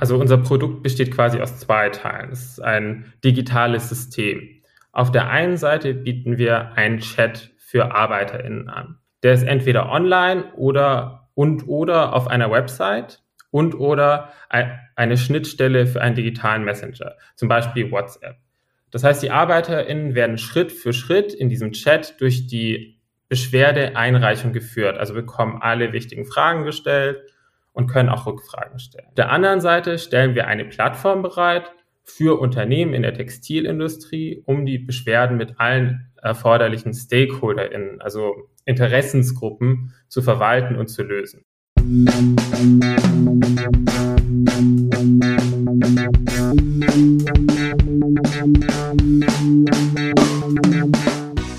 Also 0.00 0.16
unser 0.16 0.38
Produkt 0.38 0.82
besteht 0.82 1.14
quasi 1.14 1.42
aus 1.42 1.58
zwei 1.58 1.90
Teilen. 1.90 2.32
Es 2.32 2.52
ist 2.52 2.62
ein 2.62 3.12
digitales 3.22 3.90
System. 3.90 4.62
Auf 4.92 5.12
der 5.12 5.28
einen 5.28 5.58
Seite 5.58 5.92
bieten 5.92 6.38
wir 6.38 6.72
einen 6.72 7.00
Chat 7.00 7.50
für 7.58 7.94
ArbeiterInnen 7.94 8.70
an. 8.70 8.96
Der 9.22 9.34
ist 9.34 9.42
entweder 9.42 9.90
online 9.90 10.54
oder 10.54 11.28
und 11.34 11.68
oder 11.68 12.14
auf 12.14 12.28
einer 12.28 12.50
Website 12.50 13.22
und 13.50 13.74
oder 13.74 14.32
eine 14.48 15.18
Schnittstelle 15.18 15.86
für 15.86 16.00
einen 16.00 16.14
digitalen 16.14 16.64
Messenger, 16.64 17.16
zum 17.36 17.50
Beispiel 17.50 17.90
WhatsApp. 17.90 18.36
Das 18.90 19.04
heißt, 19.04 19.22
die 19.22 19.30
ArbeiterInnen 19.30 20.14
werden 20.14 20.38
Schritt 20.38 20.72
für 20.72 20.94
Schritt 20.94 21.34
in 21.34 21.50
diesem 21.50 21.72
Chat 21.72 22.18
durch 22.22 22.46
die 22.46 22.98
Beschwerdeeinreichung 23.28 24.54
geführt, 24.54 24.96
also 24.96 25.12
bekommen 25.12 25.58
alle 25.60 25.92
wichtigen 25.92 26.24
Fragen 26.24 26.64
gestellt 26.64 27.20
und 27.72 27.86
können 27.86 28.08
auch 28.08 28.26
Rückfragen 28.26 28.78
stellen. 28.78 29.08
Auf 29.08 29.14
der 29.14 29.30
anderen 29.30 29.60
Seite 29.60 29.98
stellen 29.98 30.34
wir 30.34 30.46
eine 30.46 30.64
Plattform 30.64 31.22
bereit 31.22 31.72
für 32.04 32.40
Unternehmen 32.40 32.94
in 32.94 33.02
der 33.02 33.14
Textilindustrie, 33.14 34.42
um 34.46 34.66
die 34.66 34.78
Beschwerden 34.78 35.36
mit 35.36 35.60
allen 35.60 36.12
erforderlichen 36.22 36.92
StakeholderInnen, 36.92 38.00
also 38.00 38.34
Interessensgruppen, 38.64 39.94
zu 40.08 40.22
verwalten 40.22 40.76
und 40.76 40.88
zu 40.88 41.02
lösen. 41.02 41.44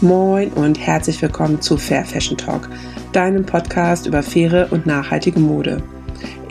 Moin 0.02 0.50
und 0.54 0.80
herzlich 0.80 1.22
willkommen 1.22 1.62
zu 1.62 1.78
Fair 1.78 2.06
Fashion 2.06 2.38
Talk, 2.38 2.70
deinem 3.14 3.46
Podcast 3.46 4.06
über 4.06 4.22
faire 4.22 4.68
und 4.72 4.86
nachhaltige 4.86 5.40
Mode. 5.40 5.82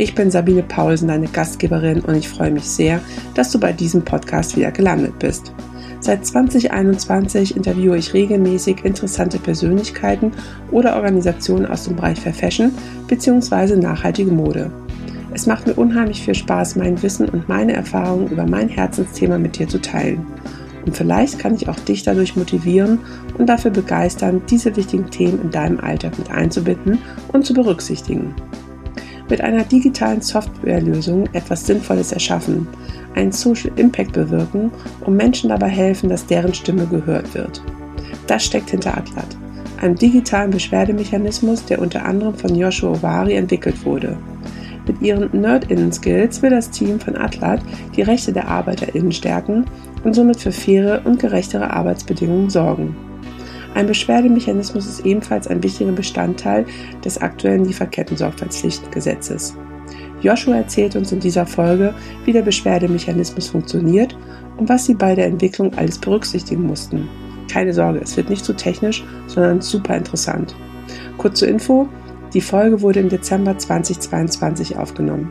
Ich 0.01 0.15
bin 0.15 0.31
Sabine 0.31 0.63
Paulsen, 0.63 1.09
deine 1.09 1.27
Gastgeberin 1.27 2.01
und 2.01 2.15
ich 2.15 2.27
freue 2.27 2.51
mich 2.51 2.65
sehr, 2.65 3.03
dass 3.35 3.53
du 3.53 3.61
bei 3.61 3.75
diesem 3.75 4.03
Podcast 4.03 4.57
wieder 4.57 4.71
gelandet 4.73 5.19
bist. 5.19 5.53
Seit 6.01 6.25
2021 6.25 7.55
interviewe 7.55 7.99
ich 7.99 8.15
regelmäßig 8.15 8.83
interessante 8.87 9.39
Persönlichkeiten 9.39 10.33
oder 10.71 10.97
Organisationen 10.97 11.67
aus 11.67 11.85
dem 11.85 11.97
Bereich 11.97 12.19
Fair 12.19 12.33
Fashion 12.33 12.73
bzw. 13.09 13.77
nachhaltige 13.77 14.31
Mode. 14.31 14.73
Es 15.35 15.45
macht 15.45 15.67
mir 15.67 15.75
unheimlich 15.75 16.23
viel 16.23 16.35
Spaß, 16.35 16.77
mein 16.77 17.03
Wissen 17.03 17.29
und 17.29 17.51
meine 17.51 17.75
Erfahrungen 17.75 18.29
über 18.29 18.47
mein 18.47 18.71
Herzensthema 18.71 19.37
mit 19.37 19.59
dir 19.59 19.69
zu 19.69 19.83
teilen. 19.83 20.27
Und 20.87 20.97
vielleicht 20.97 21.39
kann 21.39 21.55
ich 21.55 21.69
auch 21.69 21.79
dich 21.79 22.05
dadurch 22.05 22.37
motivieren 22.37 23.01
und 23.37 23.51
dafür 23.51 23.71
begeistern, 23.71 24.41
diese 24.49 24.75
wichtigen 24.77 25.11
Themen 25.11 25.43
in 25.43 25.51
deinem 25.51 25.79
Alltag 25.79 26.19
mit 26.19 26.31
einzubinden 26.31 27.01
und 27.35 27.45
zu 27.45 27.53
berücksichtigen 27.53 28.35
mit 29.31 29.41
einer 29.41 29.65
digitalen 29.65 30.21
Softwarelösung 30.21 31.27
etwas 31.33 31.67
Sinnvolles 31.67 32.13
erschaffen, 32.13 32.67
einen 33.15 33.33
Social 33.33 33.71
Impact 33.77 34.13
bewirken 34.13 34.71
und 35.07 35.17
Menschen 35.17 35.49
dabei 35.49 35.69
helfen, 35.69 36.09
dass 36.09 36.27
deren 36.27 36.53
Stimme 36.53 36.87
gehört 36.87 37.33
wird. 37.35 37.63
Das 38.27 38.45
steckt 38.45 38.71
hinter 38.71 38.97
Atlat, 38.97 39.37
einem 39.81 39.95
digitalen 39.95 40.51
Beschwerdemechanismus, 40.51 41.65
der 41.65 41.81
unter 41.81 42.05
anderem 42.05 42.35
von 42.35 42.55
Joshua 42.55 42.91
Ovari 42.91 43.35
entwickelt 43.35 43.85
wurde. 43.85 44.17
Mit 44.87 45.01
ihren 45.03 45.29
Nerd-Innen-Skills 45.41 46.43
will 46.43 46.51
das 46.51 46.71
Team 46.71 46.99
von 46.99 47.17
Atlat 47.17 47.61
die 47.97 48.03
Rechte 48.03 48.33
der 48.33 48.49
ArbeiterInnen 48.49 49.13
stärken 49.13 49.65
und 50.03 50.15
somit 50.15 50.41
für 50.41 50.53
faire 50.53 51.03
und 51.05 51.21
gerechtere 51.21 51.71
Arbeitsbedingungen 51.71 52.51
sorgen. 52.51 52.97
Ein 53.75 53.87
Beschwerdemechanismus 53.87 54.87
ist 54.87 55.07
ebenfalls 55.07 55.47
ein 55.47 55.63
wichtiger 55.63 55.93
Bestandteil 55.93 56.67
des 57.05 57.19
aktuellen 57.19 57.65
Lieferketten-Sorgfaltspflichtengesetzes. 57.65 59.55
Joshua 60.23 60.57
erzählt 60.57 60.97
uns 60.97 61.13
in 61.13 61.21
dieser 61.21 61.47
Folge, 61.47 61.95
wie 62.25 62.33
der 62.33 62.43
Beschwerdemechanismus 62.43 63.49
funktioniert 63.49 64.17
und 64.57 64.69
was 64.69 64.87
sie 64.87 64.95
bei 64.95 65.15
der 65.15 65.27
Entwicklung 65.27 65.73
alles 65.75 65.99
berücksichtigen 65.99 66.65
mussten. 66.65 67.09
Keine 67.51 67.73
Sorge, 67.73 68.01
es 68.01 68.17
wird 68.17 68.29
nicht 68.29 68.45
zu 68.45 68.53
so 68.53 68.59
technisch, 68.59 69.05
sondern 69.27 69.61
super 69.61 69.97
interessant. 69.97 70.55
Kurz 71.17 71.39
zur 71.39 71.49
Info, 71.49 71.89
die 72.35 72.41
Folge 72.41 72.81
wurde 72.83 73.01
im 73.01 73.09
Dezember 73.09 73.57
2022 73.57 74.77
aufgenommen. 74.77 75.31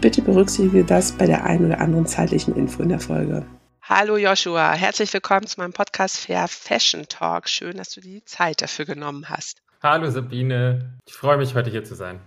Bitte 0.00 0.20
berücksichtige 0.20 0.84
das 0.84 1.12
bei 1.12 1.26
der 1.26 1.44
einen 1.44 1.66
oder 1.66 1.80
anderen 1.80 2.06
zeitlichen 2.06 2.54
Info 2.54 2.82
in 2.82 2.90
der 2.90 3.00
Folge. 3.00 3.44
Hallo 3.86 4.16
Joshua, 4.16 4.72
herzlich 4.72 5.12
willkommen 5.12 5.46
zu 5.46 5.60
meinem 5.60 5.74
Podcast 5.74 6.16
Fair 6.18 6.48
Fashion 6.48 7.06
Talk. 7.06 7.50
Schön, 7.50 7.76
dass 7.76 7.90
du 7.90 8.00
die 8.00 8.24
Zeit 8.24 8.62
dafür 8.62 8.86
genommen 8.86 9.28
hast. 9.28 9.60
Hallo 9.82 10.08
Sabine, 10.08 10.98
ich 11.06 11.12
freue 11.12 11.36
mich, 11.36 11.54
heute 11.54 11.68
hier 11.68 11.84
zu 11.84 11.94
sein. 11.94 12.18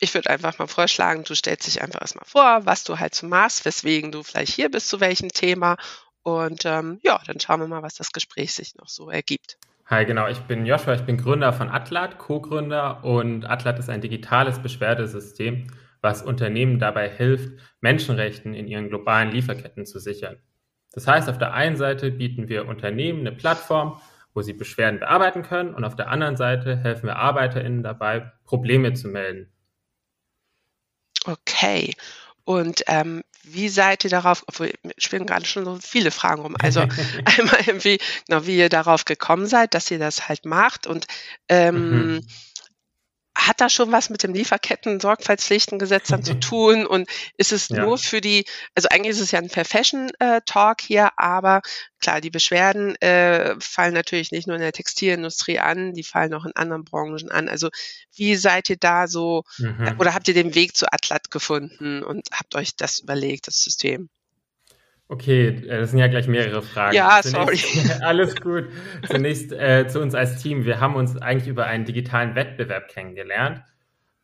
Ich 0.00 0.14
würde 0.14 0.30
einfach 0.30 0.58
mal 0.58 0.68
vorschlagen, 0.68 1.24
du 1.24 1.34
stellst 1.34 1.66
dich 1.66 1.82
einfach 1.82 2.00
erstmal 2.00 2.24
vor, 2.24 2.64
was 2.64 2.84
du 2.84 2.98
halt 2.98 3.14
so 3.14 3.26
machst, 3.26 3.66
weswegen 3.66 4.10
du 4.10 4.22
vielleicht 4.22 4.54
hier 4.54 4.70
bist, 4.70 4.88
zu 4.88 5.00
welchem 5.00 5.28
Thema. 5.28 5.76
Und 6.22 6.64
ähm, 6.64 6.98
ja, 7.02 7.20
dann 7.26 7.38
schauen 7.38 7.60
wir 7.60 7.68
mal, 7.68 7.82
was 7.82 7.96
das 7.96 8.12
Gespräch 8.12 8.54
sich 8.54 8.74
noch 8.76 8.88
so 8.88 9.10
ergibt. 9.10 9.58
Hi, 9.88 10.06
genau. 10.06 10.28
Ich 10.28 10.38
bin 10.38 10.64
Joshua, 10.64 10.94
ich 10.94 11.02
bin 11.02 11.18
Gründer 11.18 11.52
von 11.52 11.68
Atlat, 11.68 12.16
Co-Gründer 12.16 13.04
und 13.04 13.44
Atlat 13.44 13.78
ist 13.78 13.90
ein 13.90 14.00
digitales 14.00 14.60
Beschwerdesystem, 14.60 15.66
was 16.00 16.22
Unternehmen 16.22 16.78
dabei 16.78 17.10
hilft, 17.10 17.60
Menschenrechten 17.82 18.54
in 18.54 18.66
ihren 18.66 18.88
globalen 18.88 19.30
Lieferketten 19.30 19.84
zu 19.84 19.98
sichern. 19.98 20.38
Das 20.92 21.06
heißt, 21.06 21.28
auf 21.28 21.38
der 21.38 21.54
einen 21.54 21.76
Seite 21.76 22.10
bieten 22.10 22.48
wir 22.48 22.68
Unternehmen 22.68 23.20
eine 23.20 23.32
Plattform, 23.32 24.00
wo 24.34 24.42
sie 24.42 24.52
Beschwerden 24.52 25.00
bearbeiten 25.00 25.42
können 25.42 25.74
und 25.74 25.84
auf 25.84 25.96
der 25.96 26.08
anderen 26.08 26.36
Seite 26.36 26.76
helfen 26.76 27.06
wir 27.06 27.16
ArbeiterInnen 27.16 27.82
dabei, 27.82 28.32
Probleme 28.44 28.92
zu 28.94 29.08
melden. 29.08 29.50
Okay. 31.24 31.94
Und 32.44 32.82
ähm, 32.88 33.22
wie 33.44 33.68
seid 33.68 34.04
ihr 34.04 34.10
darauf, 34.10 34.44
obwohl 34.46 34.72
spielen 34.98 35.26
gerade 35.26 35.44
schon 35.44 35.64
so 35.64 35.78
viele 35.80 36.10
Fragen 36.10 36.42
rum. 36.42 36.56
Also 36.60 36.80
einmal, 37.24 37.84
wie, 37.84 37.98
genau, 38.26 38.46
wie 38.46 38.58
ihr 38.58 38.68
darauf 38.68 39.04
gekommen 39.04 39.46
seid, 39.46 39.74
dass 39.74 39.90
ihr 39.90 39.98
das 39.98 40.28
halt 40.28 40.44
macht 40.44 40.86
und 40.86 41.06
ähm, 41.48 42.14
mhm 42.14 42.26
hat 43.34 43.60
das 43.60 43.72
schon 43.72 43.90
was 43.92 44.10
mit 44.10 44.22
dem 44.22 44.34
Lieferketten-Sorgfaltspflichtengesetz 44.34 46.08
dann 46.08 46.22
zu 46.22 46.38
tun? 46.38 46.86
Und 46.86 47.08
ist 47.36 47.52
es 47.52 47.68
ja. 47.68 47.84
nur 47.84 47.98
für 47.98 48.20
die, 48.20 48.44
also 48.74 48.88
eigentlich 48.90 49.16
ist 49.16 49.20
es 49.20 49.30
ja 49.30 49.38
ein 49.38 49.48
Fair 49.48 49.64
Fashion 49.64 50.10
äh, 50.18 50.40
Talk 50.44 50.80
hier, 50.80 51.10
aber 51.16 51.62
klar, 51.98 52.20
die 52.20 52.30
Beschwerden 52.30 52.94
äh, 53.00 53.56
fallen 53.58 53.94
natürlich 53.94 54.32
nicht 54.32 54.46
nur 54.46 54.56
in 54.56 54.62
der 54.62 54.72
Textilindustrie 54.72 55.58
an, 55.58 55.94
die 55.94 56.04
fallen 56.04 56.34
auch 56.34 56.44
in 56.44 56.54
anderen 56.54 56.84
Branchen 56.84 57.30
an. 57.30 57.48
Also 57.48 57.68
wie 58.14 58.36
seid 58.36 58.68
ihr 58.70 58.76
da 58.76 59.08
so, 59.08 59.44
mhm. 59.58 59.96
oder 59.98 60.14
habt 60.14 60.28
ihr 60.28 60.34
den 60.34 60.54
Weg 60.54 60.76
zu 60.76 60.92
Atlat 60.92 61.30
gefunden 61.30 62.02
und 62.02 62.28
habt 62.32 62.54
euch 62.54 62.76
das 62.76 62.98
überlegt, 62.98 63.46
das 63.46 63.62
System? 63.62 64.10
Okay, 65.08 65.48
äh, 65.48 65.80
das 65.80 65.90
sind 65.90 65.98
ja 65.98 66.06
gleich 66.06 66.26
mehrere 66.26 66.62
Fragen. 66.62 66.96
Ja, 66.96 67.20
Zunächst, 67.22 67.74
sorry. 67.74 67.98
alles 68.02 68.34
gut. 68.40 68.68
Zunächst 69.06 69.52
äh, 69.52 69.86
zu 69.86 70.00
uns 70.00 70.14
als 70.14 70.42
Team. 70.42 70.64
Wir 70.64 70.80
haben 70.80 70.94
uns 70.94 71.16
eigentlich 71.16 71.48
über 71.48 71.66
einen 71.66 71.84
digitalen 71.84 72.34
Wettbewerb 72.34 72.88
kennengelernt. 72.88 73.62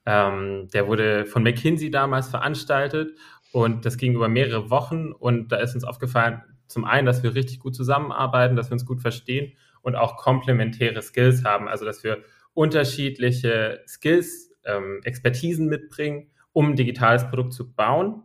Ähm, 0.06 0.68
der 0.72 0.86
wurde 0.86 1.26
von 1.26 1.42
McKinsey 1.42 1.90
damals 1.90 2.28
veranstaltet 2.28 3.18
und 3.52 3.84
das 3.84 3.98
ging 3.98 4.14
über 4.14 4.28
mehrere 4.28 4.70
Wochen 4.70 5.12
und 5.12 5.52
da 5.52 5.56
ist 5.56 5.74
uns 5.74 5.84
aufgefallen, 5.84 6.42
zum 6.66 6.84
einen, 6.84 7.06
dass 7.06 7.22
wir 7.22 7.34
richtig 7.34 7.60
gut 7.60 7.74
zusammenarbeiten, 7.74 8.56
dass 8.56 8.70
wir 8.70 8.74
uns 8.74 8.86
gut 8.86 9.02
verstehen 9.02 9.52
und 9.82 9.96
auch 9.96 10.16
komplementäre 10.16 11.02
Skills 11.02 11.44
haben, 11.44 11.68
also 11.68 11.84
dass 11.84 12.04
wir 12.04 12.22
unterschiedliche 12.54 13.82
Skills, 13.86 14.50
ähm, 14.64 15.00
Expertisen 15.04 15.66
mitbringen, 15.66 16.30
um 16.52 16.70
ein 16.70 16.76
digitales 16.76 17.28
Produkt 17.28 17.52
zu 17.52 17.72
bauen 17.72 18.22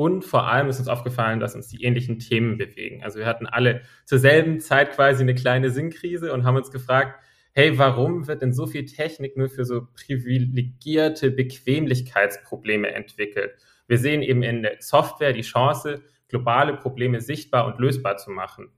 und 0.00 0.24
vor 0.24 0.48
allem 0.48 0.70
ist 0.70 0.78
uns 0.78 0.88
aufgefallen, 0.88 1.40
dass 1.40 1.54
uns 1.54 1.68
die 1.68 1.84
ähnlichen 1.84 2.20
Themen 2.20 2.56
bewegen. 2.56 3.04
Also 3.04 3.18
wir 3.18 3.26
hatten 3.26 3.46
alle 3.46 3.82
zur 4.06 4.18
selben 4.18 4.58
Zeit 4.58 4.92
quasi 4.92 5.22
eine 5.22 5.34
kleine 5.34 5.68
Sinnkrise 5.68 6.32
und 6.32 6.44
haben 6.44 6.56
uns 6.56 6.70
gefragt, 6.70 7.22
hey, 7.52 7.76
warum 7.76 8.26
wird 8.26 8.40
denn 8.40 8.54
so 8.54 8.66
viel 8.66 8.86
Technik 8.86 9.36
nur 9.36 9.50
für 9.50 9.66
so 9.66 9.88
privilegierte 9.92 11.30
Bequemlichkeitsprobleme 11.30 12.90
entwickelt? 12.90 13.50
Wir 13.88 13.98
sehen 13.98 14.22
eben 14.22 14.42
in 14.42 14.62
der 14.62 14.76
Software 14.78 15.34
die 15.34 15.42
Chance, 15.42 16.00
globale 16.28 16.78
Probleme 16.78 17.20
sichtbar 17.20 17.66
und 17.66 17.78
lösbar 17.78 18.16
zu 18.16 18.30
machen. 18.30 18.70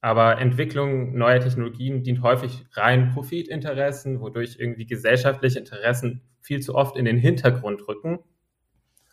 Aber 0.00 0.40
Entwicklung 0.40 1.16
neuer 1.16 1.38
Technologien 1.38 2.02
dient 2.02 2.22
häufig 2.22 2.66
rein 2.72 3.10
Profitinteressen, 3.10 4.20
wodurch 4.20 4.56
irgendwie 4.58 4.86
gesellschaftliche 4.86 5.60
Interessen 5.60 6.22
viel 6.40 6.58
zu 6.58 6.74
oft 6.74 6.96
in 6.96 7.04
den 7.04 7.18
Hintergrund 7.18 7.86
rücken 7.86 8.18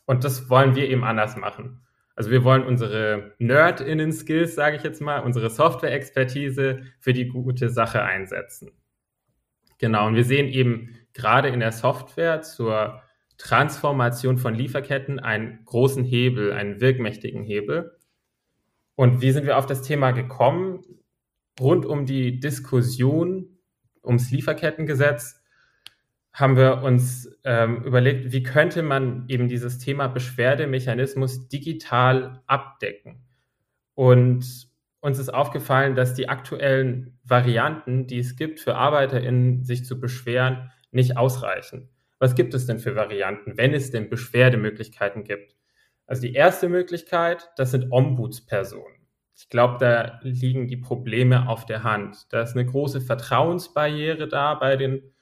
und 0.06 0.24
das 0.24 0.50
wollen 0.50 0.76
wir 0.76 0.90
eben 0.90 1.04
anders 1.04 1.36
machen. 1.36 1.82
Also 2.16 2.32
wir 2.32 2.44
wollen 2.44 2.64
unsere 2.64 3.34
Nerd-Innen-Skills, 3.40 4.56
sage 4.56 4.78
ich 4.78 4.84
jetzt 4.84 5.02
mal, 5.02 5.20
unsere 5.20 5.50
Software-Expertise 5.50 6.84
für 7.00 7.14
die 7.14 7.28
gute 7.28 7.70
Sache 7.70 8.04
einsetzen. 8.04 8.72
Genau, 9.78 10.08
und 10.08 10.16
wir 10.16 10.24
sehen 10.24 10.48
eben 10.48 10.96
gerade 11.14 11.50
in 11.50 11.60
der 11.60 11.74
Software 11.74 12.42
zur 12.42 13.02
Transformation 13.38 14.38
von 14.38 14.56
Lieferketten 14.56 15.20
einen 15.20 15.66
großen 15.66 16.06
Hebel, 16.06 16.54
einen 16.54 16.80
wirkmächtigen 16.80 17.44
Hebel. 17.44 17.98
Und 18.96 19.22
wie 19.22 19.32
sind 19.32 19.46
wir 19.46 19.58
auf 19.58 19.66
das 19.66 19.82
Thema 19.82 20.12
gekommen? 20.12 20.86
Rund 21.60 21.86
um 21.86 22.06
die 22.06 22.40
Diskussion 22.40 23.60
ums 24.04 24.32
Lieferkettengesetz 24.32 25.42
haben 26.36 26.58
wir 26.58 26.84
uns 26.84 27.30
ähm, 27.46 27.82
überlegt, 27.84 28.34
wie 28.34 28.44
könnte 28.44 28.84
man 28.84 29.24
eben 29.30 29.48
dieses 29.48 29.78
Thema 29.78 30.10
Beschwerdemechanismus 30.10 31.48
digital 31.48 32.42
abdecken. 32.46 33.24
Und 33.94 34.68
uns 35.00 35.18
ist 35.18 35.34
aufgefallen, 35.34 35.96
dass 35.96 36.14
die 36.14 36.28
aktuellen 36.28 37.18
Varianten, 37.24 38.06
die 38.06 38.20
es 38.20 38.36
gibt 38.36 38.60
für 38.60 38.76
ArbeiterInnen, 38.76 39.64
sich 39.64 39.86
zu 39.86 39.98
beschweren, 39.98 40.72
nicht 40.92 41.16
ausreichen. 41.16 41.90
Was 42.20 42.36
gibt 42.36 42.54
es 42.54 42.66
denn 42.66 42.80
für 42.80 42.98
Varianten, 42.98 43.58
wenn 43.58 43.74
es 43.74 43.92
denn 43.92 44.10
Beschwerdemöglichkeiten 44.10 45.24
gibt? 45.24 45.56
Also 46.06 46.22
die 46.24 46.34
erste 46.34 46.68
Möglichkeit, 46.68 47.50
das 47.56 47.72
sind 47.72 47.94
Ombudspersonen. 47.94 49.08
Ich 49.38 49.48
glaube, 49.48 49.78
da 49.80 50.20
liegen 50.22 50.68
die 50.68 50.78
Probleme 50.78 51.48
auf 51.48 51.66
der 51.66 51.84
Hand. 51.84 52.28
Da 52.34 52.42
ist 52.42 52.58
eine 52.58 52.66
große 52.66 53.00
Vertrauensbarriere 53.00 54.28
da 54.28 54.56
bei 54.56 54.76
den 54.76 55.15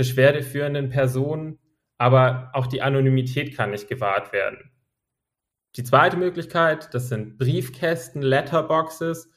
beschwerdeführenden 0.00 0.88
Personen, 0.88 1.58
aber 1.98 2.52
auch 2.54 2.66
die 2.66 2.80
Anonymität 2.80 3.54
kann 3.54 3.72
nicht 3.72 3.86
gewahrt 3.86 4.32
werden. 4.32 4.70
Die 5.76 5.84
zweite 5.84 6.16
Möglichkeit, 6.16 6.94
das 6.94 7.10
sind 7.10 7.36
Briefkästen, 7.36 8.22
Letterboxes, 8.22 9.30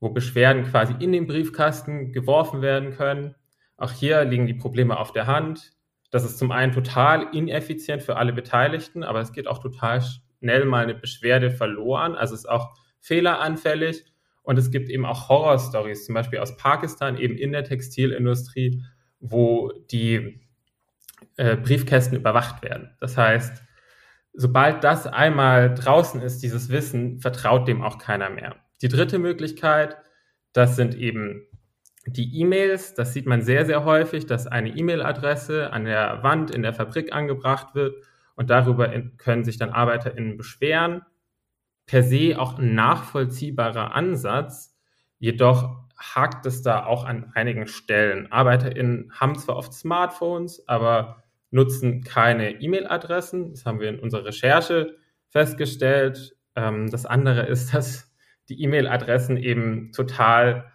wo 0.00 0.10
Beschwerden 0.10 0.64
quasi 0.64 0.94
in 0.98 1.12
den 1.12 1.26
Briefkasten 1.26 2.12
geworfen 2.12 2.60
werden 2.60 2.90
können. 2.90 3.34
Auch 3.78 3.92
hier 3.92 4.22
liegen 4.26 4.46
die 4.46 4.52
Probleme 4.52 4.98
auf 4.98 5.12
der 5.12 5.26
Hand. 5.26 5.72
Das 6.10 6.24
ist 6.24 6.36
zum 6.36 6.52
einen 6.52 6.72
total 6.72 7.34
ineffizient 7.34 8.02
für 8.02 8.16
alle 8.18 8.34
Beteiligten, 8.34 9.04
aber 9.04 9.22
es 9.22 9.32
geht 9.32 9.48
auch 9.48 9.60
total 9.60 10.02
schnell 10.02 10.66
mal 10.66 10.82
eine 10.82 10.94
Beschwerde 10.94 11.50
verloren. 11.50 12.16
Also 12.16 12.34
es 12.34 12.40
ist 12.40 12.50
auch 12.50 12.74
fehleranfällig. 13.00 14.04
Und 14.42 14.58
es 14.58 14.70
gibt 14.70 14.90
eben 14.90 15.06
auch 15.06 15.30
Horrorstories, 15.30 16.04
zum 16.04 16.16
Beispiel 16.16 16.40
aus 16.40 16.54
Pakistan, 16.58 17.16
eben 17.16 17.38
in 17.38 17.52
der 17.52 17.64
Textilindustrie, 17.64 18.82
wo 19.22 19.72
die 19.90 20.40
äh, 21.36 21.56
Briefkästen 21.56 22.18
überwacht 22.18 22.62
werden. 22.62 22.94
Das 23.00 23.16
heißt, 23.16 23.62
sobald 24.34 24.84
das 24.84 25.06
einmal 25.06 25.74
draußen 25.74 26.20
ist, 26.20 26.42
dieses 26.42 26.68
Wissen, 26.68 27.20
vertraut 27.20 27.68
dem 27.68 27.82
auch 27.82 27.98
keiner 27.98 28.28
mehr. 28.28 28.56
Die 28.82 28.88
dritte 28.88 29.18
Möglichkeit, 29.18 29.96
das 30.52 30.76
sind 30.76 30.94
eben 30.94 31.46
die 32.06 32.40
E-Mails. 32.40 32.94
Das 32.94 33.12
sieht 33.12 33.26
man 33.26 33.42
sehr, 33.42 33.64
sehr 33.64 33.84
häufig, 33.84 34.26
dass 34.26 34.46
eine 34.46 34.70
E-Mail-Adresse 34.70 35.72
an 35.72 35.84
der 35.84 36.22
Wand 36.22 36.50
in 36.50 36.62
der 36.62 36.74
Fabrik 36.74 37.12
angebracht 37.12 37.74
wird 37.74 38.04
und 38.34 38.50
darüber 38.50 38.88
können 39.18 39.44
sich 39.44 39.56
dann 39.56 39.70
ArbeiterInnen 39.70 40.36
beschweren. 40.36 41.02
Per 41.86 42.02
se 42.02 42.38
auch 42.38 42.58
ein 42.58 42.74
nachvollziehbarer 42.74 43.94
Ansatz, 43.94 44.76
jedoch 45.18 45.81
hakt 46.02 46.46
es 46.46 46.62
da 46.62 46.84
auch 46.84 47.04
an 47.04 47.30
einigen 47.34 47.66
Stellen. 47.66 48.30
ArbeiterInnen 48.30 49.12
haben 49.12 49.38
zwar 49.38 49.56
oft 49.56 49.72
Smartphones, 49.72 50.66
aber 50.68 51.22
nutzen 51.50 52.02
keine 52.02 52.60
E-Mail-Adressen. 52.60 53.50
Das 53.50 53.64
haben 53.64 53.80
wir 53.80 53.88
in 53.88 54.00
unserer 54.00 54.24
Recherche 54.24 54.96
festgestellt. 55.28 56.36
Ähm, 56.56 56.90
das 56.90 57.06
andere 57.06 57.46
ist, 57.46 57.74
dass 57.74 58.12
die 58.48 58.62
E-Mail-Adressen 58.62 59.36
eben 59.36 59.92
total 59.92 60.72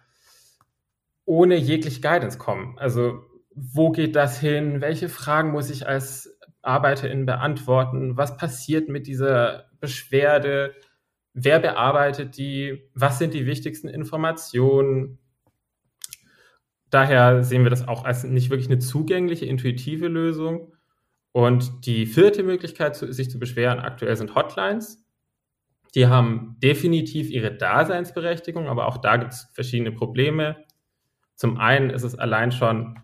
ohne 1.24 1.56
jegliche 1.56 2.00
Guidance 2.00 2.38
kommen. 2.38 2.78
Also 2.78 3.22
wo 3.54 3.90
geht 3.90 4.16
das 4.16 4.40
hin? 4.40 4.80
Welche 4.80 5.08
Fragen 5.08 5.50
muss 5.50 5.68
ich 5.68 5.86
als 5.86 6.38
ArbeiterInnen 6.62 7.26
beantworten? 7.26 8.16
Was 8.16 8.36
passiert 8.36 8.88
mit 8.88 9.06
dieser 9.06 9.68
Beschwerde? 9.80 10.74
Wer 11.40 11.60
bearbeitet 11.60 12.36
die? 12.36 12.90
Was 12.94 13.20
sind 13.20 13.32
die 13.32 13.46
wichtigsten 13.46 13.86
Informationen? 13.86 15.20
Daher 16.90 17.44
sehen 17.44 17.62
wir 17.62 17.70
das 17.70 17.86
auch 17.86 18.04
als 18.04 18.24
nicht 18.24 18.50
wirklich 18.50 18.68
eine 18.68 18.80
zugängliche, 18.80 19.46
intuitive 19.46 20.08
Lösung. 20.08 20.72
Und 21.30 21.86
die 21.86 22.06
vierte 22.06 22.42
Möglichkeit, 22.42 22.96
sich 22.96 23.30
zu 23.30 23.38
beschweren, 23.38 23.78
aktuell 23.78 24.16
sind 24.16 24.34
Hotlines. 24.34 25.06
Die 25.94 26.08
haben 26.08 26.56
definitiv 26.58 27.30
ihre 27.30 27.54
Daseinsberechtigung, 27.54 28.66
aber 28.66 28.88
auch 28.88 28.96
da 28.96 29.16
gibt 29.16 29.32
es 29.32 29.48
verschiedene 29.52 29.92
Probleme. 29.92 30.64
Zum 31.36 31.58
einen 31.58 31.90
ist 31.90 32.02
es 32.02 32.18
allein 32.18 32.50
schon 32.50 32.98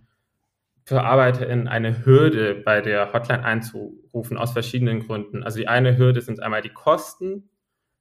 für 0.85 1.03
ArbeiterInnen 1.03 1.69
eine 1.69 2.05
Hürde, 2.05 2.57
bei 2.57 2.81
der 2.81 3.13
Hotline 3.13 3.45
einzurufen, 3.45 4.37
aus 4.37 4.53
verschiedenen 4.53 5.07
Gründen. 5.07 5.45
Also 5.45 5.61
die 5.61 5.69
eine 5.69 5.97
Hürde 5.97 6.21
sind 6.21 6.43
einmal 6.43 6.63
die 6.63 6.73
Kosten, 6.73 7.49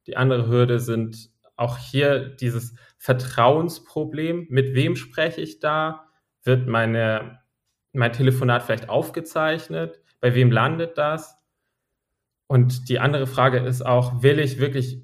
die 0.06 0.16
andere 0.16 0.48
Hürde 0.48 0.80
sind 0.80 1.30
auch 1.56 1.78
hier 1.78 2.28
dieses 2.28 2.74
Vertrauensproblem. 2.98 4.46
Mit 4.50 4.74
wem 4.74 4.96
spreche 4.96 5.40
ich 5.40 5.60
da? 5.60 6.08
Wird 6.42 6.66
meine, 6.66 7.40
mein 7.92 8.12
Telefonat 8.12 8.62
vielleicht 8.62 8.88
aufgezeichnet? 8.88 10.00
Bei 10.20 10.34
wem 10.34 10.50
landet 10.50 10.98
das? 10.98 11.36
Und 12.46 12.88
die 12.88 12.98
andere 12.98 13.26
Frage 13.26 13.58
ist 13.58 13.84
auch, 13.84 14.22
will 14.22 14.38
ich 14.38 14.58
wirklich 14.58 15.02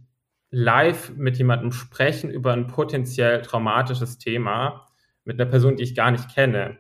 live 0.50 1.12
mit 1.17 1.38
jemandem 1.38 1.73
sprechen 1.73 2.31
über 2.31 2.52
ein 2.52 2.67
potenziell 2.67 3.41
traumatisches 3.43 4.19
Thema 4.19 4.87
mit 5.25 5.41
einer 5.41 5.49
Person, 5.49 5.76
die 5.76 5.85
ich 5.85 5.94
gar 5.94 6.11
nicht 6.11 6.35
kenne? 6.35 6.79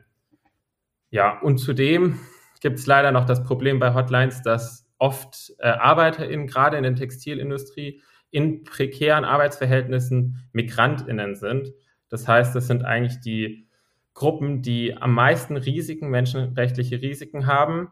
Ja, 1.10 1.38
und 1.40 1.58
zudem 1.58 2.20
gibt 2.60 2.78
es 2.78 2.86
leider 2.86 3.12
noch 3.12 3.24
das 3.24 3.42
Problem 3.44 3.78
bei 3.78 3.94
Hotlines, 3.94 4.42
dass 4.42 4.86
oft 4.98 5.52
äh, 5.58 5.68
ArbeiterInnen, 5.68 6.46
gerade 6.46 6.76
in 6.76 6.82
der 6.82 6.94
Textilindustrie, 6.94 8.02
in 8.30 8.64
prekären 8.64 9.24
Arbeitsverhältnissen 9.24 10.48
MigrantInnen 10.52 11.34
sind. 11.34 11.72
Das 12.08 12.28
heißt, 12.28 12.54
das 12.54 12.66
sind 12.66 12.84
eigentlich 12.84 13.20
die 13.20 13.68
Gruppen, 14.14 14.62
die 14.62 14.96
am 14.96 15.14
meisten 15.14 15.56
Risiken, 15.56 16.10
menschenrechtliche 16.10 17.00
Risiken 17.00 17.46
haben. 17.46 17.90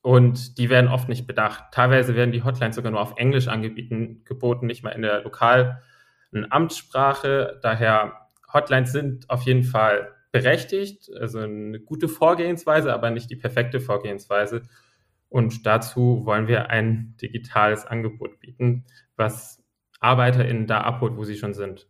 Und 0.00 0.58
die 0.58 0.68
werden 0.68 0.88
oft 0.88 1.08
nicht 1.08 1.26
bedacht. 1.26 1.64
Teilweise 1.72 2.16
werden 2.16 2.32
die 2.32 2.42
Hotlines 2.42 2.74
sogar 2.74 2.90
nur 2.90 3.00
auf 3.00 3.14
Englisch 3.16 3.46
angeboten, 3.46 4.66
nicht 4.66 4.82
mal 4.82 4.90
in 4.90 5.02
der 5.02 5.22
lokalen 5.22 5.76
Amtssprache. 6.50 7.60
Daher 7.62 8.28
Hotlines 8.52 8.92
sind 8.92 9.30
auf 9.30 9.42
jeden 9.42 9.62
Fall 9.62 10.12
berechtigt, 10.32 11.10
also 11.20 11.40
eine 11.40 11.78
gute 11.78 12.08
Vorgehensweise, 12.08 12.92
aber 12.92 13.10
nicht 13.10 13.30
die 13.30 13.36
perfekte 13.36 13.80
Vorgehensweise. 13.80 14.62
Und 15.32 15.64
dazu 15.64 16.20
wollen 16.26 16.46
wir 16.46 16.68
ein 16.68 17.16
digitales 17.16 17.86
Angebot 17.86 18.38
bieten, 18.40 18.84
was 19.16 19.62
ArbeiterInnen 19.98 20.66
da 20.66 20.82
abholt, 20.82 21.16
wo 21.16 21.24
sie 21.24 21.38
schon 21.38 21.54
sind. 21.54 21.88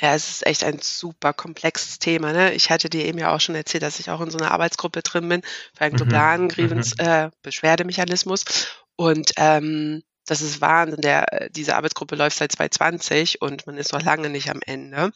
Ja, 0.00 0.14
es 0.14 0.30
ist 0.30 0.46
echt 0.46 0.62
ein 0.62 0.78
super 0.80 1.32
komplexes 1.32 1.98
Thema. 1.98 2.32
Ne? 2.32 2.52
Ich 2.54 2.70
hatte 2.70 2.88
dir 2.88 3.06
eben 3.06 3.18
ja 3.18 3.34
auch 3.34 3.40
schon 3.40 3.56
erzählt, 3.56 3.82
dass 3.82 3.98
ich 3.98 4.08
auch 4.08 4.20
in 4.20 4.30
so 4.30 4.38
einer 4.38 4.52
Arbeitsgruppe 4.52 5.02
drin 5.02 5.28
bin 5.28 5.42
für 5.74 5.80
einen 5.84 5.94
mhm. 5.94 5.96
globalen 5.96 6.42
mhm. 6.42 6.48
Grievance-Beschwerdemechanismus. 6.48 8.44
Äh, 8.44 8.46
und 8.94 9.32
ähm, 9.36 10.04
das 10.26 10.42
ist 10.42 10.60
Wahnsinn. 10.60 11.00
Der, 11.00 11.48
diese 11.50 11.76
Arbeitsgruppe 11.76 12.16
läuft 12.16 12.36
seit 12.36 12.52
2020 12.52 13.40
und 13.40 13.66
man 13.66 13.78
ist 13.78 13.92
noch 13.92 14.02
lange 14.02 14.28
nicht 14.28 14.50
am 14.50 14.60
Ende. 14.64 15.12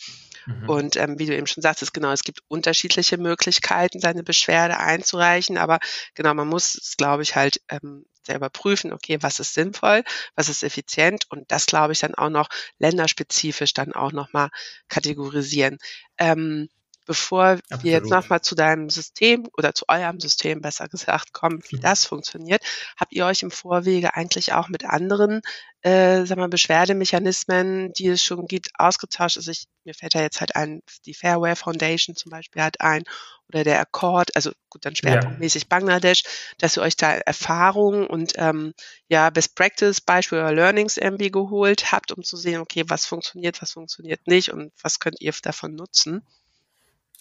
Mhm. 0.46 0.68
Und 0.68 0.96
ähm, 0.96 1.18
wie 1.18 1.26
du 1.26 1.36
eben 1.36 1.46
schon 1.46 1.62
sagst, 1.62 1.82
ist 1.82 1.92
genau, 1.92 2.12
es 2.12 2.24
gibt 2.24 2.40
unterschiedliche 2.48 3.18
Möglichkeiten, 3.18 4.00
seine 4.00 4.22
Beschwerde 4.22 4.78
einzureichen, 4.78 5.58
aber 5.58 5.78
genau, 6.14 6.32
man 6.34 6.48
muss 6.48 6.74
es, 6.74 6.96
glaube 6.96 7.22
ich, 7.22 7.36
halt 7.36 7.60
ähm, 7.68 8.06
selber 8.22 8.50
prüfen, 8.50 8.92
okay, 8.92 9.18
was 9.20 9.40
ist 9.40 9.54
sinnvoll, 9.54 10.04
was 10.34 10.48
ist 10.48 10.62
effizient 10.62 11.24
und 11.30 11.50
das, 11.50 11.66
glaube 11.66 11.92
ich, 11.92 12.00
dann 12.00 12.14
auch 12.14 12.30
noch 12.30 12.48
länderspezifisch 12.78 13.74
dann 13.74 13.92
auch 13.92 14.12
nochmal 14.12 14.50
kategorisieren. 14.88 15.78
Ähm, 16.18 16.68
bevor 17.10 17.46
Absolut. 17.46 17.82
wir 17.82 17.90
jetzt 17.90 18.08
nochmal 18.08 18.40
zu 18.40 18.54
deinem 18.54 18.88
System 18.88 19.48
oder 19.58 19.74
zu 19.74 19.84
eurem 19.88 20.20
System 20.20 20.60
besser 20.60 20.86
gesagt 20.86 21.32
kommen, 21.32 21.60
wie 21.68 21.78
mhm. 21.78 21.80
das 21.80 22.04
funktioniert, 22.04 22.62
habt 22.96 23.12
ihr 23.12 23.26
euch 23.26 23.42
im 23.42 23.50
Vorwege 23.50 24.14
eigentlich 24.14 24.52
auch 24.52 24.68
mit 24.68 24.84
anderen 24.84 25.40
äh, 25.82 26.24
sag 26.24 26.38
mal, 26.38 26.48
Beschwerdemechanismen, 26.48 27.92
die 27.94 28.06
es 28.06 28.22
schon 28.22 28.46
gibt, 28.46 28.68
ausgetauscht? 28.78 29.38
Also 29.38 29.50
ich, 29.50 29.64
mir 29.82 29.94
fällt 29.94 30.14
da 30.14 30.20
jetzt 30.20 30.38
halt 30.38 30.54
ein, 30.54 30.82
die 31.04 31.14
Fairware 31.14 31.56
Foundation 31.56 32.14
zum 32.14 32.30
Beispiel 32.30 32.62
hat 32.62 32.80
ein 32.80 33.02
oder 33.48 33.64
der 33.64 33.80
Accord, 33.80 34.36
also 34.36 34.52
gut, 34.68 34.84
dann 34.84 34.94
schwerpunktmäßig 34.94 35.62
ja. 35.62 35.66
Bangladesch, 35.68 36.22
dass 36.58 36.76
ihr 36.76 36.82
euch 36.82 36.96
da 36.96 37.14
Erfahrungen 37.14 38.06
und 38.06 38.34
ähm, 38.36 38.72
ja, 39.08 39.30
Best 39.30 39.56
Practice 39.56 40.00
Beispiel 40.00 40.38
oder 40.38 40.52
Learnings 40.52 40.96
irgendwie 40.96 41.32
geholt 41.32 41.90
habt, 41.90 42.12
um 42.12 42.22
zu 42.22 42.36
sehen, 42.36 42.60
okay, 42.60 42.84
was 42.86 43.06
funktioniert, 43.06 43.60
was 43.60 43.72
funktioniert 43.72 44.28
nicht 44.28 44.52
und 44.52 44.72
was 44.80 45.00
könnt 45.00 45.20
ihr 45.20 45.34
davon 45.42 45.74
nutzen? 45.74 46.24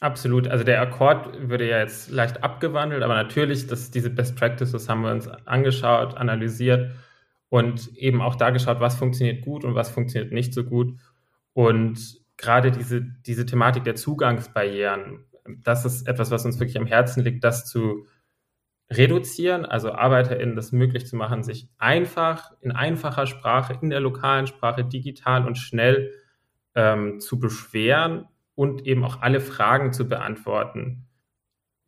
Absolut. 0.01 0.48
Also 0.48 0.63
der 0.63 0.82
Akkord 0.82 1.50
würde 1.50 1.68
ja 1.68 1.79
jetzt 1.79 2.10
leicht 2.10 2.41
abgewandelt, 2.41 3.03
aber 3.03 3.15
natürlich, 3.15 3.68
dass 3.68 3.91
diese 3.91 4.10
Best 4.10 4.38
Practices 4.38 4.88
haben 4.88 5.01
wir 5.01 5.12
uns 5.12 5.27
angeschaut, 5.27 6.15
analysiert 6.15 6.91
und 7.50 7.89
eben 7.98 8.22
auch 8.22 8.36
da 8.36 8.51
geschaut, 8.51 8.79
was 8.79 8.96
funktioniert 8.96 9.44
gut 9.44 9.65
und 9.65 9.75
was 9.75 9.89
funktioniert 9.89 10.32
nicht 10.32 10.53
so 10.53 10.63
gut. 10.63 10.98
Und 11.51 12.18
gerade 12.38 12.72
diese, 12.72 13.01
diese 13.01 13.46
Thematik 13.46 13.84
der 13.84 13.96
Zugangsbarrieren, 13.96 15.25
das 15.63 15.84
ist 15.84 16.08
etwas, 16.08 16.32
was 16.32 16.46
uns 16.46 16.60
wirklich 16.60 16.77
am 16.79 16.86
Herzen 16.86 17.24
liegt, 17.24 17.44
das 17.44 17.65
zu 17.65 18.06
reduzieren, 18.89 19.65
also 19.65 19.91
ArbeiterInnen 19.91 20.56
das 20.56 20.72
möglich 20.72 21.08
zu 21.08 21.18
machen, 21.18 21.44
sich 21.44 21.68
einfach 21.77 22.53
in 22.62 22.72
einfacher 22.72 23.27
Sprache, 23.27 23.77
in 23.82 23.89
der 23.89 24.00
lokalen 24.00 24.48
Sprache, 24.48 24.86
digital 24.86 25.46
und 25.46 25.58
schnell 25.58 26.13
ähm, 26.74 27.20
zu 27.20 27.38
beschweren 27.39 28.27
und 28.60 28.86
eben 28.86 29.06
auch 29.06 29.22
alle 29.22 29.39
Fragen 29.39 29.94
zu 29.94 30.10
beantworten. 30.10 31.06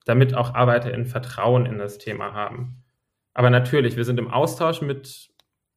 damit 0.05 0.33
auch 0.33 0.55
ArbeiterInnen 0.55 1.05
Vertrauen 1.05 1.67
in 1.67 1.77
das 1.77 1.99
Thema 1.99 2.33
haben. 2.33 2.83
Aber 3.35 3.51
natürlich, 3.51 3.97
wir 3.97 4.05
sind 4.05 4.17
im 4.19 4.31
Austausch 4.31 4.81
mit 4.81 5.29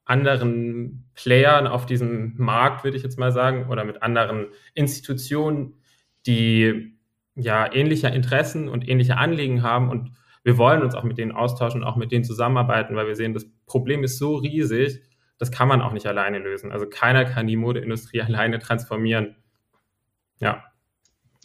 anderen 0.07 1.11
Playern 1.15 1.67
auf 1.67 1.85
diesem 1.85 2.33
Markt, 2.39 2.85
würde 2.85 2.97
ich 2.97 3.03
jetzt 3.03 3.19
mal 3.19 3.33
sagen, 3.33 3.69
oder 3.69 3.85
mit 3.85 4.03
anderen 4.03 4.47
Institutionen, 4.73 5.75
die 6.27 6.97
ja 7.35 7.71
ähnliche 7.71 8.09
Interessen 8.09 8.69
und 8.69 8.89
ähnliche 8.89 9.19
Anliegen 9.19 9.63
haben. 9.63 9.91
Und 9.91 10.13
wir 10.43 10.57
wollen 10.57 10.83
uns 10.83 10.95
auch 10.95 11.05
mit 11.05 11.19
denen 11.19 11.33
austauschen 11.33 11.83
und 11.83 11.87
auch 11.87 11.97
mit 11.97 12.11
denen 12.11 12.25
zusammenarbeiten, 12.25 12.97
weil 12.97 13.09
wir 13.09 13.17
sehen, 13.17 13.35
das 13.35 13.47
Problem 13.67 14.05
ist 14.05 14.17
so 14.17 14.37
riesig, 14.37 15.03
das 15.39 15.51
kann 15.51 15.69
man 15.69 15.83
auch 15.83 15.93
nicht 15.93 16.07
alleine 16.07 16.39
lösen. 16.39 16.73
Also 16.73 16.87
keiner 16.89 17.27
kann 17.27 17.47
die 17.47 17.57
Modeindustrie 17.57 18.23
alleine 18.23 18.59
transformieren. 18.59 19.37
Ja. 20.39 20.65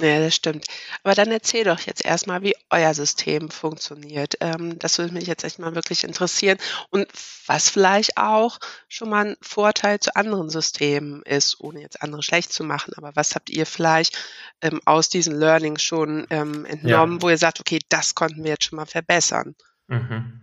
Ja, 0.02 0.20
das 0.20 0.36
stimmt. 0.36 0.66
Aber 1.04 1.14
dann 1.14 1.30
erzähl 1.30 1.66
doch 1.66 1.80
jetzt 1.82 2.06
erstmal, 2.06 2.42
wie 2.42 2.56
euer 2.70 2.94
System 2.94 3.50
funktioniert. 3.50 4.36
Ähm, 4.40 4.80
das 4.80 4.98
würde 4.98 5.14
mich 5.14 5.28
jetzt 5.28 5.44
echt 5.44 5.60
mal 5.60 5.76
wirklich 5.76 6.06
interessieren. 6.06 6.58
Und 6.90 7.08
was 7.48 7.70
vielleicht 7.70 8.18
auch 8.18 8.60
schon 8.88 9.10
mal 9.10 9.26
ein 9.26 9.38
Vorteil 9.42 10.00
zu 10.00 10.16
anderen 10.16 10.50
Systemen 10.50 11.22
ist, 11.24 11.60
ohne 11.60 11.82
jetzt 11.82 12.02
andere 12.02 12.24
schlecht 12.24 12.54
zu 12.54 12.64
machen. 12.64 12.94
Aber 12.96 13.12
was 13.16 13.36
habt 13.36 13.50
ihr 13.50 13.66
vielleicht 13.66 14.18
ähm, 14.62 14.80
aus 14.86 15.10
diesen 15.10 15.38
Learnings 15.38 15.84
schon 15.84 16.26
ähm, 16.30 16.66
entnommen, 16.66 17.16
ja. 17.16 17.22
wo 17.22 17.30
ihr 17.30 17.38
sagt, 17.38 17.60
okay, 17.60 17.80
das 17.90 18.16
konnten 18.16 18.44
wir 18.44 18.52
jetzt 18.52 18.66
schon 18.66 18.78
mal 18.78 18.86
verbessern? 18.86 19.56
Mhm. 19.88 20.42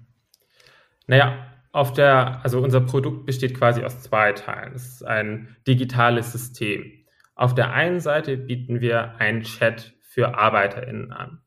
Naja, 1.06 1.46
auf 1.72 1.92
der, 1.92 2.40
also 2.42 2.60
unser 2.60 2.80
Produkt 2.82 3.24
besteht 3.24 3.56
quasi 3.56 3.84
aus 3.84 4.02
zwei 4.02 4.32
Teilen. 4.32 4.74
Es 4.74 4.86
ist 4.86 5.04
ein 5.04 5.56
digitales 5.66 6.32
System. 6.32 6.95
Auf 7.36 7.54
der 7.54 7.72
einen 7.72 8.00
Seite 8.00 8.38
bieten 8.38 8.80
wir 8.80 9.16
einen 9.20 9.42
Chat 9.42 9.94
für 10.00 10.36
ArbeiterInnen 10.36 11.12
an. 11.12 11.42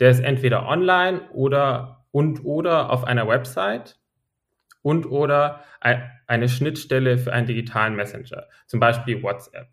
Der 0.00 0.10
ist 0.10 0.20
entweder 0.20 0.66
online 0.66 1.30
oder 1.30 2.06
und 2.10 2.44
oder 2.44 2.90
auf 2.90 3.04
einer 3.04 3.28
Website 3.28 3.98
und 4.80 5.04
oder 5.06 5.62
eine 6.26 6.48
Schnittstelle 6.48 7.18
für 7.18 7.32
einen 7.32 7.46
digitalen 7.46 7.94
Messenger, 7.94 8.46
zum 8.66 8.80
Beispiel 8.80 9.22
WhatsApp. 9.22 9.68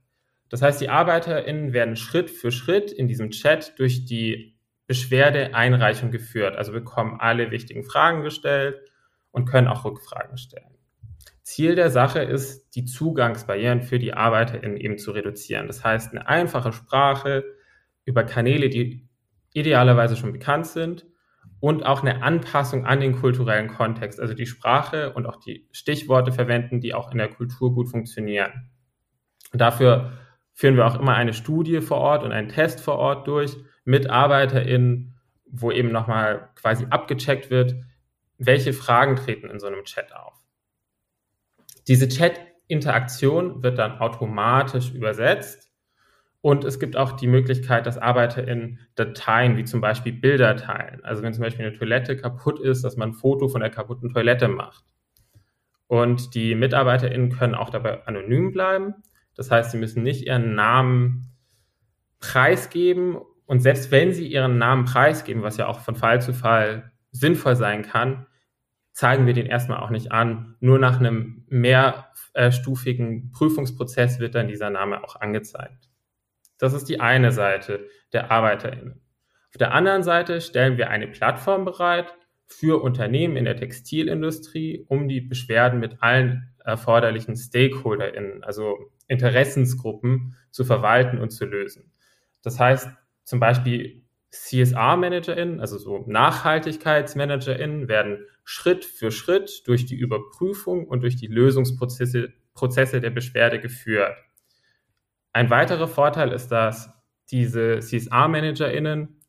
Das 0.50 0.62
heißt, 0.62 0.82
die 0.82 0.90
ArbeiterInnen 0.90 1.72
werden 1.72 1.96
Schritt 1.96 2.30
für 2.30 2.52
Schritt 2.52 2.92
in 2.92 3.08
diesem 3.08 3.32
Chat 3.32 3.80
durch 3.80 4.06
die 4.06 4.60
Beschwerdeeinreichung 4.86 6.12
geführt, 6.12 6.58
also 6.58 6.74
bekommen 6.74 7.20
alle 7.20 7.52
wichtigen 7.52 7.86
Fragen 7.86 8.22
gestellt 8.22 8.82
und 9.32 9.46
können 9.46 9.68
auch 9.68 9.86
Rückfragen 9.86 10.38
stellen. 10.38 10.73
Ziel 11.54 11.76
der 11.76 11.92
Sache 11.92 12.20
ist, 12.20 12.76
die 12.76 12.86
Zugangsbarrieren 12.86 13.84
für 13.84 14.00
die 14.00 14.14
ArbeiterInnen 14.14 14.78
eben 14.78 14.98
zu 14.98 15.12
reduzieren. 15.12 15.68
Das 15.68 15.84
heißt, 15.84 16.12
eine 16.12 16.28
einfache 16.28 16.74
Sprache 16.74 17.44
über 18.06 18.24
Kanäle, 18.24 18.70
die 18.70 19.08
idealerweise 19.54 20.16
schon 20.16 20.34
bekannt 20.34 20.66
sind 20.66 21.06
und 21.60 21.86
auch 21.86 22.02
eine 22.02 22.24
Anpassung 22.24 22.88
an 22.88 23.00
den 23.00 23.14
kulturellen 23.14 23.68
Kontext, 23.68 24.20
also 24.20 24.34
die 24.34 24.48
Sprache 24.48 25.14
und 25.14 25.28
auch 25.28 25.36
die 25.36 25.68
Stichworte 25.72 26.32
verwenden, 26.32 26.82
die 26.82 26.96
auch 26.96 27.12
in 27.12 27.20
der 27.20 27.30
Kultur 27.30 27.72
gut 27.74 27.88
funktionieren. 27.88 28.72
Und 29.52 29.62
dafür 29.62 30.14
führen 30.54 30.76
wir 30.76 30.88
auch 30.88 31.00
immer 31.00 31.14
eine 31.14 31.34
Studie 31.34 31.82
vor 31.82 32.00
Ort 32.00 32.24
und 32.24 32.32
einen 32.32 32.50
Test 32.50 32.82
vor 32.82 32.96
Ort 32.96 33.28
durch 33.28 33.56
mit 33.86 34.10
ArbeiterInnen, 34.10 35.20
wo 35.46 35.70
eben 35.70 35.92
nochmal 35.92 36.50
quasi 36.56 36.88
abgecheckt 36.90 37.52
wird, 37.52 37.76
welche 38.40 38.74
Fragen 38.74 39.18
treten 39.18 39.52
in 39.52 39.60
so 39.60 39.68
einem 39.68 39.84
Chat 39.84 40.16
auf. 40.16 40.43
Diese 41.88 42.08
Chat-Interaktion 42.08 43.64
wird 43.64 43.78
dann 43.78 44.00
automatisch 44.00 44.92
übersetzt 44.92 45.74
und 46.44 46.66
es 46.66 46.78
gibt 46.78 46.98
auch 46.98 47.14
die 47.14 47.28
Möglichkeit, 47.28 47.86
dass 47.86 47.98
Arbeiter 47.98 48.46
in 48.46 48.78
Dateien, 48.96 49.56
wie 49.56 49.64
zum 49.64 49.80
Beispiel 49.80 50.12
Bilder 50.12 50.58
teilen. 50.58 51.00
Also 51.06 51.24
wenn 51.24 51.34
zum 51.34 51.42
Beispiel 51.42 51.66
eine 51.66 51.78
Toilette 51.78 52.18
kaputt 52.18 52.60
ist, 52.60 52.84
dass 52.84 52.98
man 52.98 53.12
ein 53.12 53.14
Foto 53.14 53.48
von 53.48 53.62
der 53.62 53.70
kaputten 53.70 54.14
Toilette 54.14 54.50
macht. 54.50 54.84
Und 55.88 56.36
die 56.36 56.54
MitarbeiterInnen 56.56 57.30
können 57.30 57.56
auch 57.56 57.70
dabei 57.70 58.06
anonym 58.08 58.52
bleiben. 58.52 58.96
Das 59.36 59.52
heißt, 59.52 59.72
sie 59.72 59.78
müssen 59.78 60.04
nicht 60.04 60.28
ihren 60.28 60.54
Namen 60.54 61.32
preisgeben. 62.20 63.20
Und 63.46 63.62
selbst 63.62 63.90
wenn 63.92 64.12
sie 64.12 64.28
ihren 64.28 64.58
Namen 64.58 64.84
preisgeben, 64.84 65.44
was 65.44 65.56
ja 65.56 65.68
auch 65.68 65.80
von 65.80 65.96
Fall 65.96 66.22
zu 66.22 66.34
Fall 66.34 66.92
sinnvoll 67.12 67.56
sein 67.56 67.84
kann, 67.84 68.28
zeigen 68.94 69.26
wir 69.26 69.34
den 69.34 69.48
erstmal 69.48 69.80
auch 69.80 69.90
nicht 69.90 70.12
an. 70.12 70.56
Nur 70.60 70.80
nach 70.80 71.00
einem 71.00 71.46
mehrstufigen 71.50 73.32
Prüfungsprozess 73.32 74.20
wird 74.20 74.36
dann 74.36 74.48
dieser 74.48 74.70
Name 74.70 75.04
auch 75.04 75.20
angezeigt. 75.20 75.90
Das 76.60 76.74
ist 76.74 76.86
die 76.86 77.00
eine 77.00 77.32
Seite 77.32 77.88
der 78.14 78.32
ArbeiterInnen. 78.32 79.02
Auf 79.50 79.58
der 79.58 79.74
anderen 79.74 80.04
Seite 80.04 80.42
stellen 80.42 80.78
wir 80.78 80.90
eine 80.90 81.08
Plattform 81.08 81.66
bereit 81.66 82.16
für 82.48 82.82
Unternehmen 82.82 83.36
in 83.36 83.46
der 83.46 83.58
Textilindustrie, 83.58 84.86
um 84.88 85.08
die 85.08 85.22
Beschwerden 85.22 85.80
mit 85.80 86.02
allen 86.02 86.54
erforderlichen 86.64 87.36
StakeholderInnen, 87.36 88.44
also 88.44 88.78
Interessensgruppen, 89.08 90.38
zu 90.52 90.64
verwalten 90.64 91.18
und 91.18 91.32
zu 91.32 91.46
lösen. 91.46 91.92
Das 92.44 92.60
heißt, 92.60 92.90
zum 93.24 93.40
Beispiel 93.40 94.04
CSR-ManagerInnen, 94.32 95.60
also 95.60 95.78
so 95.78 96.04
NachhaltigkeitsmanagerInnen, 96.08 97.88
werden 97.88 98.26
Schritt 98.44 98.86
für 98.86 99.12
Schritt 99.12 99.64
durch 99.68 99.86
die 99.86 99.96
Überprüfung 99.96 100.88
und 100.88 101.02
durch 101.02 101.16
die 101.16 101.28
Lösungsprozesse 101.28 102.34
Prozesse 102.54 103.02
der 103.02 103.10
Beschwerde 103.10 103.60
geführt. 103.60 104.16
Ein 105.32 105.50
weiterer 105.50 105.88
Vorteil 105.88 106.32
ist, 106.32 106.50
dass 106.50 106.92
diese 107.32 107.80
CSR-ManagerInnen 107.80 109.20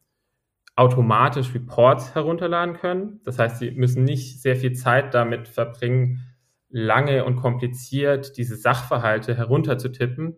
automatisch 0.77 1.55
Reports 1.55 2.15
herunterladen 2.15 2.75
können. 2.77 3.21
Das 3.25 3.39
heißt, 3.39 3.59
sie 3.59 3.71
müssen 3.71 4.05
nicht 4.05 4.43
sehr 4.43 4.57
viel 4.57 4.73
Zeit 4.73 5.15
damit 5.15 5.49
verbringen, 5.49 6.21
lange 6.69 7.25
und 7.25 7.37
kompliziert 7.37 8.37
diese 8.37 8.57
Sachverhalte 8.57 9.37
herunterzutippen, 9.37 10.37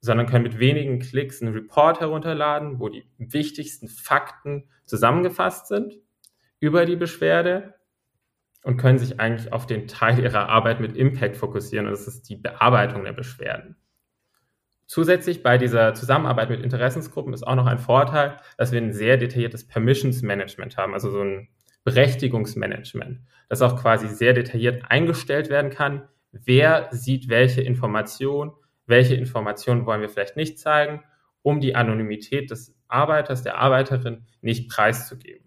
sondern 0.00 0.26
können 0.26 0.44
mit 0.44 0.58
wenigen 0.58 0.98
Klicks 0.98 1.42
einen 1.42 1.52
Report 1.52 2.00
herunterladen, 2.00 2.80
wo 2.80 2.88
die 2.88 3.04
wichtigsten 3.18 3.88
Fakten 3.88 4.68
zusammengefasst 4.86 5.68
sind 5.68 5.94
über 6.58 6.86
die 6.86 6.96
Beschwerde 6.96 7.75
und 8.66 8.78
können 8.78 8.98
sich 8.98 9.20
eigentlich 9.20 9.52
auf 9.52 9.66
den 9.66 9.86
Teil 9.86 10.18
ihrer 10.18 10.48
Arbeit 10.48 10.80
mit 10.80 10.96
Impact 10.96 11.36
fokussieren 11.36 11.86
und 11.86 11.92
das 11.92 12.08
ist 12.08 12.28
die 12.28 12.34
Bearbeitung 12.34 13.04
der 13.04 13.12
Beschwerden. 13.12 13.76
Zusätzlich 14.86 15.44
bei 15.44 15.56
dieser 15.56 15.94
Zusammenarbeit 15.94 16.50
mit 16.50 16.62
Interessensgruppen 16.62 17.32
ist 17.32 17.46
auch 17.46 17.54
noch 17.54 17.66
ein 17.66 17.78
Vorteil, 17.78 18.38
dass 18.58 18.72
wir 18.72 18.80
ein 18.80 18.92
sehr 18.92 19.18
detailliertes 19.18 19.68
Permissions 19.68 20.22
Management 20.22 20.76
haben, 20.76 20.94
also 20.94 21.10
so 21.10 21.22
ein 21.22 21.48
Berechtigungsmanagement, 21.84 23.20
das 23.48 23.62
auch 23.62 23.80
quasi 23.80 24.08
sehr 24.08 24.32
detailliert 24.32 24.82
eingestellt 24.88 25.48
werden 25.48 25.70
kann, 25.70 26.08
wer 26.32 26.88
sieht 26.90 27.28
welche 27.28 27.62
Information 27.62 28.52
welche 28.86 29.14
Informationen 29.14 29.86
wollen 29.86 30.00
wir 30.00 30.08
vielleicht 30.08 30.36
nicht 30.36 30.58
zeigen, 30.58 31.02
um 31.42 31.60
die 31.60 31.74
Anonymität 31.74 32.50
des 32.50 32.76
Arbeiters, 32.88 33.42
der 33.42 33.58
Arbeiterin 33.58 34.26
nicht 34.40 34.68
preiszugeben. 34.68 35.44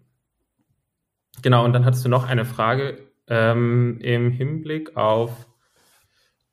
Genau, 1.42 1.64
und 1.64 1.72
dann 1.72 1.84
hattest 1.84 2.04
du 2.04 2.08
noch 2.08 2.26
eine 2.26 2.44
Frage 2.44 3.09
ähm, 3.30 3.98
im 4.02 4.30
Hinblick 4.30 4.96
auf 4.96 5.30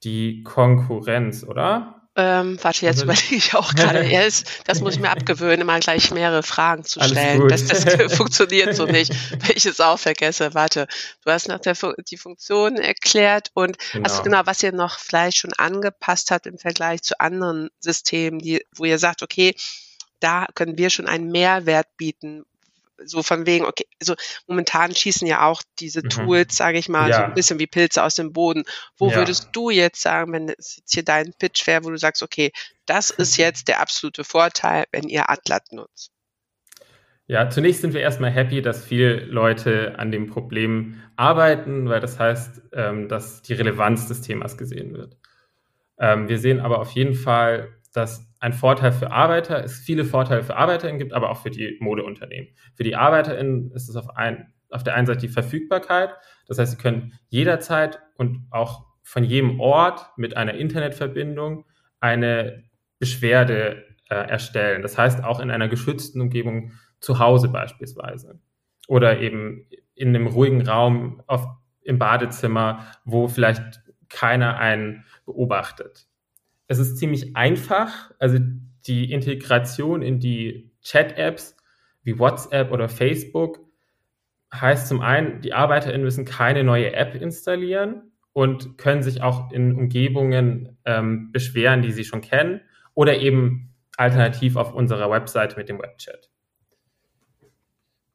die 0.04 0.44
Konkurrenz, 0.44 1.44
oder? 1.44 1.98
Ähm, 2.20 2.58
warte, 2.64 2.84
jetzt 2.86 3.02
also 3.02 3.04
überlege 3.04 3.36
ich 3.36 3.54
auch 3.54 3.76
gerade. 3.76 4.02
Yes, 4.08 4.44
das 4.66 4.82
muss 4.82 4.96
ich 4.96 5.00
mir 5.00 5.12
abgewöhnen, 5.12 5.62
immer 5.62 5.80
gleich 5.80 6.10
mehrere 6.10 6.42
Fragen 6.42 6.84
zu 6.84 7.00
stellen. 7.00 7.48
Das, 7.48 7.66
das 7.66 7.84
funktioniert 8.16 8.76
so 8.76 8.86
nicht, 8.86 9.14
wenn 9.32 9.56
ich 9.56 9.68
es 9.68 9.80
auch 9.80 10.00
vergesse. 10.00 10.56
Warte, 10.56 10.88
du 11.24 11.32
hast 11.32 11.48
noch 11.48 11.60
der, 11.60 11.76
die 12.10 12.18
Funktion 12.18 12.78
erklärt 12.78 13.52
und 13.54 13.78
genau. 13.92 14.04
also 14.04 14.24
genau, 14.24 14.42
was 14.46 14.64
ihr 14.64 14.72
noch 14.72 14.98
vielleicht 14.98 15.38
schon 15.38 15.54
angepasst 15.54 16.32
habt 16.32 16.48
im 16.48 16.58
Vergleich 16.58 17.04
zu 17.04 17.20
anderen 17.20 17.70
Systemen, 17.80 18.40
die, 18.40 18.66
wo 18.76 18.86
ihr 18.86 18.98
sagt, 18.98 19.22
okay, 19.22 19.56
da 20.20 20.48
können 20.56 20.78
wir 20.80 20.90
schon 20.90 21.08
einen 21.08 21.30
Mehrwert 21.30 21.88
bieten, 21.98 22.46
so 23.06 23.24
von 23.24 23.46
wegen, 23.46 23.66
okay, 23.66 23.86
so 24.02 24.16
momentan 24.48 24.94
schießen 24.94 25.28
ja 25.28 25.46
auch 25.46 25.62
diese 25.80 26.04
mhm. 26.04 26.10
Tools, 26.10 26.56
sage 26.56 26.78
ich 26.78 26.90
mal, 26.90 27.10
ja. 27.10 27.18
so 27.18 27.24
ein 27.24 27.34
bisschen 27.34 27.60
wie 27.60 27.68
Pilze 27.68 28.04
aus 28.04 28.16
dem 28.16 28.34
Boden. 28.34 28.64
Wo 28.98 29.10
ja. 29.10 29.18
würdest 29.18 29.50
du 29.54 29.70
jetzt 29.70 30.02
sagen, 30.02 30.34
wenn 30.34 30.50
es 30.50 30.78
jetzt 30.78 30.94
hier 30.94 31.04
dein 31.04 31.34
Pitch 31.38 31.66
wäre, 31.68 31.84
wo 31.84 31.90
du 31.90 31.98
sagst, 31.98 32.24
okay, 32.24 32.52
das 32.86 33.10
ist 33.10 33.38
jetzt 33.38 33.68
der 33.68 33.80
absolute 33.80 34.24
Vorteil, 34.24 34.86
wenn 34.92 35.10
ihr 35.10 35.30
Atlat 35.30 35.72
nutzt? 35.72 36.12
Ja, 37.30 37.50
zunächst 37.50 37.82
sind 37.82 37.94
wir 37.94 38.00
erstmal 38.00 38.32
happy, 38.32 38.62
dass 38.62 38.86
viele 38.86 39.20
Leute 39.26 40.00
an 40.00 40.12
dem 40.12 40.28
Problem 40.28 41.02
arbeiten, 41.18 41.90
weil 41.90 42.00
das 42.00 42.18
heißt, 42.20 42.62
ähm, 42.72 43.10
dass 43.10 43.42
die 43.42 43.54
Relevanz 43.54 44.08
des 44.08 44.22
Themas 44.22 44.58
gesehen 44.58 44.94
wird. 44.94 45.18
Ähm, 46.00 46.30
wir 46.30 46.40
sehen 46.40 46.62
aber 46.62 46.80
auf 46.80 46.92
jeden 46.92 47.16
Fall, 47.16 47.77
dass 47.98 48.32
ein 48.40 48.54
Vorteil 48.54 48.92
für 48.92 49.12
Arbeiter, 49.12 49.64
es 49.64 49.80
viele 49.80 50.06
Vorteile 50.06 50.44
für 50.44 50.56
ArbeiterInnen 50.56 51.00
gibt, 51.00 51.14
aber 51.14 51.32
auch 51.32 51.42
für 51.42 51.50
die 51.50 51.78
Modeunternehmen. 51.80 52.50
Für 52.76 52.84
die 52.84 52.96
ArbeiterInnen 52.96 53.72
ist 53.72 53.90
es 53.90 53.96
auf, 53.96 54.16
ein, 54.16 54.54
auf 54.70 54.84
der 54.84 54.94
einen 54.94 55.08
Seite 55.08 55.22
die 55.22 55.28
Verfügbarkeit. 55.28 56.12
Das 56.48 56.60
heißt, 56.60 56.74
sie 56.74 56.78
können 56.78 57.14
jederzeit 57.30 58.00
und 58.16 58.46
auch 58.52 58.86
von 59.02 59.24
jedem 59.24 59.60
Ort 59.60 60.12
mit 60.16 60.38
einer 60.38 60.54
Internetverbindung 60.54 61.66
eine 62.00 62.66
Beschwerde 63.00 63.84
äh, 64.10 64.16
erstellen. 64.16 64.84
Das 64.84 64.98
heißt, 64.98 65.24
auch 65.24 65.40
in 65.40 65.50
einer 65.50 65.68
geschützten 65.68 66.22
Umgebung 66.22 66.74
zu 67.00 67.18
Hause 67.18 67.50
beispielsweise. 67.50 68.40
Oder 68.88 69.20
eben 69.20 69.68
in 69.96 70.10
einem 70.10 70.28
ruhigen 70.28 70.68
Raum 70.68 71.24
auf, 71.26 71.48
im 71.82 71.98
Badezimmer, 71.98 72.86
wo 73.06 73.28
vielleicht 73.28 73.82
keiner 74.10 74.58
einen 74.60 75.06
beobachtet. 75.26 76.08
Es 76.68 76.80
ist 76.80 76.98
ziemlich 76.98 77.36
einfach, 77.36 78.12
also 78.20 78.40
die 78.86 79.12
Integration 79.12 80.02
in 80.02 80.20
die 80.20 80.72
Chat-Apps 80.82 81.56
wie 82.04 82.20
WhatsApp 82.20 82.72
oder 82.72 82.90
Facebook 82.90 83.60
heißt 84.54 84.88
zum 84.88 85.02
einen, 85.02 85.42
die 85.42 85.54
ArbeiterInnen 85.54 86.04
müssen 86.04 86.26
keine 86.26 86.64
neue 86.64 86.94
App 86.94 87.16
installieren 87.16 88.12
und 88.34 88.78
können 88.78 89.04
sich 89.04 89.22
auch 89.22 89.52
in 89.52 89.76
Umgebungen 89.76 90.78
ähm, 90.86 91.32
beschweren, 91.32 91.82
die 91.82 91.92
sie 91.92 92.06
schon 92.06 92.22
kennen 92.22 92.62
oder 92.94 93.18
eben 93.18 93.74
alternativ 93.98 94.56
auf 94.56 94.74
unserer 94.74 95.10
Webseite 95.12 95.58
mit 95.58 95.70
dem 95.70 95.80
Webchat. 95.80 96.30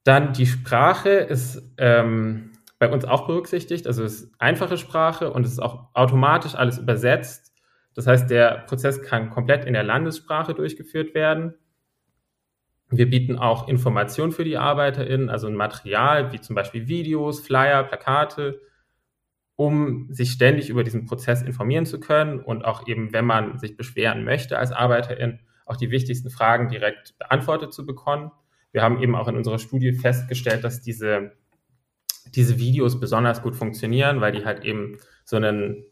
Dann 0.05 0.33
die 0.33 0.47
Sprache 0.47 1.11
ist 1.11 1.63
ähm, 1.77 2.53
bei 2.79 2.91
uns 2.91 3.05
auch 3.05 3.27
berücksichtigt. 3.27 3.87
Also 3.87 4.05
es 4.05 4.23
ist 4.23 4.35
einfache 4.41 4.77
Sprache 4.77 5.33
und 5.33 5.45
es 5.45 5.53
ist 5.53 5.61
auch 5.61 5.89
automatisch 5.95 6.55
alles 6.55 6.79
übersetzt. 6.79 7.52
Das 7.95 8.07
heißt, 8.07 8.31
der 8.31 8.65
Prozess 8.67 9.03
kann 9.03 9.31
komplett 9.31 9.65
in 9.65 9.75
der 9.75 9.83
Landessprache 9.83 10.55
durchgeführt 10.55 11.15
werden. 11.15 11.55
Wir 12.91 13.09
bieten 13.09 13.39
auch 13.39 13.69
Informationen 13.69 14.33
für 14.33 14.45
die 14.45 14.59
ArbeiterInnen, 14.59 15.31
also 15.31 15.47
ein 15.47 15.55
Material 15.55 16.33
wie 16.33 16.41
zum 16.41 16.55
Beispiel 16.55 16.89
Videos, 16.89 17.41
Flyer, 17.41 17.85
Plakate, 17.85 18.61
um 19.57 20.13
sich 20.13 20.33
ständig 20.33 20.69
über 20.69 20.85
diesen 20.85 21.07
Prozess 21.07 21.43
informieren 21.43 21.87
zu 21.87 22.01
können 22.01 22.41
und 22.41 22.65
auch 22.65 22.87
eben, 22.87 23.13
wenn 23.13 23.25
man 23.25 23.59
sich 23.59 23.77
beschweren 23.77 24.25
möchte 24.25 24.59
als 24.59 24.73
ArbeiterIn, 24.73 25.41
auch 25.65 25.77
die 25.77 25.91
wichtigsten 25.91 26.31
Fragen 26.31 26.69
direkt 26.69 27.17
beantwortet 27.19 27.73
zu 27.73 27.87
bekommen. 27.87 28.31
Wir 28.73 28.83
haben 28.83 29.01
eben 29.01 29.15
auch 29.15 29.29
in 29.29 29.37
unserer 29.37 29.59
Studie 29.59 29.93
festgestellt, 29.93 30.65
dass 30.65 30.81
diese, 30.81 31.33
diese 32.35 32.59
Videos 32.59 33.01
besonders 33.01 33.43
gut 33.43 33.57
funktionieren, 33.57 34.21
weil 34.21 34.33
die 34.33 34.45
halt 34.45 34.65
eben 34.65 34.99
so 35.25 35.37
einen 35.37 35.85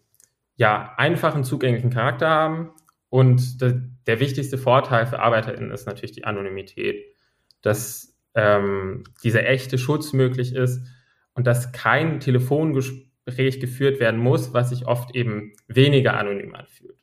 ja, 0.60 0.92
einfachen, 0.98 1.42
zugänglichen 1.42 1.88
Charakter 1.88 2.28
haben 2.28 2.74
und 3.08 3.62
de, 3.62 3.80
der 4.06 4.20
wichtigste 4.20 4.58
Vorteil 4.58 5.06
für 5.06 5.18
ArbeiterInnen 5.18 5.70
ist 5.70 5.86
natürlich 5.86 6.12
die 6.12 6.24
Anonymität, 6.24 7.02
dass 7.62 8.14
ähm, 8.34 9.04
dieser 9.24 9.46
echte 9.46 9.78
Schutz 9.78 10.12
möglich 10.12 10.54
ist 10.54 10.86
und 11.32 11.46
dass 11.46 11.72
kein 11.72 12.20
Telefongespräch 12.20 13.58
geführt 13.58 14.00
werden 14.00 14.20
muss, 14.20 14.52
was 14.52 14.68
sich 14.68 14.86
oft 14.86 15.16
eben 15.16 15.54
weniger 15.66 16.18
anonym 16.18 16.54
anfühlt. 16.54 17.02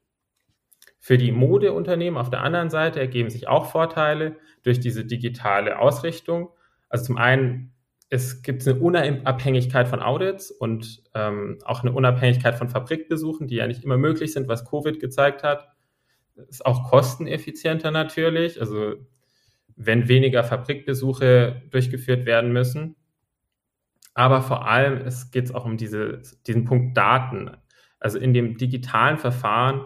Für 0.99 1.17
die 1.17 1.31
Modeunternehmen 1.31 2.19
auf 2.19 2.29
der 2.29 2.43
anderen 2.43 2.69
Seite 2.69 2.99
ergeben 2.99 3.31
sich 3.31 3.47
auch 3.47 3.71
Vorteile 3.71 4.37
durch 4.61 4.79
diese 4.79 5.03
digitale 5.03 5.79
Ausrichtung. 5.79 6.51
Also 6.89 7.05
zum 7.05 7.17
einen 7.17 7.73
es 8.09 8.41
gibt 8.41 8.65
eine 8.65 8.79
Unabhängigkeit 8.79 9.87
von 9.87 10.01
Audits 10.01 10.51
und 10.51 11.03
ähm, 11.13 11.59
auch 11.65 11.81
eine 11.81 11.91
Unabhängigkeit 11.91 12.55
von 12.55 12.69
Fabrikbesuchen, 12.69 13.47
die 13.47 13.55
ja 13.55 13.67
nicht 13.67 13.83
immer 13.83 13.97
möglich 13.97 14.31
sind, 14.33 14.47
was 14.47 14.65
Covid 14.65 14.99
gezeigt 14.99 15.43
hat 15.43 15.77
ist 16.49 16.65
auch 16.65 16.89
kosteneffizienter 16.89 17.91
natürlich. 17.91 18.59
Also 18.59 18.95
wenn 19.75 20.07
weniger 20.07 20.43
Fabrikbesuche 20.43 21.63
durchgeführt 21.69 22.25
werden 22.25 22.51
müssen. 22.51 22.95
Aber 24.13 24.41
vor 24.41 24.67
allem 24.67 24.97
es 25.05 25.31
geht 25.31 25.45
es 25.45 25.51
auch 25.53 25.65
um 25.65 25.77
diese, 25.77 26.21
diesen 26.47 26.65
Punkt 26.65 26.97
Daten. 26.97 27.51
Also 27.99 28.17
in 28.17 28.33
dem 28.33 28.57
digitalen 28.57 29.17
Verfahren 29.17 29.85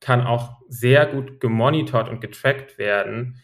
kann 0.00 0.22
auch 0.22 0.60
sehr 0.68 1.06
gut 1.06 1.40
gemonitort 1.40 2.08
und 2.08 2.20
getrackt 2.20 2.78
werden, 2.78 3.40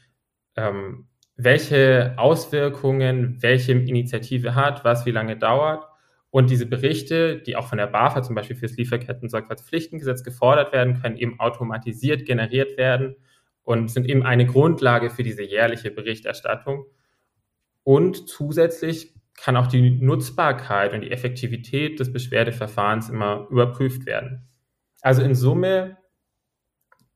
ähm, 0.56 1.08
welche 1.36 2.14
Auswirkungen 2.16 3.42
welche 3.42 3.72
Initiative 3.72 4.54
hat, 4.54 4.84
was 4.84 5.04
wie 5.06 5.10
lange 5.10 5.36
dauert. 5.36 5.84
Und 6.30 6.50
diese 6.50 6.66
Berichte, 6.66 7.38
die 7.38 7.56
auch 7.56 7.68
von 7.68 7.78
der 7.78 7.86
BAFA 7.86 8.22
zum 8.22 8.34
Beispiel 8.34 8.56
fürs 8.56 8.76
Lieferketten-Sorgfaltspflichtengesetz 8.76 10.24
gefordert 10.24 10.72
werden, 10.72 11.00
können 11.00 11.16
eben 11.16 11.38
automatisiert 11.38 12.26
generiert 12.26 12.76
werden 12.76 13.16
und 13.62 13.90
sind 13.90 14.08
eben 14.08 14.22
eine 14.22 14.46
Grundlage 14.46 15.10
für 15.10 15.22
diese 15.22 15.42
jährliche 15.42 15.90
Berichterstattung. 15.90 16.86
Und 17.82 18.28
zusätzlich 18.28 19.14
kann 19.36 19.56
auch 19.56 19.66
die 19.66 19.90
Nutzbarkeit 19.90 20.92
und 20.92 21.02
die 21.02 21.10
Effektivität 21.10 21.98
des 22.00 22.12
Beschwerdeverfahrens 22.12 23.08
immer 23.08 23.46
überprüft 23.50 24.06
werden. 24.06 24.48
Also 25.02 25.22
in 25.22 25.34
Summe 25.34 25.98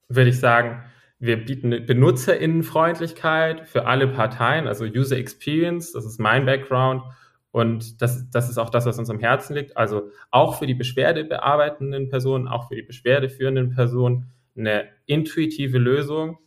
würde 0.09 0.31
ich 0.31 0.39
sagen, 0.39 0.83
wir 1.19 1.45
bieten 1.45 1.71
Benutzerinnenfreundlichkeit 1.85 3.69
für 3.69 3.87
alle 3.87 4.09
Parteien, 4.09 4.67
also 4.67 4.85
User 4.85 5.17
Experience, 5.17 5.93
das 5.93 6.05
ist 6.05 6.21
mein 6.21 6.47
Background, 6.47 7.03
und 7.51 8.03
das, 8.03 8.31
das 8.31 8.49
ist 8.49 8.59
auch 8.59 8.71
das, 8.71 8.87
was 8.87 8.99
uns 8.99 9.11
am 9.11 9.19
Herzen 9.19 9.55
liegt. 9.55 9.77
Also 9.77 10.11
auch 10.31 10.59
für 10.59 10.67
die 10.67 10.75
Beschwerde 10.75 11.25
bearbeitenden 11.25 12.09
Personen, 12.09 12.47
auch 12.47 12.69
für 12.69 12.77
die 12.77 12.83
beschwerdeführenden 12.83 13.71
Personen 13.71 14.31
eine 14.57 14.89
intuitive 15.07 15.79
Lösung. 15.79 16.39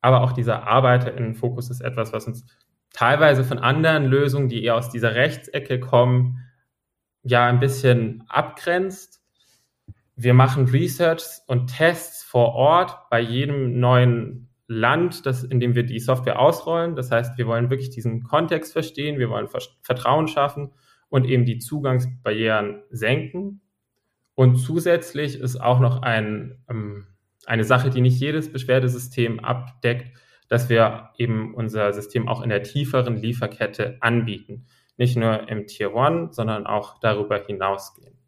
Aber 0.00 0.22
auch 0.22 0.32
dieser 0.32 0.66
Arbeiterinnenfokus 0.66 1.70
ist 1.70 1.80
etwas, 1.80 2.12
was 2.12 2.26
uns 2.26 2.44
teilweise 2.92 3.44
von 3.44 3.58
anderen 3.58 4.06
Lösungen, 4.06 4.48
die 4.48 4.64
eher 4.64 4.74
aus 4.74 4.90
dieser 4.90 5.14
Rechtsecke 5.14 5.78
kommen, 5.78 6.40
ja 7.22 7.46
ein 7.46 7.60
bisschen 7.60 8.24
abgrenzt. 8.28 9.21
Wir 10.22 10.34
machen 10.34 10.66
Research 10.66 11.24
und 11.48 11.66
Tests 11.66 12.22
vor 12.22 12.54
Ort 12.54 13.10
bei 13.10 13.18
jedem 13.18 13.80
neuen 13.80 14.48
Land, 14.68 15.26
das, 15.26 15.42
in 15.42 15.58
dem 15.58 15.74
wir 15.74 15.82
die 15.82 15.98
Software 15.98 16.38
ausrollen. 16.38 16.94
Das 16.94 17.10
heißt, 17.10 17.36
wir 17.38 17.48
wollen 17.48 17.70
wirklich 17.70 17.90
diesen 17.90 18.22
Kontext 18.22 18.72
verstehen, 18.72 19.18
wir 19.18 19.30
wollen 19.30 19.48
Vertrauen 19.82 20.28
schaffen 20.28 20.70
und 21.08 21.24
eben 21.24 21.44
die 21.44 21.58
Zugangsbarrieren 21.58 22.84
senken. 22.90 23.62
Und 24.36 24.58
zusätzlich 24.58 25.40
ist 25.40 25.60
auch 25.60 25.80
noch 25.80 26.02
ein, 26.02 26.62
ähm, 26.70 27.08
eine 27.46 27.64
Sache, 27.64 27.90
die 27.90 28.00
nicht 28.00 28.20
jedes 28.20 28.52
Beschwerdesystem 28.52 29.40
abdeckt, 29.40 30.16
dass 30.46 30.68
wir 30.68 31.10
eben 31.18 31.52
unser 31.52 31.92
System 31.92 32.28
auch 32.28 32.42
in 32.42 32.48
der 32.48 32.62
tieferen 32.62 33.16
Lieferkette 33.16 33.96
anbieten. 34.00 34.66
Nicht 34.96 35.16
nur 35.16 35.48
im 35.48 35.66
Tier 35.66 35.92
One, 35.94 36.28
sondern 36.30 36.64
auch 36.64 37.00
darüber 37.00 37.44
hinausgehen. 37.44 38.21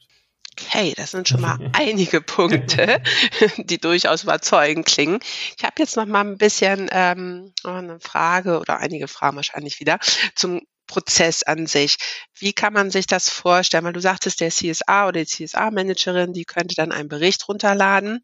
Okay, 0.61 0.95
das 0.97 1.11
sind 1.11 1.29
schon 1.29 1.41
mal 1.41 1.59
einige 1.73 2.21
Punkte, 2.21 3.03
die 3.57 3.79
durchaus 3.79 4.23
überzeugend 4.23 4.87
klingen. 4.87 5.19
Ich 5.57 5.65
habe 5.65 5.75
jetzt 5.79 5.97
noch 5.97 6.07
mal 6.07 6.21
ein 6.21 6.39
bisschen 6.39 6.89
ähm, 6.93 7.53
eine 7.65 7.99
Frage 7.99 8.61
oder 8.61 8.79
einige 8.79 9.09
Fragen 9.09 9.37
wahrscheinlich 9.37 9.81
wieder 9.81 9.99
zum 10.37 10.61
Prozess 10.87 11.43
an 11.43 11.67
sich. 11.67 11.97
Wie 12.39 12.53
kann 12.53 12.73
man 12.73 12.91
sich 12.91 13.07
das 13.07 13.29
vorstellen? 13.31 13.85
Weil 13.85 13.95
du 13.95 14.01
sagtest, 14.01 14.41
der 14.41 14.51
CSA 14.51 15.09
oder 15.09 15.25
die 15.25 15.27
CSA-Managerin, 15.27 16.33
die 16.33 16.45
könnte 16.45 16.77
dann 16.77 16.93
einen 16.93 17.09
Bericht 17.09 17.49
runterladen. 17.49 18.23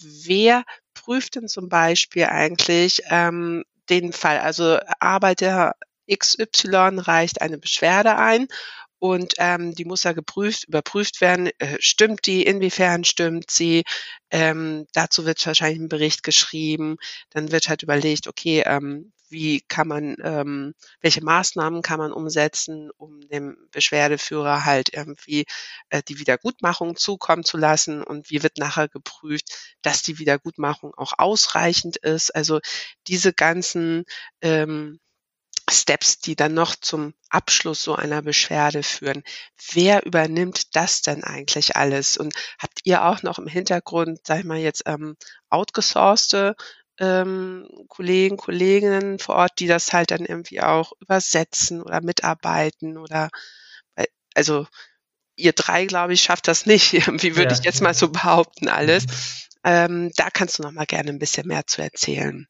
Wer 0.00 0.64
prüft 0.94 1.36
denn 1.36 1.48
zum 1.48 1.68
Beispiel 1.68 2.24
eigentlich 2.24 3.02
ähm, 3.08 3.64
den 3.88 4.12
Fall? 4.12 4.40
Also 4.40 4.78
Arbeiter 4.98 5.74
XY 6.10 7.00
reicht 7.00 7.40
eine 7.40 7.58
Beschwerde 7.58 8.16
ein 8.16 8.48
und 8.98 9.34
ähm, 9.38 9.74
die 9.74 9.84
muss 9.84 10.02
ja 10.04 10.12
geprüft, 10.12 10.64
überprüft 10.68 11.20
werden. 11.20 11.50
Äh, 11.58 11.76
stimmt 11.80 12.26
die? 12.26 12.42
Inwiefern 12.44 13.04
stimmt 13.04 13.50
sie? 13.50 13.84
Ähm, 14.30 14.86
dazu 14.92 15.24
wird 15.24 15.44
wahrscheinlich 15.46 15.80
ein 15.80 15.88
Bericht 15.88 16.22
geschrieben. 16.22 16.96
Dann 17.30 17.52
wird 17.52 17.68
halt 17.68 17.82
überlegt, 17.82 18.26
okay, 18.26 18.62
ähm, 18.66 19.12
wie 19.30 19.60
kann 19.60 19.88
man, 19.88 20.16
ähm, 20.22 20.74
welche 21.00 21.22
Maßnahmen 21.22 21.82
kann 21.82 21.98
man 21.98 22.12
umsetzen, 22.12 22.90
um 22.96 23.20
dem 23.28 23.56
Beschwerdeführer 23.70 24.64
halt 24.64 24.92
irgendwie 24.94 25.44
äh, 25.90 26.02
die 26.06 26.18
Wiedergutmachung 26.18 26.96
zukommen 26.96 27.44
zu 27.44 27.56
lassen 27.56 28.02
und 28.02 28.30
wie 28.30 28.42
wird 28.42 28.58
nachher 28.58 28.88
geprüft, 28.88 29.76
dass 29.82 30.02
die 30.02 30.18
Wiedergutmachung 30.18 30.94
auch 30.96 31.12
ausreichend 31.18 31.96
ist. 31.98 32.34
Also 32.34 32.60
diese 33.06 33.32
ganzen 33.32 34.04
ähm, 34.42 34.98
Steps, 35.70 36.18
die 36.18 36.36
dann 36.36 36.54
noch 36.54 36.76
zum 36.76 37.14
Abschluss 37.30 37.82
so 37.82 37.94
einer 37.94 38.22
Beschwerde 38.22 38.82
führen. 38.82 39.22
Wer 39.72 40.04
übernimmt 40.06 40.76
das 40.76 41.02
denn 41.02 41.24
eigentlich 41.24 41.76
alles? 41.76 42.16
Und 42.16 42.34
habt 42.58 42.80
ihr 42.84 43.04
auch 43.04 43.22
noch 43.22 43.38
im 43.38 43.46
Hintergrund, 43.46 44.20
sag 44.24 44.40
ich 44.40 44.44
mal 44.44 44.58
jetzt, 44.58 44.84
ähm, 44.86 45.16
outgesourcete 45.50 46.56
ähm, 47.00 47.68
Kollegen, 47.88 48.36
Kolleginnen 48.36 49.18
vor 49.18 49.36
Ort, 49.36 49.52
die 49.58 49.66
das 49.66 49.92
halt 49.92 50.10
dann 50.10 50.24
irgendwie 50.24 50.60
auch 50.60 50.92
übersetzen 51.00 51.82
oder 51.82 52.00
mitarbeiten 52.00 52.98
oder 52.98 53.30
also 54.38 54.66
ihr 55.34 55.52
drei, 55.52 55.86
glaube 55.86 56.12
ich, 56.12 56.22
schafft 56.22 56.48
das 56.48 56.66
nicht. 56.66 56.92
Wie 57.22 57.36
würde 57.36 57.52
ja. 57.52 57.58
ich 57.58 57.64
jetzt 57.64 57.82
mal 57.82 57.94
so 57.94 58.08
behaupten 58.08 58.68
alles. 58.68 59.04
Ähm, 59.64 60.10
da 60.16 60.30
kannst 60.30 60.58
du 60.58 60.62
noch 60.62 60.72
mal 60.72 60.86
gerne 60.86 61.10
ein 61.10 61.18
bisschen 61.18 61.46
mehr 61.46 61.66
zu 61.66 61.82
erzählen. 61.82 62.46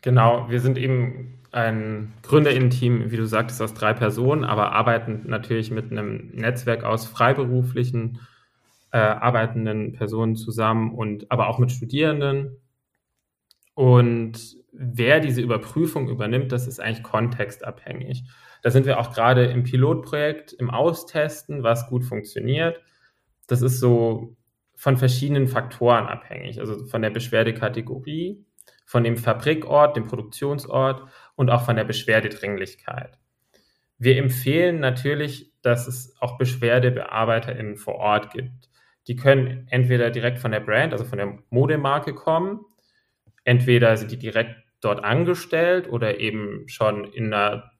Genau, 0.00 0.48
wir 0.48 0.60
sind 0.60 0.78
eben 0.78 1.38
ein 1.50 2.12
Gründerinnen-Team, 2.22 3.10
wie 3.10 3.16
du 3.16 3.26
sagtest, 3.26 3.62
aus 3.62 3.74
drei 3.74 3.94
Personen, 3.94 4.44
aber 4.44 4.72
arbeiten 4.72 5.24
natürlich 5.26 5.70
mit 5.70 5.90
einem 5.90 6.30
Netzwerk 6.34 6.84
aus 6.84 7.06
freiberuflichen 7.06 8.20
äh, 8.92 8.98
arbeitenden 8.98 9.92
Personen 9.92 10.36
zusammen 10.36 10.94
und 10.94 11.30
aber 11.30 11.48
auch 11.48 11.58
mit 11.58 11.72
Studierenden. 11.72 12.56
Und 13.74 14.56
wer 14.72 15.20
diese 15.20 15.40
Überprüfung 15.40 16.08
übernimmt, 16.08 16.52
das 16.52 16.66
ist 16.66 16.80
eigentlich 16.80 17.02
kontextabhängig. 17.02 18.24
Da 18.62 18.70
sind 18.70 18.86
wir 18.86 18.98
auch 18.98 19.12
gerade 19.12 19.46
im 19.46 19.62
Pilotprojekt, 19.62 20.52
im 20.52 20.70
Austesten, 20.70 21.62
was 21.62 21.88
gut 21.88 22.04
funktioniert. 22.04 22.80
Das 23.46 23.62
ist 23.62 23.80
so 23.80 24.36
von 24.74 24.96
verschiedenen 24.96 25.48
Faktoren 25.48 26.06
abhängig, 26.06 26.60
also 26.60 26.86
von 26.86 27.02
der 27.02 27.10
Beschwerdekategorie, 27.10 28.44
von 28.88 29.04
dem 29.04 29.18
Fabrikort, 29.18 29.96
dem 29.98 30.06
Produktionsort 30.06 31.02
und 31.34 31.50
auch 31.50 31.66
von 31.66 31.76
der 31.76 31.84
Beschwerdedringlichkeit. 31.84 33.18
Wir 33.98 34.16
empfehlen 34.16 34.80
natürlich, 34.80 35.52
dass 35.60 35.86
es 35.86 36.16
auch 36.20 36.38
BeschwerdebearbeiterInnen 36.38 37.76
vor 37.76 37.96
Ort 37.96 38.32
gibt. 38.32 38.70
Die 39.06 39.14
können 39.14 39.66
entweder 39.68 40.08
direkt 40.08 40.38
von 40.38 40.52
der 40.52 40.60
Brand, 40.60 40.94
also 40.94 41.04
von 41.04 41.18
der 41.18 41.38
Modemarke 41.50 42.14
kommen, 42.14 42.64
entweder 43.44 43.94
sind 43.98 44.10
die 44.10 44.18
direkt 44.18 44.56
dort 44.80 45.04
angestellt 45.04 45.86
oder 45.90 46.18
eben 46.18 46.66
schon 46.66 47.04
in 47.04 47.34
einer 47.34 47.70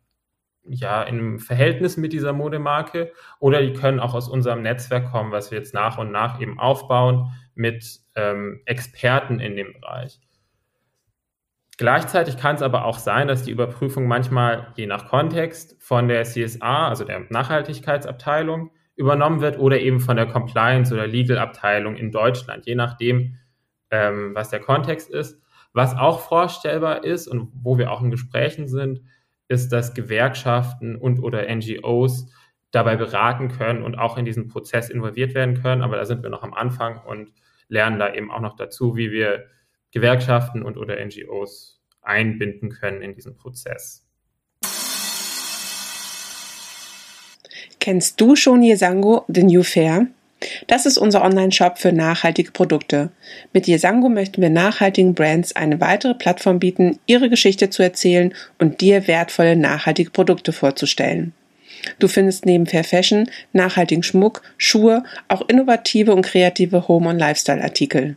ja, 0.64 1.02
in 1.04 1.18
einem 1.18 1.38
Verhältnis 1.38 1.96
mit 1.96 2.12
dieser 2.12 2.34
Modemarke 2.34 3.12
oder 3.40 3.62
die 3.62 3.72
können 3.72 3.98
auch 3.98 4.12
aus 4.12 4.28
unserem 4.28 4.60
Netzwerk 4.60 5.10
kommen, 5.10 5.32
was 5.32 5.50
wir 5.50 5.56
jetzt 5.56 5.72
nach 5.72 5.96
und 5.96 6.12
nach 6.12 6.38
eben 6.38 6.60
aufbauen 6.60 7.32
mit 7.54 8.00
ähm, 8.14 8.60
Experten 8.66 9.40
in 9.40 9.56
dem 9.56 9.72
Bereich. 9.72 10.20
Gleichzeitig 11.78 12.36
kann 12.36 12.56
es 12.56 12.62
aber 12.62 12.84
auch 12.84 12.98
sein, 12.98 13.28
dass 13.28 13.44
die 13.44 13.52
Überprüfung 13.52 14.08
manchmal 14.08 14.72
je 14.76 14.86
nach 14.86 15.06
Kontext 15.08 15.76
von 15.78 16.08
der 16.08 16.24
CSA, 16.24 16.88
also 16.88 17.04
der 17.04 17.26
Nachhaltigkeitsabteilung, 17.30 18.72
übernommen 18.96 19.40
wird 19.40 19.60
oder 19.60 19.78
eben 19.78 20.00
von 20.00 20.16
der 20.16 20.26
Compliance- 20.26 20.92
oder 20.92 21.06
Legal-Abteilung 21.06 21.94
in 21.94 22.10
Deutschland, 22.10 22.66
je 22.66 22.74
nachdem, 22.74 23.36
ähm, 23.92 24.34
was 24.34 24.50
der 24.50 24.58
Kontext 24.58 25.08
ist. 25.08 25.40
Was 25.72 25.96
auch 25.96 26.18
vorstellbar 26.18 27.04
ist 27.04 27.28
und 27.28 27.52
wo 27.54 27.78
wir 27.78 27.92
auch 27.92 28.02
in 28.02 28.10
Gesprächen 28.10 28.66
sind, 28.66 29.00
ist, 29.46 29.68
dass 29.70 29.94
Gewerkschaften 29.94 30.96
und 30.96 31.20
oder 31.20 31.46
NGOs 31.48 32.26
dabei 32.72 32.96
beraten 32.96 33.48
können 33.48 33.84
und 33.84 33.96
auch 33.96 34.18
in 34.18 34.24
diesen 34.24 34.48
Prozess 34.48 34.90
involviert 34.90 35.34
werden 35.34 35.62
können. 35.62 35.82
Aber 35.82 35.96
da 35.96 36.04
sind 36.04 36.24
wir 36.24 36.30
noch 36.30 36.42
am 36.42 36.54
Anfang 36.54 37.00
und 37.06 37.32
lernen 37.68 38.00
da 38.00 38.12
eben 38.12 38.32
auch 38.32 38.40
noch 38.40 38.56
dazu, 38.56 38.96
wie 38.96 39.12
wir 39.12 39.44
Gewerkschaften 39.92 40.62
und 40.62 40.76
oder 40.76 40.96
NGOs 41.04 41.80
einbinden 42.02 42.70
können 42.70 43.02
in 43.02 43.14
diesen 43.14 43.36
Prozess. 43.36 44.04
Kennst 47.80 48.20
du 48.20 48.36
schon 48.36 48.62
Yesango, 48.62 49.24
The 49.28 49.44
New 49.44 49.62
Fair? 49.62 50.08
Das 50.66 50.86
ist 50.86 50.98
unser 50.98 51.24
Online-Shop 51.24 51.78
für 51.78 51.92
nachhaltige 51.92 52.52
Produkte. 52.52 53.10
Mit 53.52 53.66
Yesango 53.66 54.08
möchten 54.08 54.40
wir 54.40 54.50
nachhaltigen 54.50 55.14
Brands 55.14 55.56
eine 55.56 55.80
weitere 55.80 56.14
Plattform 56.14 56.58
bieten, 56.58 56.98
ihre 57.06 57.28
Geschichte 57.28 57.70
zu 57.70 57.82
erzählen 57.82 58.34
und 58.58 58.80
dir 58.80 59.08
wertvolle 59.08 59.56
nachhaltige 59.56 60.10
Produkte 60.10 60.52
vorzustellen. 60.52 61.32
Du 61.98 62.08
findest 62.08 62.46
neben 62.46 62.66
Fair 62.66 62.84
Fashion, 62.84 63.30
nachhaltigen 63.52 64.02
Schmuck, 64.02 64.42
Schuhe, 64.56 65.04
auch 65.28 65.48
innovative 65.48 66.14
und 66.14 66.22
kreative 66.22 66.88
Home- 66.88 67.08
und 67.08 67.18
Lifestyle-Artikel. 67.18 68.16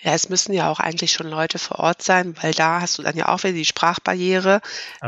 Ja, 0.00 0.14
es 0.14 0.28
müssen 0.28 0.52
ja 0.52 0.70
auch 0.70 0.80
eigentlich 0.80 1.12
schon 1.12 1.28
Leute 1.28 1.58
vor 1.58 1.80
Ort 1.80 2.02
sein, 2.02 2.34
weil 2.40 2.52
da 2.52 2.80
hast 2.80 2.98
du 2.98 3.02
dann 3.02 3.16
ja 3.16 3.28
auch 3.28 3.42
wieder 3.42 3.52
die 3.52 3.64
Sprachbarriere 3.64 4.60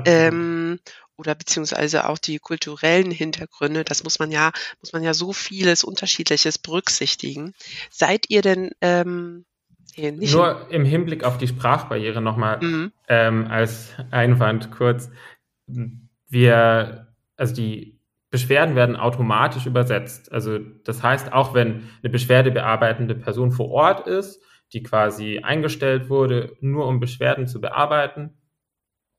ähm, 0.05 0.81
oder 1.17 1.35
beziehungsweise 1.35 2.09
auch 2.09 2.19
die 2.19 2.39
kulturellen 2.39 3.13
Hintergründe. 3.13 3.85
Das 3.85 4.03
muss 4.03 4.19
man 4.19 4.33
ja, 4.33 4.51
muss 4.81 4.93
man 4.93 5.03
ja 5.03 5.15
so 5.15 5.33
vieles 5.33 5.85
Unterschiedliches 5.85 6.59
berücksichtigen. 6.59 7.55
Seid 7.91 8.27
ihr 8.31 8.43
denn 8.43 8.73
ähm, 8.81 9.45
nicht 9.97 10.35
Nur 10.35 10.71
im 10.71 10.85
Hinblick 10.85 11.25
auf 11.25 11.39
die 11.39 11.49
Sprachbarriere 11.49 12.21
nochmal 12.21 12.61
mhm. 12.61 12.93
ähm, 13.09 13.47
als 13.49 13.91
Einwand 14.11 14.71
kurz. 14.71 15.11
Wir, 16.29 17.09
also 17.37 17.55
die 17.55 18.01
Beschwerden 18.31 18.77
werden 18.77 18.97
automatisch 18.97 19.67
übersetzt. 19.67 20.33
Also 20.33 20.59
das 20.59 21.03
heißt, 21.03 21.33
auch 21.33 21.55
wenn 21.55 21.91
eine 22.03 22.11
beschwerdebearbeitende 22.11 23.15
Person 23.15 23.53
vor 23.53 23.71
Ort 23.71 24.07
ist, 24.07 24.41
die 24.73 24.83
quasi 24.83 25.41
eingestellt 25.41 26.09
wurde, 26.09 26.57
nur 26.61 26.87
um 26.87 27.01
Beschwerden 27.01 27.47
zu 27.47 27.61
bearbeiten, 27.61 28.39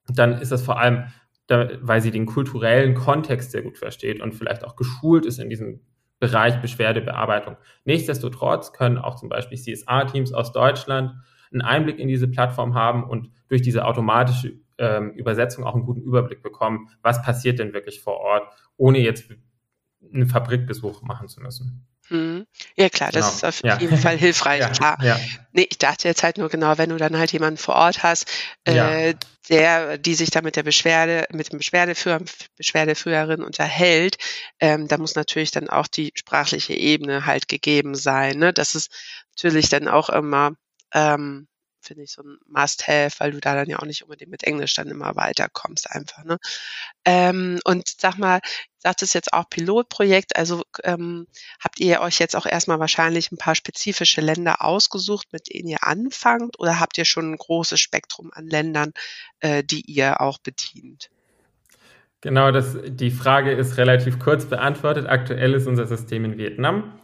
dann 0.08 0.34
ist 0.34 0.52
das 0.52 0.64
vor 0.64 0.80
allem, 0.80 1.06
weil 1.48 2.02
sie 2.02 2.12
den 2.12 2.26
kulturellen 2.26 2.96
Kontext 2.96 3.52
sehr 3.52 3.62
gut 3.62 3.78
versteht 3.78 4.22
und 4.22 4.34
vielleicht 4.34 4.64
auch 4.64 4.76
geschult 4.76 5.26
ist 5.26 5.40
in 5.40 5.50
diesem 5.50 5.82
Bereich 6.20 6.62
Beschwerdebearbeitung. 6.62 7.58
Nichtsdestotrotz 7.84 8.74
können 8.74 8.98
auch 8.98 9.16
zum 9.16 9.28
Beispiel 9.28 9.58
CSA-Teams 9.58 10.34
aus 10.34 10.54
Deutschland 10.54 11.16
einen 11.52 11.62
Einblick 11.62 12.00
in 12.00 12.08
diese 12.08 12.28
Plattform 12.28 12.76
haben 12.76 13.04
und 13.04 13.30
durch 13.50 13.62
diese 13.62 13.86
automatische 13.86 14.54
ähm, 14.78 15.12
Übersetzung 15.12 15.66
auch 15.66 15.76
einen 15.76 15.86
guten 15.86 16.02
Überblick 16.02 16.42
bekommen, 16.42 16.90
was 17.02 17.22
passiert 17.22 17.60
denn 17.60 17.74
wirklich 17.74 18.02
vor 18.02 18.18
Ort, 18.18 18.44
ohne 18.78 19.00
jetzt 19.00 19.32
einen 20.14 20.28
Fabrikbesuch 20.28 21.02
machen 21.02 21.28
zu 21.28 21.42
müssen. 21.42 21.88
Mhm. 22.12 22.45
Ja, 22.76 22.89
klar, 22.89 23.12
das 23.12 23.26
genau. 23.26 23.36
ist 23.36 23.43
auf 23.45 23.63
ja. 23.63 23.80
jeden 23.80 23.97
Fall 23.97 24.17
hilfreich, 24.17 24.60
ja. 24.60 24.69
klar. 24.69 24.97
Ja. 25.02 25.17
Nee, 25.54 25.67
ich 25.69 25.78
dachte 25.78 26.10
jetzt 26.10 26.24
halt 26.24 26.38
nur 26.38 26.50
genau, 26.50 26.78
wenn 26.78 26.89
du 26.89 26.97
dann 26.97 27.17
halt 27.17 27.32
jemanden 27.32 27.58
vor 27.58 27.76
Ort 27.76 28.04
hast, 28.04 28.30
äh, 28.65 29.15
der, 29.50 29.97
die 29.97 30.13
sich 30.13 30.30
da 30.30 30.41
mit 30.41 30.58
der 30.58 30.63
Beschwerde, 30.63 31.26
mit 31.32 31.52
dem 31.52 31.60
Beschwerdeführer, 31.60 32.19
Beschwerdeführerin 32.58 33.43
unterhält, 33.43 34.17
ähm, 34.60 34.89
da 34.89 34.97
muss 34.97 35.15
natürlich 35.15 35.52
dann 35.52 35.69
auch 35.69 35.88
die 35.88 36.12
sprachliche 36.15 36.74
Ebene 36.74 37.26
halt 37.26 37.47
gegeben 37.47 37.95
sein. 37.95 38.38
Ne? 38.38 38.52
Das 38.52 38.76
ist 38.76 38.91
natürlich 39.36 39.69
dann 39.69 39.88
auch 39.88 40.10
immer 40.10 40.52
ähm, 40.93 41.47
finde 41.82 42.04
ich 42.04 42.12
so 42.12 42.22
ein 42.24 42.38
Must-Have, 42.48 43.20
weil 43.20 43.32
du 43.32 43.39
da 43.39 43.56
dann 43.56 43.70
ja 43.70 43.80
auch 43.80 43.86
nicht 43.86 44.04
unbedingt 44.04 44.32
mit 44.32 44.44
Englisch 44.44 44.74
dann 44.74 44.88
immer 44.88 45.15
weiterkommst 45.15 45.89
einfach. 45.91 46.24
Ne? 46.24 46.38
Ähm, 47.06 47.60
und 47.63 47.88
sag 48.00 48.17
mal, 48.17 48.39
sagt 48.78 49.02
es 49.02 49.13
jetzt 49.13 49.34
auch 49.34 49.50
Pilotprojekt, 49.50 50.36
also 50.36 50.63
ähm, 50.84 51.28
habt 51.60 51.80
ihr 51.80 52.02
euch 52.02 52.20
jetzt 52.20 52.36
auch 52.36 52.46
erstmal 52.46 52.80
wahrscheinlich 52.80 53.32
ein 53.32 53.38
paar 53.38 53.56
spezifische 53.56 54.22
Länder 54.22 54.63
ausgesucht, 54.63 55.28
mit 55.32 55.54
denen 55.54 55.67
ihr 55.67 55.84
anfangt, 55.84 56.60
oder 56.60 56.80
habt 56.80 56.98
ihr 56.98 57.06
schon 57.06 57.32
ein 57.32 57.38
großes 57.38 57.80
Spektrum 57.80 58.32
an 58.34 58.48
Ländern, 58.48 58.94
äh, 59.39 59.63
die 59.63 59.82
ihr 59.82 60.22
auch 60.22 60.39
bedient? 60.39 61.10
Genau, 62.22 62.52
das, 62.52 62.78
die 62.86 63.10
Frage 63.10 63.52
ist 63.52 63.78
relativ 63.78 64.20
kurz 64.20 64.46
beantwortet. 64.46 65.08
Aktuell 65.08 65.56
ist 65.56 65.65
unser 65.65 65.88
System 65.88 66.24
in 66.26 66.38
Vietnam. 66.38 67.01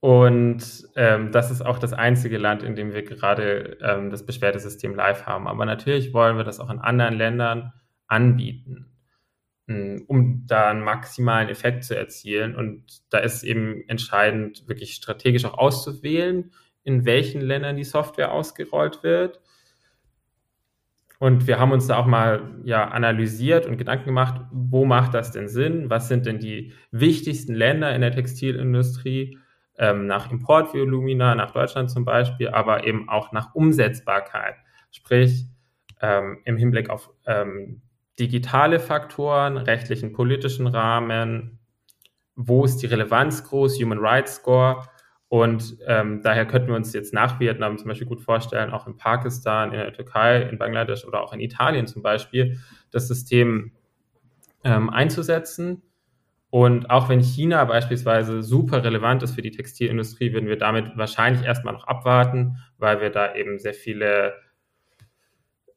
Und 0.00 0.86
ähm, 0.94 1.32
das 1.32 1.50
ist 1.50 1.62
auch 1.62 1.78
das 1.78 1.92
einzige 1.92 2.38
Land, 2.38 2.62
in 2.62 2.76
dem 2.76 2.92
wir 2.92 3.02
gerade 3.02 3.78
ähm, 3.82 4.10
das 4.10 4.24
Beschwerdesystem 4.24 4.94
live 4.94 5.26
haben. 5.26 5.48
Aber 5.48 5.64
natürlich 5.64 6.14
wollen 6.14 6.36
wir 6.36 6.44
das 6.44 6.60
auch 6.60 6.70
in 6.70 6.78
anderen 6.78 7.14
Ländern 7.14 7.72
anbieten, 8.06 8.86
hm, 9.66 10.04
um 10.06 10.46
da 10.46 10.70
einen 10.70 10.84
maximalen 10.84 11.48
Effekt 11.48 11.82
zu 11.82 11.96
erzielen. 11.96 12.54
Und 12.54 12.84
da 13.10 13.18
ist 13.18 13.42
eben 13.42 13.82
entscheidend, 13.88 14.68
wirklich 14.68 14.94
strategisch 14.94 15.44
auch 15.44 15.58
auszuwählen, 15.58 16.52
in 16.84 17.04
welchen 17.04 17.40
Ländern 17.40 17.76
die 17.76 17.84
Software 17.84 18.32
ausgerollt 18.32 19.02
wird. 19.02 19.40
Und 21.18 21.48
wir 21.48 21.58
haben 21.58 21.72
uns 21.72 21.88
da 21.88 21.96
auch 21.96 22.06
mal 22.06 22.60
ja, 22.62 22.86
analysiert 22.86 23.66
und 23.66 23.76
Gedanken 23.76 24.06
gemacht, 24.06 24.40
wo 24.52 24.84
macht 24.84 25.14
das 25.14 25.32
denn 25.32 25.48
Sinn? 25.48 25.90
Was 25.90 26.06
sind 26.06 26.26
denn 26.26 26.38
die 26.38 26.72
wichtigsten 26.92 27.54
Länder 27.54 27.92
in 27.92 28.02
der 28.02 28.12
Textilindustrie? 28.12 29.38
Ähm, 29.78 30.06
nach 30.06 30.30
Importvolumina, 30.30 31.34
nach 31.34 31.52
Deutschland 31.52 31.90
zum 31.90 32.04
Beispiel, 32.04 32.48
aber 32.48 32.84
eben 32.84 33.08
auch 33.08 33.32
nach 33.32 33.54
Umsetzbarkeit. 33.54 34.56
Sprich, 34.90 35.46
ähm, 36.00 36.38
im 36.44 36.56
Hinblick 36.56 36.90
auf 36.90 37.10
ähm, 37.26 37.82
digitale 38.18 38.80
Faktoren, 38.80 39.56
rechtlichen, 39.56 40.12
politischen 40.12 40.66
Rahmen, 40.66 41.58
wo 42.34 42.64
ist 42.64 42.78
die 42.78 42.86
Relevanz 42.86 43.44
groß, 43.44 43.80
Human 43.80 43.98
Rights 43.98 44.36
Score. 44.36 44.88
Und 45.28 45.76
ähm, 45.86 46.22
daher 46.22 46.46
könnten 46.46 46.68
wir 46.68 46.76
uns 46.76 46.92
jetzt 46.94 47.12
nach 47.12 47.38
Vietnam 47.38 47.76
zum 47.76 47.88
Beispiel 47.88 48.06
gut 48.06 48.22
vorstellen, 48.22 48.70
auch 48.70 48.86
in 48.86 48.96
Pakistan, 48.96 49.72
in 49.72 49.78
der 49.78 49.92
Türkei, 49.92 50.42
in 50.42 50.58
Bangladesch 50.58 51.04
oder 51.04 51.20
auch 51.20 51.32
in 51.32 51.40
Italien 51.40 51.86
zum 51.86 52.02
Beispiel, 52.02 52.58
das 52.90 53.08
System 53.08 53.72
ähm, 54.64 54.88
einzusetzen 54.88 55.82
und 56.50 56.88
auch 56.90 57.08
wenn 57.08 57.20
China 57.20 57.64
beispielsweise 57.64 58.42
super 58.42 58.82
relevant 58.82 59.22
ist 59.22 59.34
für 59.34 59.42
die 59.42 59.50
Textilindustrie, 59.50 60.32
würden 60.32 60.48
wir 60.48 60.56
damit 60.56 60.96
wahrscheinlich 60.96 61.44
erstmal 61.44 61.74
noch 61.74 61.86
abwarten, 61.86 62.58
weil 62.78 63.00
wir 63.00 63.10
da 63.10 63.34
eben 63.34 63.58
sehr 63.58 63.74
viele 63.74 64.34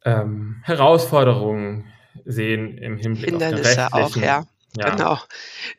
ähm, 0.05 0.61
Herausforderungen 0.63 1.85
sehen 2.25 2.77
im 2.77 2.97
Hinblick 2.97 3.31
Hindernisse 3.31 3.91
auf 3.91 4.13
den 4.13 4.23
auch, 4.23 4.25
ja. 4.25 4.45
Ja. 4.77 4.89
Genau. 4.89 5.19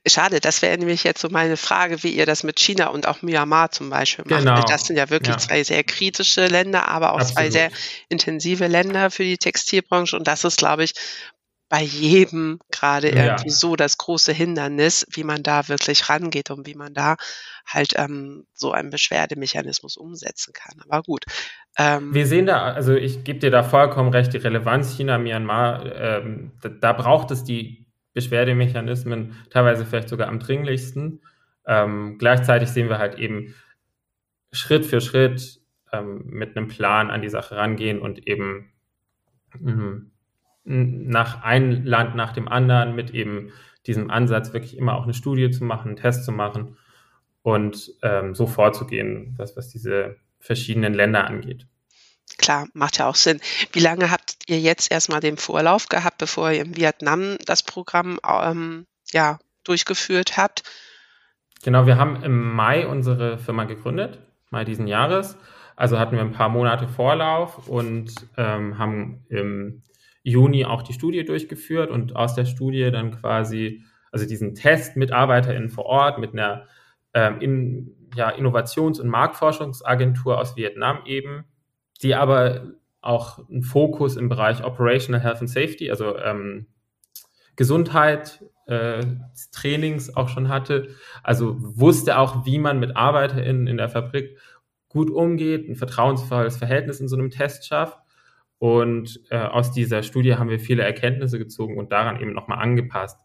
Schade, 0.06 0.40
das 0.40 0.60
wäre 0.60 0.76
nämlich 0.76 1.02
jetzt 1.02 1.22
so 1.22 1.30
meine 1.30 1.56
Frage, 1.56 2.02
wie 2.02 2.10
ihr 2.10 2.26
das 2.26 2.42
mit 2.42 2.60
China 2.60 2.88
und 2.88 3.08
auch 3.08 3.22
Myanmar 3.22 3.70
zum 3.70 3.88
Beispiel 3.88 4.26
macht. 4.28 4.40
Genau. 4.40 4.62
Das 4.64 4.86
sind 4.86 4.96
ja 4.96 5.08
wirklich 5.08 5.34
ja. 5.34 5.38
zwei 5.38 5.64
sehr 5.64 5.82
kritische 5.82 6.46
Länder, 6.46 6.88
aber 6.88 7.12
auch 7.12 7.20
Absolut. 7.20 7.34
zwei 7.34 7.50
sehr 7.50 7.70
intensive 8.10 8.66
Länder 8.66 9.10
für 9.10 9.24
die 9.24 9.38
Textilbranche. 9.38 10.14
Und 10.14 10.28
das 10.28 10.44
ist, 10.44 10.58
glaube 10.58 10.84
ich, 10.84 10.92
bei 11.72 11.80
jedem 11.80 12.58
gerade 12.70 13.16
ja. 13.16 13.24
irgendwie 13.24 13.48
so 13.48 13.76
das 13.76 13.96
große 13.96 14.30
Hindernis, 14.30 15.06
wie 15.10 15.24
man 15.24 15.42
da 15.42 15.70
wirklich 15.70 16.10
rangeht 16.10 16.50
und 16.50 16.66
wie 16.66 16.74
man 16.74 16.92
da 16.92 17.16
halt 17.66 17.94
ähm, 17.96 18.44
so 18.52 18.72
einen 18.72 18.90
Beschwerdemechanismus 18.90 19.96
umsetzen 19.96 20.52
kann. 20.52 20.82
Aber 20.86 21.02
gut. 21.02 21.24
Ähm, 21.78 22.12
Wir 22.12 22.26
sehen 22.26 22.44
da, 22.44 22.60
also 22.74 22.94
ich 22.94 23.24
gebe 23.24 23.38
dir 23.38 23.50
da 23.50 23.62
vollkommen 23.62 24.10
recht, 24.10 24.34
die 24.34 24.36
Relevanz 24.36 24.94
China, 24.94 25.16
Myanmar, 25.16 25.86
ähm, 25.96 26.52
da, 26.60 26.68
da 26.68 26.92
braucht 26.92 27.30
es 27.30 27.42
die 27.42 27.86
Beschwerdemechanismen 28.12 29.34
teilweise 29.48 29.86
vielleicht 29.86 30.10
sogar 30.10 30.28
am 30.28 30.40
dringlichsten. 30.40 31.22
Ähm, 31.66 32.18
gleichzeitig 32.18 32.68
sehen 32.68 32.90
wir 32.90 32.98
halt 32.98 33.18
eben 33.18 33.54
Schritt 34.52 34.84
für 34.84 35.00
Schritt 35.00 35.62
ähm, 35.90 36.20
mit 36.26 36.54
einem 36.54 36.68
Plan 36.68 37.10
an 37.10 37.22
die 37.22 37.30
Sache 37.30 37.56
rangehen 37.56 37.98
und 37.98 38.28
eben 38.28 38.74
mh, 39.58 40.11
nach 40.64 41.42
ein 41.42 41.84
Land 41.84 42.14
nach 42.14 42.32
dem 42.32 42.48
anderen 42.48 42.94
mit 42.94 43.10
eben 43.10 43.52
diesem 43.86 44.10
Ansatz 44.10 44.52
wirklich 44.52 44.76
immer 44.76 44.94
auch 44.94 45.04
eine 45.04 45.14
Studie 45.14 45.50
zu 45.50 45.64
machen, 45.64 45.88
einen 45.88 45.96
Test 45.96 46.24
zu 46.24 46.32
machen 46.32 46.76
und 47.42 47.92
ähm, 48.02 48.34
so 48.34 48.46
vorzugehen, 48.46 49.34
was, 49.36 49.56
was 49.56 49.68
diese 49.68 50.16
verschiedenen 50.38 50.94
Länder 50.94 51.26
angeht. 51.26 51.66
Klar, 52.38 52.68
macht 52.72 52.98
ja 52.98 53.08
auch 53.08 53.14
Sinn. 53.14 53.40
Wie 53.72 53.80
lange 53.80 54.10
habt 54.10 54.36
ihr 54.46 54.60
jetzt 54.60 54.90
erstmal 54.90 55.20
den 55.20 55.36
Vorlauf 55.36 55.88
gehabt, 55.88 56.18
bevor 56.18 56.50
ihr 56.50 56.62
in 56.62 56.76
Vietnam 56.76 57.36
das 57.46 57.62
Programm 57.62 58.18
ähm, 58.26 58.86
ja, 59.12 59.38
durchgeführt 59.64 60.36
habt? 60.36 60.62
Genau, 61.62 61.86
wir 61.86 61.98
haben 61.98 62.22
im 62.22 62.54
Mai 62.54 62.86
unsere 62.86 63.38
Firma 63.38 63.64
gegründet, 63.64 64.20
Mai 64.50 64.64
diesen 64.64 64.86
Jahres. 64.86 65.36
Also 65.76 65.98
hatten 65.98 66.16
wir 66.16 66.22
ein 66.22 66.32
paar 66.32 66.48
Monate 66.48 66.88
Vorlauf 66.88 67.68
und 67.68 68.12
ähm, 68.36 68.78
haben 68.78 69.24
im 69.28 69.82
Juni 70.22 70.64
auch 70.64 70.82
die 70.82 70.92
Studie 70.92 71.24
durchgeführt 71.24 71.90
und 71.90 72.16
aus 72.16 72.34
der 72.34 72.44
Studie 72.44 72.90
dann 72.90 73.10
quasi, 73.10 73.84
also 74.10 74.26
diesen 74.26 74.54
Test 74.54 74.96
MitarbeiterInnen 74.96 75.68
vor 75.68 75.86
Ort 75.86 76.18
mit 76.18 76.32
einer 76.32 76.66
ähm, 77.14 77.40
in, 77.40 78.10
ja, 78.14 78.30
Innovations- 78.30 79.00
und 79.00 79.08
Marktforschungsagentur 79.08 80.38
aus 80.38 80.56
Vietnam 80.56 81.00
eben 81.06 81.44
die 82.02 82.14
aber 82.14 82.72
auch 83.00 83.48
einen 83.48 83.62
Fokus 83.62 84.16
im 84.16 84.28
Bereich 84.28 84.64
Operational 84.64 85.20
Health 85.20 85.40
and 85.40 85.50
Safety, 85.50 85.90
also 85.90 86.16
ähm, 86.18 86.66
Gesundheit, 87.56 88.44
äh, 88.66 89.04
Trainings 89.52 90.14
auch 90.16 90.28
schon 90.28 90.48
hatte. 90.48 90.88
Also 91.22 91.56
wusste 91.58 92.18
auch, 92.18 92.46
wie 92.46 92.58
man 92.58 92.78
mit 92.78 92.96
ArbeiterInnen 92.96 93.66
in 93.66 93.76
der 93.76 93.88
Fabrik 93.88 94.38
gut 94.88 95.10
umgeht, 95.10 95.68
ein 95.68 95.76
vertrauensvolles 95.76 96.56
Verhältnis 96.56 97.00
in 97.00 97.08
so 97.08 97.16
einem 97.16 97.30
Test 97.30 97.66
schafft. 97.66 97.98
Und 98.62 99.18
äh, 99.30 99.38
aus 99.38 99.72
dieser 99.72 100.04
Studie 100.04 100.36
haben 100.36 100.48
wir 100.48 100.60
viele 100.60 100.84
Erkenntnisse 100.84 101.36
gezogen 101.36 101.76
und 101.78 101.90
daran 101.90 102.20
eben 102.20 102.32
nochmal 102.32 102.62
angepasst. 102.62 103.18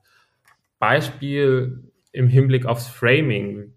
Beispiel 0.79 1.91
im 2.11 2.27
Hinblick 2.27 2.65
aufs 2.65 2.87
Framing. 2.87 3.71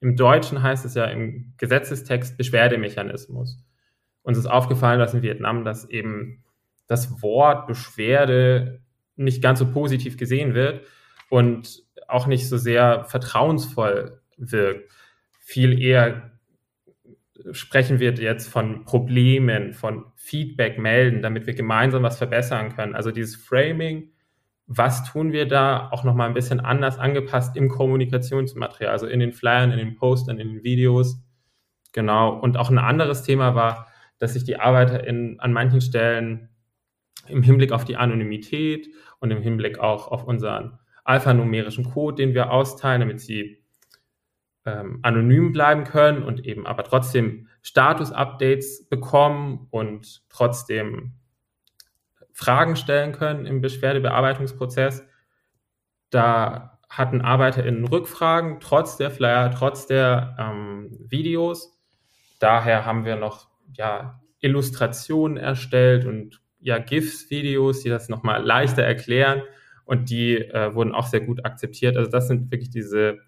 Im 0.00 0.16
Deutschen 0.16 0.64
heißt 0.64 0.84
es 0.84 0.94
ja 0.94 1.04
im 1.04 1.52
Gesetzestext 1.58 2.36
Beschwerdemechanismus. 2.36 3.62
Uns 4.22 4.36
ist 4.36 4.46
aufgefallen, 4.46 4.98
dass 4.98 5.14
in 5.14 5.22
Vietnam 5.22 5.64
das 5.64 5.88
eben 5.88 6.42
das 6.88 7.22
Wort 7.22 7.68
Beschwerde 7.68 8.80
nicht 9.14 9.40
ganz 9.40 9.60
so 9.60 9.70
positiv 9.70 10.16
gesehen 10.16 10.54
wird 10.54 10.84
und 11.28 11.84
auch 12.08 12.26
nicht 12.26 12.48
so 12.48 12.56
sehr 12.56 13.04
vertrauensvoll 13.04 14.20
wirkt. 14.38 14.90
Viel 15.38 15.80
eher 15.80 16.32
sprechen 17.52 18.00
wir 18.00 18.12
jetzt 18.14 18.48
von 18.48 18.84
Problemen, 18.84 19.72
von 19.72 20.06
Feedback 20.16 20.78
melden, 20.78 21.22
damit 21.22 21.46
wir 21.46 21.54
gemeinsam 21.54 22.02
was 22.02 22.18
verbessern 22.18 22.74
können. 22.74 22.94
Also 22.94 23.10
dieses 23.10 23.36
Framing, 23.36 24.10
was 24.66 25.10
tun 25.10 25.32
wir 25.32 25.46
da, 25.46 25.88
auch 25.90 26.04
nochmal 26.04 26.28
ein 26.28 26.34
bisschen 26.34 26.60
anders 26.60 26.98
angepasst 26.98 27.56
im 27.56 27.68
Kommunikationsmaterial, 27.68 28.92
also 28.92 29.06
in 29.06 29.20
den 29.20 29.32
Flyern, 29.32 29.72
in 29.72 29.78
den 29.78 29.96
Postern, 29.96 30.38
in 30.38 30.48
den 30.48 30.62
Videos. 30.62 31.22
Genau. 31.92 32.38
Und 32.38 32.56
auch 32.56 32.70
ein 32.70 32.78
anderes 32.78 33.22
Thema 33.22 33.54
war, 33.54 33.88
dass 34.18 34.34
sich 34.34 34.44
die 34.44 34.60
Arbeiter 34.60 35.04
in, 35.04 35.40
an 35.40 35.52
manchen 35.52 35.80
Stellen 35.80 36.50
im 37.26 37.42
Hinblick 37.42 37.72
auf 37.72 37.84
die 37.84 37.96
Anonymität 37.96 38.88
und 39.18 39.30
im 39.30 39.42
Hinblick 39.42 39.78
auch 39.78 40.08
auf 40.08 40.24
unseren 40.24 40.78
alphanumerischen 41.04 41.84
Code, 41.84 42.16
den 42.16 42.34
wir 42.34 42.52
austeilen, 42.52 43.00
damit 43.00 43.20
sie 43.20 43.59
ähm, 44.66 44.98
anonym 45.02 45.52
bleiben 45.52 45.84
können 45.84 46.22
und 46.22 46.44
eben 46.44 46.66
aber 46.66 46.84
trotzdem 46.84 47.48
Status-Updates 47.62 48.88
bekommen 48.88 49.66
und 49.70 50.22
trotzdem 50.28 51.14
Fragen 52.32 52.76
stellen 52.76 53.12
können 53.12 53.46
im 53.46 53.60
Beschwerdebearbeitungsprozess. 53.60 55.04
Da 56.10 56.78
hatten 56.88 57.20
ArbeiterInnen 57.20 57.86
Rückfragen, 57.86 58.60
trotz 58.60 58.96
der 58.96 59.10
Flyer, 59.10 59.50
trotz 59.50 59.86
der 59.86 60.36
ähm, 60.38 60.88
Videos. 61.08 61.78
Daher 62.38 62.84
haben 62.84 63.04
wir 63.04 63.16
noch 63.16 63.48
ja, 63.74 64.20
Illustrationen 64.40 65.36
erstellt 65.36 66.04
und 66.06 66.40
ja, 66.58 66.78
GIFs-Videos, 66.78 67.82
die 67.82 67.88
das 67.88 68.08
nochmal 68.08 68.42
leichter 68.42 68.82
erklären 68.82 69.42
und 69.84 70.10
die 70.10 70.36
äh, 70.36 70.74
wurden 70.74 70.94
auch 70.94 71.06
sehr 71.06 71.20
gut 71.20 71.44
akzeptiert. 71.44 71.96
Also 71.96 72.10
das 72.10 72.28
sind 72.28 72.50
wirklich 72.50 72.70
diese, 72.70 73.18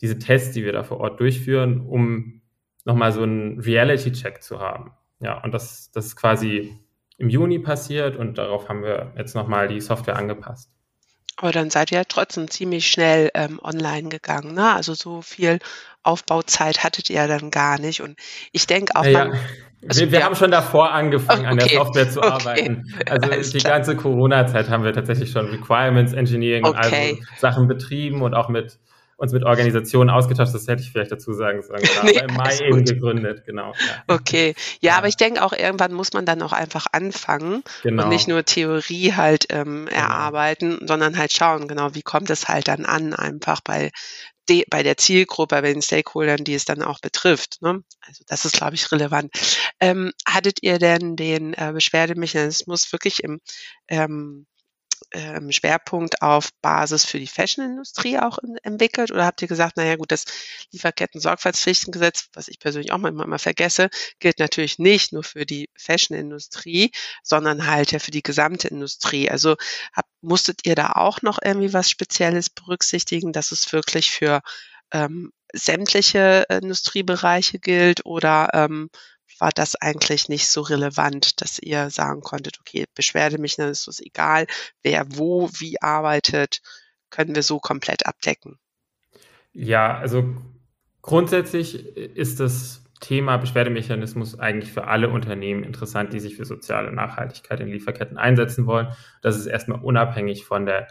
diese 0.00 0.18
Tests, 0.18 0.52
die 0.54 0.64
wir 0.64 0.72
da 0.72 0.82
vor 0.82 0.98
Ort 1.00 1.20
durchführen, 1.20 1.80
um 1.80 2.42
nochmal 2.84 3.12
so 3.12 3.22
einen 3.22 3.60
Reality-Check 3.60 4.42
zu 4.42 4.60
haben. 4.60 4.92
Ja, 5.20 5.42
und 5.44 5.52
das, 5.52 5.90
das 5.92 6.06
ist 6.06 6.16
quasi 6.16 6.78
im 7.18 7.28
Juni 7.28 7.58
passiert 7.58 8.16
und 8.16 8.38
darauf 8.38 8.68
haben 8.68 8.82
wir 8.82 9.12
jetzt 9.16 9.34
nochmal 9.34 9.68
die 9.68 9.80
Software 9.80 10.16
angepasst. 10.16 10.70
Aber 11.36 11.52
dann 11.52 11.70
seid 11.70 11.90
ihr 11.90 11.98
ja 11.98 12.04
trotzdem 12.04 12.48
ziemlich 12.48 12.86
schnell 12.90 13.30
ähm, 13.34 13.60
online 13.62 14.08
gegangen. 14.08 14.54
Ne? 14.54 14.74
Also 14.74 14.94
so 14.94 15.22
viel 15.22 15.58
Aufbauzeit 16.02 16.82
hattet 16.82 17.08
ihr 17.08 17.26
dann 17.28 17.50
gar 17.50 17.78
nicht. 17.78 18.02
Und 18.02 18.18
ich 18.52 18.66
denke 18.66 18.94
auch, 18.94 19.04
ja, 19.04 19.30
also 19.88 20.02
wir, 20.02 20.12
wir 20.12 20.24
haben 20.24 20.34
schon 20.34 20.50
davor 20.50 20.92
angefangen, 20.92 21.46
okay. 21.46 21.50
an 21.50 21.56
der 21.56 21.68
Software 21.68 22.10
zu 22.10 22.20
okay. 22.20 22.30
arbeiten. 22.30 22.94
Also 23.08 23.30
Alles 23.30 23.50
die 23.52 23.58
klar. 23.58 23.74
ganze 23.74 23.96
Corona-Zeit 23.96 24.68
haben 24.68 24.84
wir 24.84 24.92
tatsächlich 24.92 25.30
schon 25.30 25.46
Requirements 25.46 26.12
Engineering 26.12 26.64
okay. 26.64 27.12
und 27.12 27.20
also 27.20 27.22
Sachen 27.38 27.68
betrieben 27.68 28.22
und 28.22 28.34
auch 28.34 28.48
mit 28.48 28.78
uns 29.20 29.32
mit 29.32 29.44
Organisationen 29.44 30.08
ausgetauscht, 30.08 30.54
das 30.54 30.66
hätte 30.66 30.82
ich 30.82 30.90
vielleicht 30.90 31.12
dazu 31.12 31.34
sagen 31.34 31.62
sollen. 31.62 31.82
Genau. 31.82 32.02
nee, 32.04 32.18
im 32.18 32.34
Mai 32.34 32.58
eben 32.58 32.84
gegründet, 32.84 33.44
genau. 33.44 33.74
Ja. 33.78 34.14
Okay, 34.16 34.54
ja, 34.80 34.92
ja, 34.92 34.98
aber 34.98 35.08
ich 35.08 35.16
denke 35.16 35.44
auch 35.44 35.52
irgendwann 35.52 35.92
muss 35.92 36.14
man 36.14 36.24
dann 36.24 36.40
auch 36.40 36.54
einfach 36.54 36.86
anfangen 36.92 37.62
genau. 37.82 38.04
und 38.04 38.08
nicht 38.08 38.28
nur 38.28 38.44
Theorie 38.44 39.12
halt 39.12 39.46
ähm, 39.50 39.86
genau. 39.86 40.00
erarbeiten, 40.00 40.78
sondern 40.86 41.18
halt 41.18 41.32
schauen, 41.32 41.68
genau, 41.68 41.94
wie 41.94 42.02
kommt 42.02 42.30
es 42.30 42.48
halt 42.48 42.68
dann 42.68 42.86
an, 42.86 43.12
einfach 43.12 43.60
bei 43.60 43.90
bei 44.68 44.82
der 44.82 44.96
Zielgruppe, 44.96 45.62
bei 45.62 45.72
den 45.72 45.80
Stakeholdern, 45.80 46.42
die 46.42 46.54
es 46.54 46.64
dann 46.64 46.82
auch 46.82 46.98
betrifft. 46.98 47.62
Ne? 47.62 47.84
Also 48.00 48.24
das 48.26 48.44
ist, 48.44 48.56
glaube 48.56 48.74
ich, 48.74 48.90
relevant. 48.90 49.30
Ähm, 49.78 50.10
hattet 50.26 50.58
ihr 50.62 50.80
denn 50.80 51.14
den 51.14 51.54
äh, 51.54 51.70
Beschwerdemechanismus 51.72 52.90
wirklich 52.90 53.22
im 53.22 53.40
ähm, 53.86 54.46
ähm, 55.12 55.52
Schwerpunkt 55.52 56.22
auf 56.22 56.50
Basis 56.62 57.04
für 57.04 57.18
die 57.18 57.26
Fashion-Industrie 57.26 58.18
auch 58.18 58.38
in, 58.38 58.56
entwickelt? 58.62 59.10
Oder 59.10 59.26
habt 59.26 59.42
ihr 59.42 59.48
gesagt, 59.48 59.76
naja 59.76 59.96
gut, 59.96 60.12
das 60.12 60.24
Lieferketten-Sorgfaltspflichtengesetz, 60.72 62.28
was 62.32 62.48
ich 62.48 62.58
persönlich 62.58 62.92
auch 62.92 62.98
manchmal 62.98 63.26
immer 63.26 63.38
vergesse, 63.38 63.88
gilt 64.18 64.38
natürlich 64.38 64.78
nicht 64.78 65.12
nur 65.12 65.24
für 65.24 65.46
die 65.46 65.68
Fashion-Industrie, 65.76 66.92
sondern 67.22 67.66
halt 67.66 67.92
ja 67.92 67.98
für 67.98 68.10
die 68.10 68.22
gesamte 68.22 68.68
Industrie. 68.68 69.30
Also 69.30 69.56
habt, 69.92 70.10
musstet 70.20 70.60
ihr 70.64 70.74
da 70.74 70.92
auch 70.92 71.22
noch 71.22 71.38
irgendwie 71.42 71.72
was 71.72 71.90
Spezielles 71.90 72.50
berücksichtigen, 72.50 73.32
dass 73.32 73.52
es 73.52 73.72
wirklich 73.72 74.10
für 74.10 74.40
ähm, 74.92 75.32
sämtliche 75.52 76.46
Industriebereiche 76.48 77.58
gilt 77.58 78.06
oder 78.06 78.50
ähm, 78.54 78.90
war 79.40 79.50
das 79.54 79.76
eigentlich 79.76 80.28
nicht 80.28 80.48
so 80.48 80.60
relevant, 80.60 81.40
dass 81.40 81.58
ihr 81.58 81.90
sagen 81.90 82.20
konntet, 82.20 82.60
okay, 82.60 82.86
Beschwerdemechanismus 82.94 84.00
egal, 84.00 84.46
wer 84.82 85.06
wo 85.16 85.50
wie 85.58 85.80
arbeitet, 85.80 86.60
können 87.10 87.34
wir 87.34 87.42
so 87.42 87.58
komplett 87.58 88.06
abdecken. 88.06 88.58
Ja, 89.52 89.98
also 89.98 90.36
grundsätzlich 91.02 91.96
ist 91.96 92.40
das 92.40 92.84
Thema 93.00 93.38
Beschwerdemechanismus 93.38 94.38
eigentlich 94.38 94.72
für 94.72 94.86
alle 94.86 95.08
Unternehmen 95.08 95.64
interessant, 95.64 96.12
die 96.12 96.20
sich 96.20 96.36
für 96.36 96.44
soziale 96.44 96.92
Nachhaltigkeit 96.92 97.58
in 97.60 97.68
Lieferketten 97.68 98.18
einsetzen 98.18 98.66
wollen. 98.66 98.88
Das 99.22 99.36
ist 99.36 99.46
erstmal 99.46 99.80
unabhängig 99.80 100.44
von 100.44 100.66
der 100.66 100.88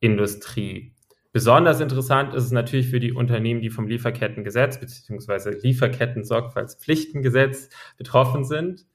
Industrie. 0.00 0.94
Besonders 1.34 1.80
interessant 1.80 2.32
ist 2.32 2.44
es 2.44 2.52
natürlich 2.52 2.88
für 2.90 3.00
die 3.00 3.12
Unternehmen, 3.12 3.60
die 3.60 3.70
vom 3.70 3.88
Lieferkettengesetz 3.88 4.78
bzw. 4.78 5.58
Lieferketten-Sorgfaltspflichtengesetz 5.60 7.70
betroffen 7.96 8.44
sind. 8.44 8.86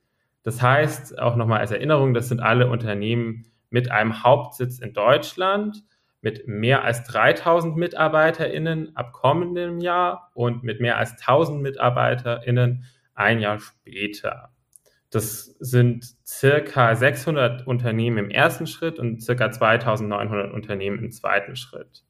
Das 0.43 0.62
heißt, 0.62 1.19
auch 1.19 1.36
nochmal 1.36 1.60
als 1.60 1.71
Erinnerung, 1.71 2.13
das 2.13 2.30
sind 2.30 2.39
alle 2.39 2.69
Unternehmen 2.69 3.52
mit 3.69 3.91
einem 3.91 4.23
Hauptsitz 4.23 4.80
in 4.80 4.93
Deutschland, 4.93 5.84
mit 6.21 6.47
mehr 6.47 6.86
als 6.86 7.04
3000 7.04 7.75
MitarbeiterInnen 7.75 8.95
ab 8.95 9.12
kommendem 9.12 9.82
Jahr 9.82 10.32
und 10.34 10.63
mit 10.63 10.80
mehr 10.80 10.97
als 10.97 11.19
1000 11.19 11.62
MitarbeiterInnen 11.62 12.86
ein 13.15 13.41
Jahr 13.41 13.60
später. 13.60 14.54
Das 15.10 15.58
sind 15.60 16.06
circa 16.25 16.95
600 16.95 17.67
Unternehmen 17.67 18.17
im 18.17 18.30
ersten 18.30 18.65
Schritt 18.65 18.97
und 18.97 19.21
circa 19.21 19.52
2900 19.52 20.54
Unternehmen 20.54 20.99
im 20.99 21.12
zweiten 21.12 21.58
Schritt. 21.58 22.06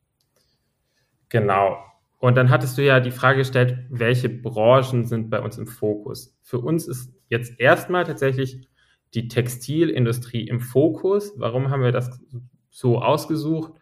Genau. 1.29 1.77
Und 2.19 2.35
dann 2.35 2.49
hattest 2.49 2.77
du 2.77 2.83
ja 2.83 2.99
die 2.99 3.11
Frage 3.11 3.39
gestellt, 3.39 3.85
welche 3.89 4.27
Branchen 4.29 5.05
sind 5.05 5.29
bei 5.29 5.39
uns 5.39 5.57
im 5.57 5.67
Fokus? 5.67 6.37
Für 6.41 6.59
uns 6.59 6.87
ist 6.87 7.13
jetzt 7.29 7.59
erstmal 7.59 8.03
tatsächlich 8.03 8.67
die 9.13 9.27
Textilindustrie 9.27 10.47
im 10.47 10.59
Fokus. 10.59 11.33
Warum 11.37 11.69
haben 11.69 11.81
wir 11.81 11.93
das 11.93 12.19
so 12.69 13.01
ausgesucht? 13.01 13.73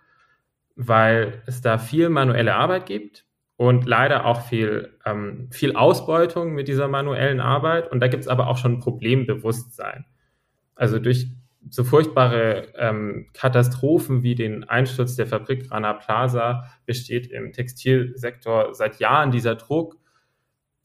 Weil 0.76 1.42
es 1.48 1.62
da 1.62 1.80
viel 1.80 2.10
manuelle 2.10 2.56
Arbeit 2.56 2.86
gibt 2.86 3.26
und 3.56 3.88
leider 3.88 4.26
auch 4.26 4.42
viel, 4.42 4.98
ähm, 5.04 5.50
viel 5.52 5.76
Ausbeutung 5.76 6.54
mit 6.54 6.68
dieser 6.68 6.88
manuellen 6.88 7.40
Arbeit. 7.40 7.92
Und 7.92 8.00
da 8.02 8.08
gibt 8.08 8.22
es 8.22 8.28
aber 8.28 8.48
auch 8.48 8.58
schon 8.58 8.80
Problembewusstsein. 8.80 10.06
Also 10.76 11.00
durch 11.00 11.32
so 11.70 11.84
furchtbare 11.84 12.74
ähm, 12.76 13.28
Katastrophen 13.34 14.24
wie 14.24 14.36
den 14.36 14.64
Einsturz 14.64 15.16
der 15.16 15.28
Fabrik 15.28 15.72
Rana 15.72 15.94
Plaza 15.94 16.66
besteht 16.86 17.28
im 17.28 17.52
Textilsektor 17.52 18.74
seit 18.74 19.00
Jahren 19.00 19.32
dieser 19.32 19.56
Druck, 19.56 19.98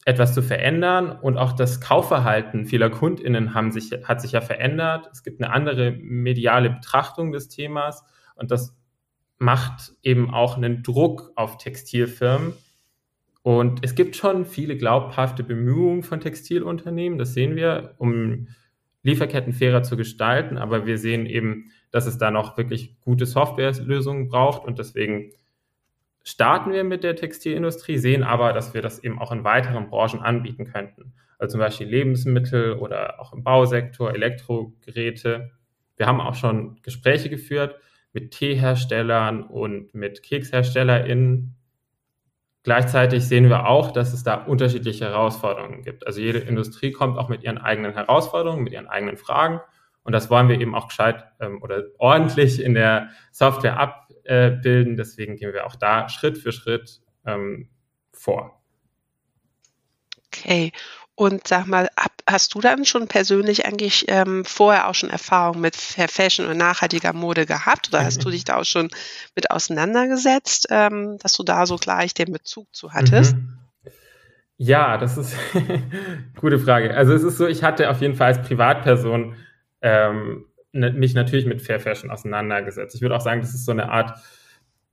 etwas 0.04 0.34
zu 0.34 0.42
verändern. 0.42 1.12
Und 1.12 1.36
auch 1.36 1.52
das 1.52 1.80
Kaufverhalten 1.80 2.66
vieler 2.66 2.90
KundInnen 2.90 3.54
haben 3.54 3.70
sich, 3.70 3.92
hat 4.04 4.20
sich 4.20 4.32
ja 4.32 4.40
verändert. 4.40 5.08
Es 5.12 5.22
gibt 5.22 5.42
eine 5.42 5.52
andere 5.52 5.92
mediale 5.92 6.70
Betrachtung 6.70 7.32
des 7.32 7.48
Themas 7.48 8.04
und 8.34 8.50
das 8.50 8.76
macht 9.38 9.92
eben 10.02 10.32
auch 10.32 10.56
einen 10.56 10.82
Druck 10.82 11.32
auf 11.36 11.58
Textilfirmen. 11.58 12.54
Und 13.42 13.84
es 13.84 13.96
gibt 13.96 14.14
schon 14.14 14.44
viele 14.46 14.76
glaubhafte 14.76 15.42
Bemühungen 15.42 16.04
von 16.04 16.20
Textilunternehmen, 16.20 17.18
das 17.18 17.34
sehen 17.34 17.56
wir, 17.56 17.94
um 17.98 18.46
Lieferketten 19.02 19.52
fairer 19.52 19.82
zu 19.82 19.96
gestalten, 19.96 20.58
aber 20.58 20.86
wir 20.86 20.98
sehen 20.98 21.26
eben, 21.26 21.70
dass 21.90 22.06
es 22.06 22.18
da 22.18 22.30
noch 22.30 22.56
wirklich 22.56 23.00
gute 23.00 23.26
Softwarelösungen 23.26 24.28
braucht 24.28 24.64
und 24.64 24.78
deswegen 24.78 25.32
starten 26.22 26.72
wir 26.72 26.84
mit 26.84 27.02
der 27.02 27.16
Textilindustrie, 27.16 27.98
sehen 27.98 28.22
aber, 28.22 28.52
dass 28.52 28.74
wir 28.74 28.82
das 28.82 29.02
eben 29.02 29.18
auch 29.18 29.32
in 29.32 29.44
weiteren 29.44 29.88
Branchen 29.88 30.20
anbieten 30.20 30.64
könnten. 30.66 31.14
Also 31.38 31.52
zum 31.52 31.60
Beispiel 31.60 31.88
Lebensmittel 31.88 32.74
oder 32.74 33.20
auch 33.20 33.32
im 33.32 33.42
Bausektor, 33.42 34.14
Elektrogeräte. 34.14 35.50
Wir 35.96 36.06
haben 36.06 36.20
auch 36.20 36.36
schon 36.36 36.80
Gespräche 36.82 37.28
geführt 37.28 37.76
mit 38.12 38.30
Teeherstellern 38.30 39.42
und 39.42 39.94
mit 39.94 40.22
KeksherstellerInnen, 40.22 41.56
Gleichzeitig 42.64 43.26
sehen 43.26 43.48
wir 43.48 43.66
auch, 43.66 43.90
dass 43.90 44.12
es 44.12 44.22
da 44.22 44.34
unterschiedliche 44.34 45.06
Herausforderungen 45.06 45.82
gibt. 45.82 46.06
Also 46.06 46.20
jede 46.20 46.38
Industrie 46.38 46.92
kommt 46.92 47.18
auch 47.18 47.28
mit 47.28 47.42
ihren 47.42 47.58
eigenen 47.58 47.94
Herausforderungen, 47.94 48.62
mit 48.62 48.72
ihren 48.72 48.86
eigenen 48.86 49.16
Fragen. 49.16 49.60
Und 50.04 50.12
das 50.12 50.30
wollen 50.30 50.48
wir 50.48 50.60
eben 50.60 50.74
auch 50.74 50.88
gescheit 50.88 51.24
ähm, 51.40 51.62
oder 51.62 51.84
ordentlich 51.98 52.62
in 52.62 52.74
der 52.74 53.10
Software 53.32 53.78
abbilden. 53.78 54.96
Deswegen 54.96 55.36
gehen 55.36 55.52
wir 55.52 55.66
auch 55.66 55.76
da 55.76 56.08
Schritt 56.08 56.38
für 56.38 56.52
Schritt 56.52 57.00
ähm, 57.26 57.68
vor. 58.12 58.62
Okay. 60.26 60.72
Und 61.14 61.46
sag 61.46 61.66
mal, 61.66 61.88
hast 62.26 62.54
du 62.54 62.60
dann 62.60 62.86
schon 62.86 63.06
persönlich 63.06 63.66
eigentlich 63.66 64.06
ähm, 64.08 64.44
vorher 64.44 64.88
auch 64.88 64.94
schon 64.94 65.10
Erfahrung 65.10 65.60
mit 65.60 65.76
Fair 65.76 66.08
Fashion 66.08 66.46
und 66.46 66.56
nachhaltiger 66.56 67.12
Mode 67.12 67.44
gehabt? 67.44 67.88
Oder 67.88 68.04
hast 68.04 68.24
du 68.24 68.30
dich 68.30 68.44
da 68.44 68.56
auch 68.56 68.64
schon 68.64 68.88
mit 69.36 69.50
auseinandergesetzt, 69.50 70.68
ähm, 70.70 71.18
dass 71.18 71.34
du 71.34 71.42
da 71.42 71.66
so 71.66 71.76
gleich 71.76 72.14
den 72.14 72.32
Bezug 72.32 72.74
zu 72.74 72.92
hattest? 72.92 73.36
Mhm. 73.36 73.58
Ja, 74.56 74.96
das 74.96 75.18
ist 75.18 75.36
eine 75.54 75.82
gute 76.40 76.58
Frage. 76.58 76.96
Also 76.96 77.12
es 77.12 77.24
ist 77.24 77.36
so, 77.36 77.46
ich 77.46 77.62
hatte 77.62 77.90
auf 77.90 78.00
jeden 78.00 78.14
Fall 78.14 78.28
als 78.28 78.46
Privatperson 78.46 79.36
ähm, 79.82 80.46
ne, 80.72 80.92
mich 80.92 81.14
natürlich 81.14 81.46
mit 81.46 81.60
Fair 81.60 81.80
Fashion 81.80 82.10
auseinandergesetzt. 82.10 82.94
Ich 82.94 83.02
würde 83.02 83.16
auch 83.16 83.20
sagen, 83.20 83.40
das 83.40 83.54
ist 83.54 83.64
so 83.64 83.72
eine 83.72 83.90
Art 83.90 84.20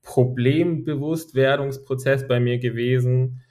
Problembewusstwerdungsprozess 0.01 2.27
bei 2.27 2.39
mir 2.39 2.57
gewesen 2.57 3.43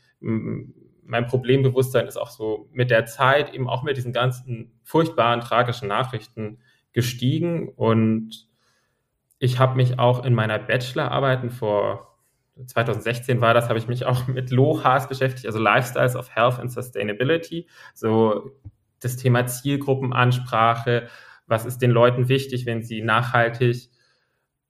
mein 1.08 1.26
Problembewusstsein 1.26 2.06
ist 2.06 2.18
auch 2.18 2.28
so 2.28 2.68
mit 2.70 2.90
der 2.90 3.06
Zeit, 3.06 3.54
eben 3.54 3.68
auch 3.68 3.82
mit 3.82 3.96
diesen 3.96 4.12
ganzen 4.12 4.78
furchtbaren, 4.84 5.40
tragischen 5.40 5.88
Nachrichten 5.88 6.58
gestiegen. 6.92 7.70
Und 7.70 8.46
ich 9.38 9.58
habe 9.58 9.74
mich 9.76 9.98
auch 9.98 10.24
in 10.24 10.34
meiner 10.34 10.58
Bachelorarbeiten 10.58 11.50
vor 11.50 12.18
2016 12.66 13.40
war 13.40 13.54
das, 13.54 13.68
habe 13.68 13.78
ich 13.78 13.88
mich 13.88 14.04
auch 14.04 14.26
mit 14.26 14.50
LOHAS 14.50 15.08
beschäftigt, 15.08 15.46
also 15.46 15.58
Lifestyles 15.58 16.14
of 16.14 16.34
Health 16.34 16.58
and 16.58 16.70
Sustainability, 16.70 17.68
so 17.94 18.50
das 19.00 19.16
Thema 19.16 19.46
Zielgruppenansprache, 19.46 21.08
was 21.46 21.64
ist 21.64 21.78
den 21.78 21.90
Leuten 21.90 22.28
wichtig, 22.28 22.66
wenn 22.66 22.82
sie 22.82 23.00
nachhaltig 23.00 23.88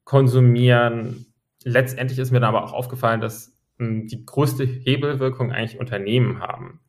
konsumieren. 0.05 1.27
Letztendlich 1.65 2.19
ist 2.21 2.31
mir 2.31 2.41
dann 2.41 2.55
aber 2.55 2.63
auch 2.63 2.73
aufgefallen, 2.73 3.21
dass 3.21 3.58
die 3.79 4.25
größte 4.25 4.65
Hebelwirkung 4.65 5.53
eigentlich 5.53 5.79
Unternehmen 5.79 6.41
haben. 6.41 6.81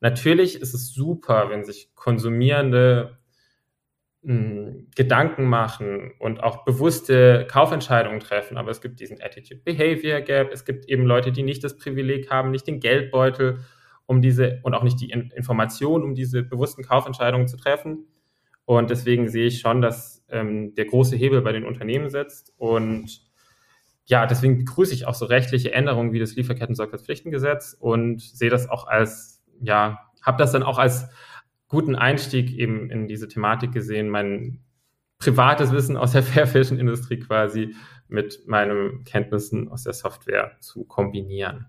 Natürlich 0.00 0.60
ist 0.60 0.74
es 0.74 0.92
super, 0.92 1.50
wenn 1.50 1.64
sich 1.64 1.94
Konsumierende 1.94 3.18
Gedanken 4.26 5.44
machen 5.44 6.12
und 6.18 6.42
auch 6.42 6.64
bewusste 6.64 7.46
Kaufentscheidungen 7.48 8.18
treffen. 8.18 8.56
Aber 8.56 8.72
es 8.72 8.80
gibt 8.80 8.98
diesen 8.98 9.22
Attitude 9.22 9.60
Behavior 9.64 10.20
Gap. 10.20 10.50
Es 10.52 10.64
gibt 10.64 10.88
eben 10.88 11.06
Leute, 11.06 11.30
die 11.30 11.44
nicht 11.44 11.62
das 11.62 11.76
Privileg 11.76 12.28
haben, 12.28 12.50
nicht 12.50 12.66
den 12.66 12.80
Geldbeutel, 12.80 13.60
um 14.04 14.22
diese 14.22 14.58
und 14.64 14.74
auch 14.74 14.82
nicht 14.82 15.00
die 15.00 15.10
Information, 15.10 16.02
um 16.02 16.16
diese 16.16 16.42
bewussten 16.42 16.82
Kaufentscheidungen 16.82 17.46
zu 17.46 17.56
treffen. 17.56 18.08
Und 18.64 18.90
deswegen 18.90 19.28
sehe 19.28 19.46
ich 19.46 19.60
schon, 19.60 19.80
dass 19.80 20.24
ähm, 20.28 20.74
der 20.74 20.86
große 20.86 21.14
Hebel 21.14 21.40
bei 21.42 21.52
den 21.52 21.64
Unternehmen 21.64 22.10
sitzt 22.10 22.52
und 22.56 23.20
ja, 24.06 24.26
deswegen 24.26 24.58
begrüße 24.58 24.94
ich 24.94 25.06
auch 25.06 25.14
so 25.14 25.26
rechtliche 25.26 25.72
Änderungen 25.72 26.12
wie 26.12 26.20
das 26.20 26.36
Lieferketten-Sorgfaltspflichtengesetz 26.36 27.76
und 27.78 28.22
sehe 28.22 28.50
das 28.50 28.68
auch 28.68 28.86
als, 28.86 29.42
ja, 29.60 29.98
habe 30.22 30.38
das 30.38 30.52
dann 30.52 30.62
auch 30.62 30.78
als 30.78 31.08
guten 31.68 31.96
Einstieg 31.96 32.52
eben 32.52 32.88
in 32.90 33.08
diese 33.08 33.26
Thematik 33.26 33.72
gesehen, 33.72 34.08
mein 34.08 34.60
privates 35.18 35.72
Wissen 35.72 35.96
aus 35.96 36.12
der 36.12 36.22
Fair 36.22 36.46
Fashion 36.46 36.78
Industrie 36.78 37.18
quasi 37.18 37.74
mit 38.08 38.46
meinen 38.46 39.02
Kenntnissen 39.02 39.68
aus 39.68 39.82
der 39.82 39.92
Software 39.92 40.56
zu 40.60 40.84
kombinieren. 40.84 41.66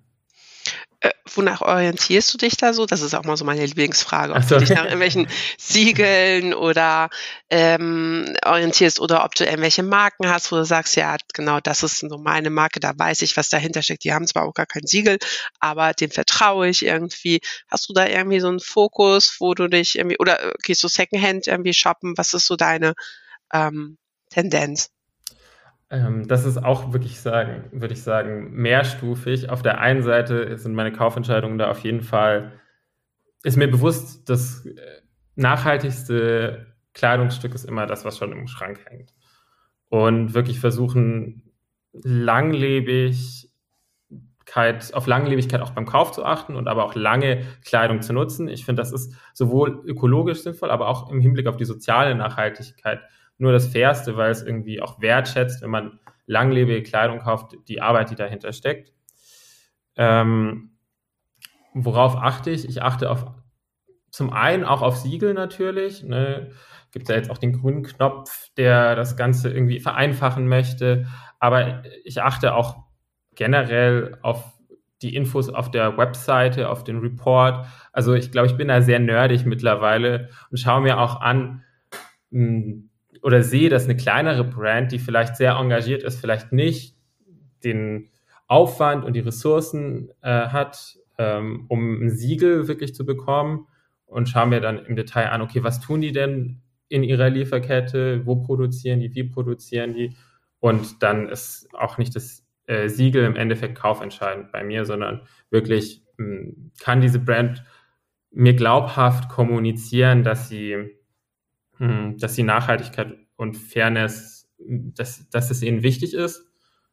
Wonach 1.35 1.61
orientierst 1.61 2.33
du 2.33 2.37
dich 2.37 2.57
da 2.57 2.73
so? 2.73 2.85
Das 2.85 3.01
ist 3.01 3.13
auch 3.13 3.23
mal 3.23 3.37
so 3.37 3.45
meine 3.45 3.65
Lieblingsfrage, 3.65 4.33
ob 4.33 4.43
so. 4.43 4.55
du 4.55 4.61
dich 4.61 4.69
nach 4.69 4.83
irgendwelchen 4.83 5.27
Siegeln 5.57 6.53
oder 6.53 7.09
ähm, 7.49 8.33
orientierst 8.45 8.99
oder 8.99 9.23
ob 9.25 9.35
du 9.35 9.45
irgendwelche 9.45 9.83
Marken 9.83 10.29
hast, 10.29 10.51
wo 10.51 10.55
du 10.55 10.65
sagst, 10.65 10.95
ja, 10.95 11.17
genau, 11.33 11.59
das 11.59 11.83
ist 11.83 11.99
so 11.99 12.17
meine 12.17 12.49
Marke, 12.49 12.79
da 12.79 12.93
weiß 12.97 13.21
ich, 13.21 13.37
was 13.37 13.49
dahinter 13.49 13.81
steckt. 13.81 14.03
Die 14.03 14.13
haben 14.13 14.27
zwar 14.27 14.43
auch 14.43 14.53
gar 14.53 14.65
kein 14.65 14.85
Siegel, 14.85 15.17
aber 15.59 15.93
dem 15.93 16.11
vertraue 16.11 16.69
ich 16.69 16.85
irgendwie. 16.85 17.41
Hast 17.67 17.89
du 17.89 17.93
da 17.93 18.07
irgendwie 18.07 18.39
so 18.39 18.47
einen 18.47 18.59
Fokus, 18.59 19.37
wo 19.39 19.53
du 19.53 19.67
dich 19.67 19.97
irgendwie, 19.97 20.17
oder 20.19 20.53
gehst 20.63 20.83
du 20.83 20.87
Secondhand 20.87 21.47
irgendwie 21.47 21.73
shoppen? 21.73 22.17
Was 22.17 22.33
ist 22.33 22.45
so 22.45 22.55
deine 22.55 22.93
ähm, 23.53 23.97
Tendenz? 24.29 24.89
Ähm, 25.89 26.27
das 26.27 26.45
ist 26.45 26.57
auch 26.57 26.91
wirklich 26.93 27.19
sagen, 27.19 27.65
würde 27.71 27.93
ich 27.93 28.03
sagen, 28.03 28.51
mehrstufig. 28.51 29.49
Auf 29.49 29.61
der 29.61 29.79
einen 29.79 30.03
Seite 30.03 30.57
sind 30.57 30.75
meine 30.75 30.91
Kaufentscheidungen 30.91 31.57
da 31.57 31.69
auf 31.69 31.79
jeden 31.79 32.01
Fall, 32.01 32.51
ist 33.43 33.57
mir 33.57 33.69
bewusst, 33.69 34.29
das 34.29 34.65
äh, 34.65 34.75
nachhaltigste 35.35 36.75
Kleidungsstück 36.93 37.53
ist 37.53 37.65
immer 37.65 37.85
das, 37.85 38.03
was 38.03 38.17
schon 38.17 38.31
im 38.31 38.47
Schrank 38.47 38.79
hängt. 38.85 39.13
Und 39.89 40.33
wirklich 40.33 40.59
versuchen, 40.59 41.43
Langlebigkeit, 41.93 43.49
auf 44.93 45.07
Langlebigkeit 45.07 45.61
auch 45.61 45.69
beim 45.69 45.85
Kauf 45.85 46.11
zu 46.11 46.25
achten 46.25 46.55
und 46.55 46.67
aber 46.67 46.83
auch 46.83 46.95
lange 46.95 47.43
Kleidung 47.63 48.01
zu 48.01 48.11
nutzen. 48.13 48.49
Ich 48.49 48.65
finde, 48.65 48.81
das 48.81 48.91
ist 48.91 49.13
sowohl 49.33 49.83
ökologisch 49.85 50.41
sinnvoll, 50.41 50.71
aber 50.71 50.89
auch 50.89 51.09
im 51.09 51.21
Hinblick 51.21 51.47
auf 51.47 51.57
die 51.57 51.65
soziale 51.65 52.13
Nachhaltigkeit 52.15 53.01
nur 53.37 53.51
das 53.51 53.67
Fairste, 53.67 54.17
weil 54.17 54.31
es 54.31 54.41
irgendwie 54.41 54.81
auch 54.81 55.01
wertschätzt, 55.01 55.61
wenn 55.61 55.69
man 55.69 55.99
langlebige 56.25 56.83
Kleidung 56.83 57.19
kauft, 57.19 57.55
die 57.67 57.81
Arbeit, 57.81 58.09
die 58.09 58.15
dahinter 58.15 58.51
steckt. 58.51 58.93
Ähm, 59.95 60.71
worauf 61.73 62.15
achte 62.15 62.49
ich? 62.49 62.67
Ich 62.67 62.81
achte 62.81 63.09
auf 63.09 63.25
zum 64.11 64.31
einen 64.31 64.63
auch 64.63 64.81
auf 64.81 64.97
Siegel 64.97 65.33
natürlich. 65.33 66.03
Ne? 66.03 66.51
Gibt 66.91 67.09
ja 67.09 67.15
jetzt 67.15 67.29
auch 67.29 67.37
den 67.37 67.53
grünen 67.53 67.83
Knopf, 67.83 68.49
der 68.57 68.95
das 68.95 69.15
Ganze 69.15 69.51
irgendwie 69.51 69.79
vereinfachen 69.79 70.47
möchte. 70.47 71.07
Aber 71.39 71.83
ich 72.03 72.21
achte 72.21 72.55
auch 72.55 72.77
generell 73.35 74.17
auf 74.21 74.57
die 75.01 75.15
Infos 75.15 75.49
auf 75.49 75.69
der 75.69 75.97
Webseite, 75.97 76.69
auf 76.69 76.83
den 76.83 76.99
Report. 76.99 77.67
Also 77.91 78.13
ich 78.13 78.31
glaube, 78.31 78.47
ich 78.47 78.57
bin 78.57 78.69
da 78.69 78.81
sehr 78.81 78.99
nerdig 78.99 79.45
mittlerweile 79.45 80.29
und 80.49 80.57
schaue 80.57 80.81
mir 80.81 80.99
auch 80.99 81.21
an, 81.21 81.63
hm, 82.31 82.86
oder 83.23 83.43
sehe, 83.43 83.69
dass 83.69 83.85
eine 83.85 83.97
kleinere 83.97 84.43
Brand, 84.43 84.91
die 84.91 84.99
vielleicht 84.99 85.35
sehr 85.35 85.53
engagiert 85.53 86.03
ist, 86.03 86.19
vielleicht 86.19 86.51
nicht 86.51 86.95
den 87.63 88.09
Aufwand 88.47 89.03
und 89.03 89.13
die 89.13 89.21
Ressourcen 89.21 90.09
äh, 90.21 90.47
hat, 90.47 90.97
ähm, 91.17 91.65
um 91.67 92.01
ein 92.01 92.09
Siegel 92.09 92.67
wirklich 92.67 92.95
zu 92.95 93.05
bekommen 93.05 93.67
und 94.05 94.29
schaue 94.29 94.47
mir 94.47 94.61
dann 94.61 94.85
im 94.85 94.95
Detail 94.95 95.29
an, 95.29 95.41
okay, 95.41 95.63
was 95.63 95.79
tun 95.79 96.01
die 96.01 96.11
denn 96.11 96.61
in 96.89 97.03
ihrer 97.03 97.29
Lieferkette, 97.29 98.25
wo 98.25 98.37
produzieren 98.37 98.99
die, 98.99 99.13
wie 99.13 99.25
produzieren 99.25 99.93
die? 99.93 100.15
Und 100.59 101.03
dann 101.03 101.27
ist 101.27 101.67
auch 101.73 101.97
nicht 101.97 102.15
das 102.15 102.45
äh, 102.65 102.87
Siegel 102.87 103.25
im 103.25 103.35
Endeffekt 103.35 103.75
kaufentscheidend 103.75 104.51
bei 104.51 104.63
mir, 104.63 104.85
sondern 104.85 105.21
wirklich 105.49 106.03
mh, 106.17 106.25
hm, 106.25 106.71
kann 106.79 107.01
diese 107.01 107.19
Brand 107.19 107.63
mir 108.31 108.53
glaubhaft 108.53 109.29
kommunizieren, 109.29 110.23
dass 110.23 110.49
sie, 110.49 110.96
dass 111.79 112.35
sie 112.35 112.43
Nachhaltigkeit 112.43 113.15
und 113.35 113.55
Fairness, 113.55 114.49
dass, 114.59 115.29
dass 115.29 115.51
es 115.51 115.61
ihnen 115.61 115.83
wichtig 115.83 116.13
ist. 116.13 116.45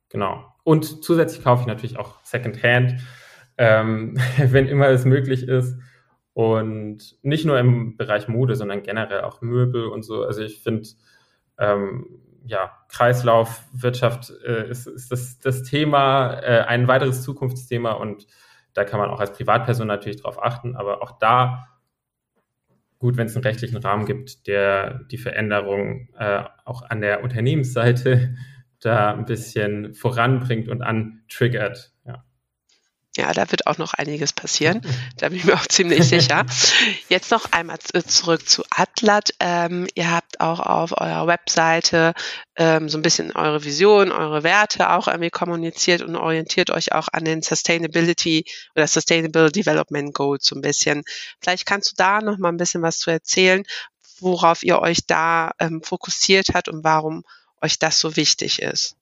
Genau. 0.09 0.45
Und 0.63 1.05
zusätzlich 1.05 1.43
kaufe 1.43 1.63
ich 1.63 1.67
natürlich 1.67 1.99
auch 1.99 2.23
Secondhand, 2.23 2.97
ähm, 3.59 4.17
wenn 4.39 4.69
immer 4.69 4.89
es 4.89 5.05
möglich 5.05 5.49
ist. 5.49 5.79
Und 6.33 7.17
nicht 7.23 7.45
nur 7.45 7.59
im 7.61 7.97
Bereich 7.97 8.27
Mode, 8.27 8.57
sondern 8.57 8.83
generell 8.83 9.21
auch 9.21 9.41
Möbel 9.41 9.87
und 9.87 10.03
so. 10.03 10.25
Also 10.25 10.43
ich 10.43 10.61
finde, 10.61 10.89
ähm, 11.59 12.07
ja, 12.45 12.73
Kreislaufwirtschaft 12.89 14.33
äh, 14.45 14.69
ist, 14.69 14.87
ist 14.87 15.11
das, 15.11 15.39
das 15.39 15.63
Thema, 15.63 16.35
äh, 16.41 16.65
ein 16.67 16.89
weiteres 16.89 17.23
Zukunftsthema 17.23 17.93
und 17.93 18.27
da 18.75 18.85
kann 18.85 18.99
man 18.99 19.11
auch 19.11 19.21
als 19.21 19.33
Privatperson 19.33 19.87
natürlich 19.87 20.21
drauf 20.21 20.43
achten, 20.43 20.77
aber 20.77 21.03
auch 21.03 21.19
da 21.19 21.69
gut, 23.05 23.19
wenn 23.19 23.27
es 23.27 23.37
einen 23.37 23.45
rechtlichen 23.45 23.77
Rahmen 23.77 24.07
gibt, 24.07 24.47
der 24.47 25.01
die 25.11 25.19
Veränderung 25.19 26.09
äh, 26.19 26.43
auch 26.65 26.89
an 26.89 27.03
der 27.03 27.23
Unternehmensseite 27.23 28.35
da 28.81 29.13
ein 29.13 29.27
bisschen 29.27 29.93
voranbringt 29.93 30.71
und 30.71 30.81
antriggert. 30.81 31.93
Ja. 32.07 32.25
Ja, 33.17 33.33
da 33.33 33.49
wird 33.53 33.69
auch 33.69 33.79
noch 33.79 33.95
einiges 33.95 34.33
passieren. 34.33 34.81
Da 35.19 35.29
bin 35.29 35.39
ich 35.39 35.45
mir 35.45 35.55
auch 35.55 35.67
ziemlich 35.67 36.05
sicher. 36.09 36.45
Jetzt 37.09 37.31
noch 37.31 37.53
einmal 37.53 37.79
zurück 37.79 38.49
zu 38.49 38.65
Atlat. 38.71 39.31
Ähm, 39.39 39.87
ihr 39.95 40.11
habt 40.11 40.41
auch 40.41 40.59
auf 40.59 40.93
eurer 41.01 41.27
Webseite 41.27 42.15
ähm, 42.57 42.89
so 42.89 42.99
ein 42.99 43.03
bisschen 43.03 43.31
eure 43.33 43.65
Vision, 43.65 44.11
eure 44.11 44.43
Werte 44.43 44.91
auch 44.91 45.07
irgendwie 45.07 45.31
kommuniziert 45.31 46.03
und 46.03 46.17
orientiert 46.17 46.71
euch 46.71 46.93
auch 46.93 47.09
an 47.13 47.25
den 47.25 47.43
Sustainability 47.43 48.45
oder 48.75 48.89
Sustainable 48.89 49.53
Development 49.53 50.13
Goals 50.13 50.47
so 50.47 50.57
ein 50.57 50.63
bisschen. 50.63 51.05
Vielleicht 51.41 51.65
kannst 51.65 51.93
du 51.93 51.95
da 51.97 52.21
noch 52.21 52.39
mal 52.39 52.49
ein 52.49 52.57
bisschen 52.57 52.83
was 52.83 52.99
zu 52.99 53.11
erzählen, 53.11 53.63
worauf 54.19 54.65
ihr 54.65 54.81
euch 54.81 55.07
da 55.07 55.53
ähm, 55.61 55.81
fokussiert 55.83 56.49
habt 56.55 56.69
und 56.69 56.83
warum 56.83 57.23
euch 57.63 57.79
das 57.79 58.01
so 58.01 58.17
wichtig 58.17 58.61
ist. 58.61 58.97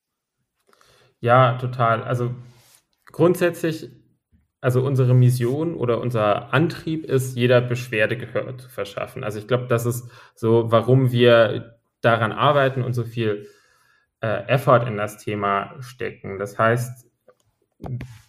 Ja, 1.20 1.56
total. 1.58 2.02
Also 2.02 2.34
grundsätzlich 3.06 3.90
also 4.62 4.82
unsere 4.86 5.12
Mission 5.12 5.74
oder 5.74 6.00
unser 6.00 6.54
Antrieb 6.54 7.04
ist, 7.04 7.36
jeder 7.36 7.60
Beschwerde 7.60 8.16
Gehör 8.16 8.56
zu 8.56 8.68
verschaffen. 8.68 9.24
Also 9.24 9.40
ich 9.40 9.48
glaube, 9.48 9.66
das 9.66 9.86
ist 9.86 10.08
so, 10.36 10.70
warum 10.70 11.10
wir 11.10 11.80
daran 12.00 12.30
arbeiten 12.30 12.82
und 12.82 12.94
so 12.94 13.02
viel 13.02 13.48
äh, 14.20 14.46
Effort 14.46 14.86
in 14.86 14.96
das 14.96 15.18
Thema 15.18 15.74
stecken. 15.80 16.38
Das 16.38 16.60
heißt, 16.60 17.10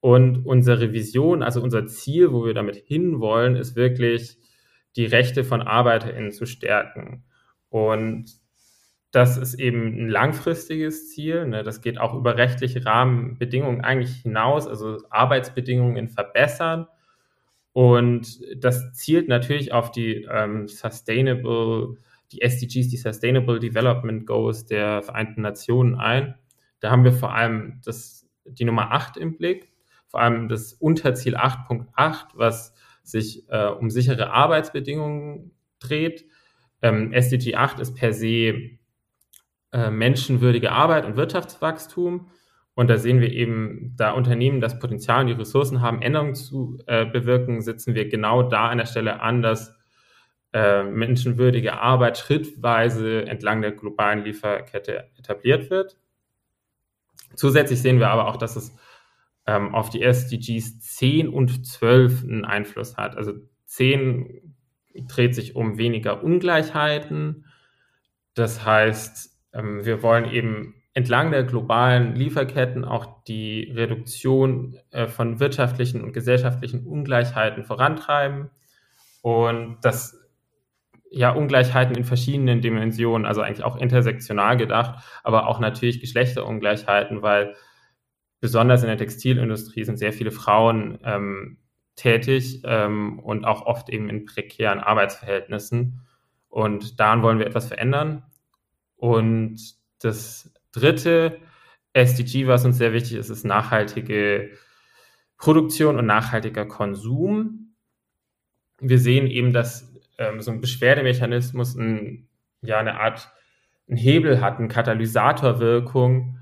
Und 0.04 0.46
unsere 0.46 0.92
Vision, 0.92 1.44
also 1.44 1.62
unser 1.62 1.88
Ziel, 1.88 2.34
wo 2.34 2.44
wir 2.46 2.54
damit 2.54 2.76
hinwollen, 2.76 3.56
ist 3.56 3.78
wirklich, 3.78 4.38
die 4.98 5.06
Rechte 5.06 5.46
von 5.46 5.62
ArbeiterInnen 5.62 6.34
zu 6.34 6.46
stärken. 6.46 7.24
Und 7.70 8.26
das 9.12 9.38
ist 9.38 9.54
eben 9.54 9.96
ein 9.98 10.10
langfristiges 10.10 11.10
Ziel. 11.12 11.48
Ne? 11.48 11.64
Das 11.64 11.80
geht 11.80 12.02
auch 12.02 12.16
über 12.16 12.36
rechtliche 12.36 12.86
Rahmenbedingungen 12.86 13.80
eigentlich 13.80 14.24
hinaus, 14.24 14.68
also 14.68 14.98
Arbeitsbedingungen 15.10 16.10
verbessern. 16.10 16.88
Und 17.72 18.42
das 18.62 18.92
zielt 18.92 19.30
natürlich 19.30 19.72
auf 19.72 19.90
die 19.90 20.28
ähm, 20.30 20.68
Sustainable, 20.68 21.96
die 22.34 22.42
SDGs, 22.42 22.90
die 22.90 22.98
Sustainable 22.98 23.62
Development 23.62 24.28
Goals 24.28 24.66
der 24.66 25.02
Vereinten 25.02 25.44
Nationen 25.44 25.96
ein. 25.96 26.36
Da 26.82 26.92
haben 26.92 27.06
wir 27.06 27.14
vor 27.14 27.34
allem 27.34 27.80
das, 27.86 28.28
die 28.44 28.66
Nummer 28.66 28.92
8 28.92 29.16
im 29.16 29.38
Blick 29.38 29.73
vor 30.14 30.22
allem 30.22 30.48
das 30.48 30.74
Unterziel 30.74 31.36
8.8, 31.36 32.26
was 32.36 32.76
sich 33.02 33.50
äh, 33.50 33.66
um 33.66 33.90
sichere 33.90 34.30
Arbeitsbedingungen 34.30 35.56
dreht. 35.80 36.26
Ähm, 36.84 37.12
SDG 37.12 37.56
8 37.56 37.80
ist 37.80 37.96
per 37.96 38.14
se 38.14 38.54
äh, 39.72 39.90
menschenwürdige 39.90 40.72
Arbeit 40.72 41.06
und 41.06 41.16
Wirtschaftswachstum. 41.16 42.30
Und 42.76 42.92
da 42.92 43.00
sehen 43.00 43.22
wir 43.22 43.32
eben, 43.32 43.96
da 43.98 44.12
Unternehmen 44.12 44.62
das 44.62 44.78
Potenzial 44.78 45.22
und 45.22 45.28
die 45.28 45.34
Ressourcen 45.34 45.82
haben, 45.82 46.04
Änderungen 46.04 46.36
zu 46.36 46.78
äh, 46.86 47.08
bewirken, 47.08 47.62
setzen 47.62 47.96
wir 47.96 48.08
genau 48.08 48.44
da 48.44 48.68
an 48.68 48.78
der 48.78 48.86
Stelle 48.86 49.20
an, 49.20 49.42
dass 49.42 49.74
äh, 50.54 50.84
menschenwürdige 50.84 51.80
Arbeit 51.80 52.20
schrittweise 52.20 53.26
entlang 53.26 53.64
der 53.64 53.72
globalen 53.72 54.24
Lieferkette 54.24 55.10
etabliert 55.18 55.72
wird. 55.72 55.98
Zusätzlich 57.34 57.82
sehen 57.82 57.98
wir 57.98 58.10
aber 58.10 58.28
auch, 58.28 58.38
dass 58.38 58.56
es 58.56 58.76
ähm, 59.46 59.74
auf 59.74 59.90
die 59.90 60.02
SDGs 60.02 60.80
10 60.80 61.28
und 61.28 61.66
12 61.66 62.24
einen 62.24 62.46
Einfluss 62.46 62.98
hat. 62.98 63.18
Also 63.18 63.34
10 63.66 64.56
dreht 65.08 65.36
sich 65.36 65.56
um 65.56 65.78
weniger 65.78 66.24
Ungleichheiten. 66.24 67.46
Das 68.36 68.66
heißt, 68.66 69.38
ähm, 69.54 69.86
wir 69.86 70.02
wollen 70.02 70.30
eben 70.32 70.76
entlang 70.94 71.32
der 71.32 71.44
globalen 71.44 72.16
Lieferketten 72.16 72.86
auch 72.86 73.24
die 73.24 73.72
Reduktion 73.76 74.78
äh, 74.92 75.08
von 75.08 75.40
wirtschaftlichen 75.40 76.04
und 76.04 76.14
gesellschaftlichen 76.14 76.86
Ungleichheiten 76.86 77.64
vorantreiben 77.64 78.52
und 79.22 79.78
das 79.82 80.20
ja 81.10 81.32
Ungleichheiten 81.32 81.96
in 81.96 82.06
verschiedenen 82.06 82.62
Dimensionen, 82.62 83.26
also 83.26 83.42
eigentlich 83.42 83.64
auch 83.64 83.76
intersektional 83.76 84.58
gedacht, 84.58 85.04
aber 85.24 85.48
auch 85.48 85.60
natürlich 85.60 86.00
Geschlechterungleichheiten, 86.00 87.22
weil 87.22 87.56
besonders 88.44 88.82
in 88.82 88.90
der 88.90 88.98
Textilindustrie 88.98 89.86
sind 89.86 89.96
sehr 89.96 90.12
viele 90.12 90.30
Frauen 90.30 91.00
ähm, 91.06 91.60
tätig 91.96 92.62
ähm, 92.66 93.20
und 93.20 93.46
auch 93.46 93.66
oft 93.66 93.90
eben 93.90 94.10
in 94.10 94.26
prekären 94.26 94.82
Arbeitsverhältnissen. 94.82 96.02
Und 96.50 97.00
daran 97.00 97.24
wollen 97.24 97.40
wir 97.40 97.48
etwas 97.48 97.70
verändern. 97.70 98.24
Und 98.98 99.62
das 100.00 100.54
dritte 100.74 101.40
SDG, 101.94 102.46
was 102.46 102.66
uns 102.66 102.78
sehr 102.78 102.92
wichtig 102.92 103.14
ist, 103.14 103.30
ist 103.30 103.46
nachhaltige 103.46 104.50
Produktion 105.38 105.98
und 105.98 106.06
nachhaltiger 106.06 106.66
Konsum. 106.66 107.74
Wir 108.82 109.00
sehen 109.00 109.28
eben, 109.28 109.54
dass 109.54 109.90
ähm, 110.18 110.42
so 110.42 110.52
ein 110.52 110.60
Beschwerdemechanismus 110.60 111.76
ein, 111.76 112.28
ja 112.62 112.78
eine 112.78 113.00
Art 113.00 113.32
ein 113.88 113.96
Hebel 113.96 114.42
hat, 114.42 114.60
eine 114.60 114.68
Katalysatorwirkung 114.68 116.40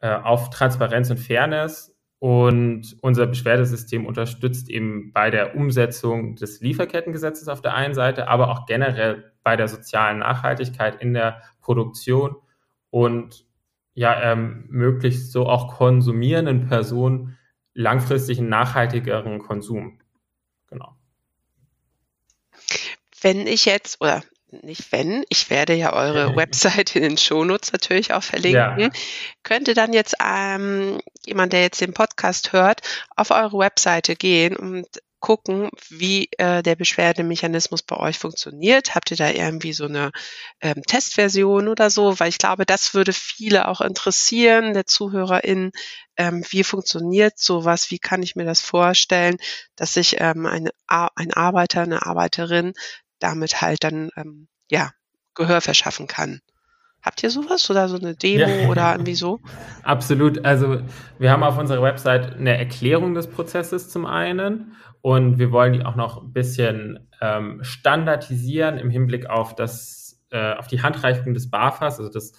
äh, 0.00 0.10
auf 0.10 0.50
Transparenz 0.50 1.10
und 1.10 1.18
Fairness. 1.18 1.96
Und 2.18 2.98
unser 3.00 3.26
Beschwerdesystem 3.26 4.04
unterstützt 4.04 4.68
eben 4.68 5.10
bei 5.12 5.30
der 5.30 5.56
Umsetzung 5.56 6.36
des 6.36 6.60
Lieferkettengesetzes 6.60 7.48
auf 7.48 7.62
der 7.62 7.74
einen 7.74 7.94
Seite, 7.94 8.28
aber 8.28 8.50
auch 8.50 8.66
generell 8.66 9.32
bei 9.42 9.56
der 9.56 9.68
sozialen 9.68 10.18
Nachhaltigkeit 10.18 11.00
in 11.00 11.14
der 11.14 11.40
Produktion 11.62 12.36
und 12.90 13.46
ja, 13.94 14.32
ähm, 14.32 14.68
so 15.12 15.46
auch 15.46 15.74
konsumierenden 15.74 16.66
Personen 16.66 17.38
langfristig 17.74 18.38
einen 18.38 18.48
nachhaltigeren 18.48 19.38
Konsum. 19.38 20.00
Genau. 20.68 20.94
Wenn 23.22 23.46
ich 23.46 23.64
jetzt, 23.64 24.00
oder 24.00 24.22
nicht 24.62 24.92
wenn, 24.92 25.24
ich 25.28 25.50
werde 25.50 25.74
ja 25.74 25.92
eure 25.92 26.36
Website 26.36 26.96
in 26.96 27.02
den 27.02 27.18
Shownotes 27.18 27.72
natürlich 27.72 28.12
auch 28.12 28.22
verlinken, 28.22 28.80
ja. 28.80 28.90
könnte 29.42 29.74
dann 29.74 29.92
jetzt 29.92 30.16
ähm, 30.24 31.00
jemand, 31.24 31.52
der 31.52 31.62
jetzt 31.62 31.80
den 31.80 31.94
Podcast 31.94 32.52
hört, 32.52 32.80
auf 33.16 33.30
eure 33.30 33.58
Webseite 33.58 34.16
gehen 34.16 34.56
und 34.56 34.86
gucken, 35.20 35.68
wie 35.90 36.28
äh, 36.38 36.62
der 36.62 36.76
Beschwerdemechanismus 36.76 37.82
bei 37.82 37.96
euch 37.96 38.18
funktioniert. 38.18 38.94
Habt 38.94 39.10
ihr 39.10 39.18
da 39.18 39.28
irgendwie 39.28 39.74
so 39.74 39.84
eine 39.84 40.10
ähm, 40.60 40.82
Testversion 40.86 41.68
oder 41.68 41.90
so? 41.90 42.18
Weil 42.18 42.30
ich 42.30 42.38
glaube, 42.38 42.64
das 42.64 42.94
würde 42.94 43.12
viele 43.12 43.68
auch 43.68 43.82
interessieren, 43.82 44.72
der 44.72 44.86
ZuhörerInnen. 44.86 45.72
Ähm, 46.16 46.42
wie 46.48 46.64
funktioniert 46.64 47.38
sowas? 47.38 47.90
Wie 47.90 47.98
kann 47.98 48.22
ich 48.22 48.34
mir 48.34 48.46
das 48.46 48.62
vorstellen, 48.62 49.36
dass 49.76 49.94
sich 49.94 50.16
ähm, 50.20 50.46
eine, 50.46 50.70
ein 50.86 51.32
Arbeiter, 51.34 51.82
eine 51.82 52.06
Arbeiterin 52.06 52.72
damit 53.20 53.60
halt 53.60 53.84
dann 53.84 54.10
ähm, 54.16 54.48
ja 54.70 54.90
Gehör 55.34 55.60
verschaffen 55.60 56.06
kann. 56.06 56.40
Habt 57.02 57.22
ihr 57.22 57.30
sowas 57.30 57.70
oder 57.70 57.88
so 57.88 57.96
eine 57.96 58.14
Demo 58.14 58.46
ja. 58.46 58.68
oder 58.68 58.92
irgendwie 58.92 59.14
so? 59.14 59.40
Absolut. 59.82 60.44
Also 60.44 60.82
wir 61.18 61.30
haben 61.30 61.42
auf 61.42 61.56
unserer 61.56 61.82
Website 61.82 62.36
eine 62.36 62.58
Erklärung 62.58 63.14
des 63.14 63.26
Prozesses 63.26 63.88
zum 63.88 64.04
einen 64.04 64.76
und 65.00 65.38
wir 65.38 65.50
wollen 65.50 65.72
die 65.72 65.84
auch 65.84 65.96
noch 65.96 66.22
ein 66.22 66.32
bisschen 66.32 67.08
ähm, 67.22 67.60
standardisieren 67.62 68.76
im 68.76 68.90
Hinblick 68.90 69.30
auf 69.30 69.54
das, 69.54 70.20
äh, 70.30 70.54
auf 70.54 70.66
die 70.66 70.82
Handreichung 70.82 71.32
des 71.32 71.50
BAFAs, 71.50 71.98
also 71.98 72.10
des 72.10 72.34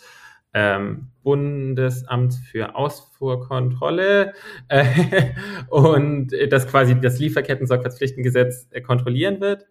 ähm, 0.53 1.11
Bundesamt 1.23 2.33
für 2.33 2.75
Ausfuhrkontrolle 2.75 4.33
äh, 4.67 4.85
und 5.69 6.31
das 6.49 6.67
quasi 6.67 6.99
das 6.99 7.19
Lieferketten-Sorgfaltspflichtengesetz 7.19 8.67
äh, 8.71 8.81
kontrollieren 8.81 9.39
wird. 9.39 9.65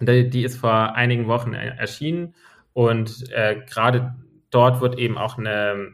Die 0.00 0.42
ist 0.42 0.58
vor 0.58 0.94
einigen 0.94 1.28
Wochen 1.28 1.54
erschienen 1.54 2.34
und 2.72 3.30
äh, 3.30 3.62
gerade 3.68 4.14
dort 4.50 4.80
wird 4.80 4.98
eben 4.98 5.18
auch 5.18 5.38
eine, 5.38 5.92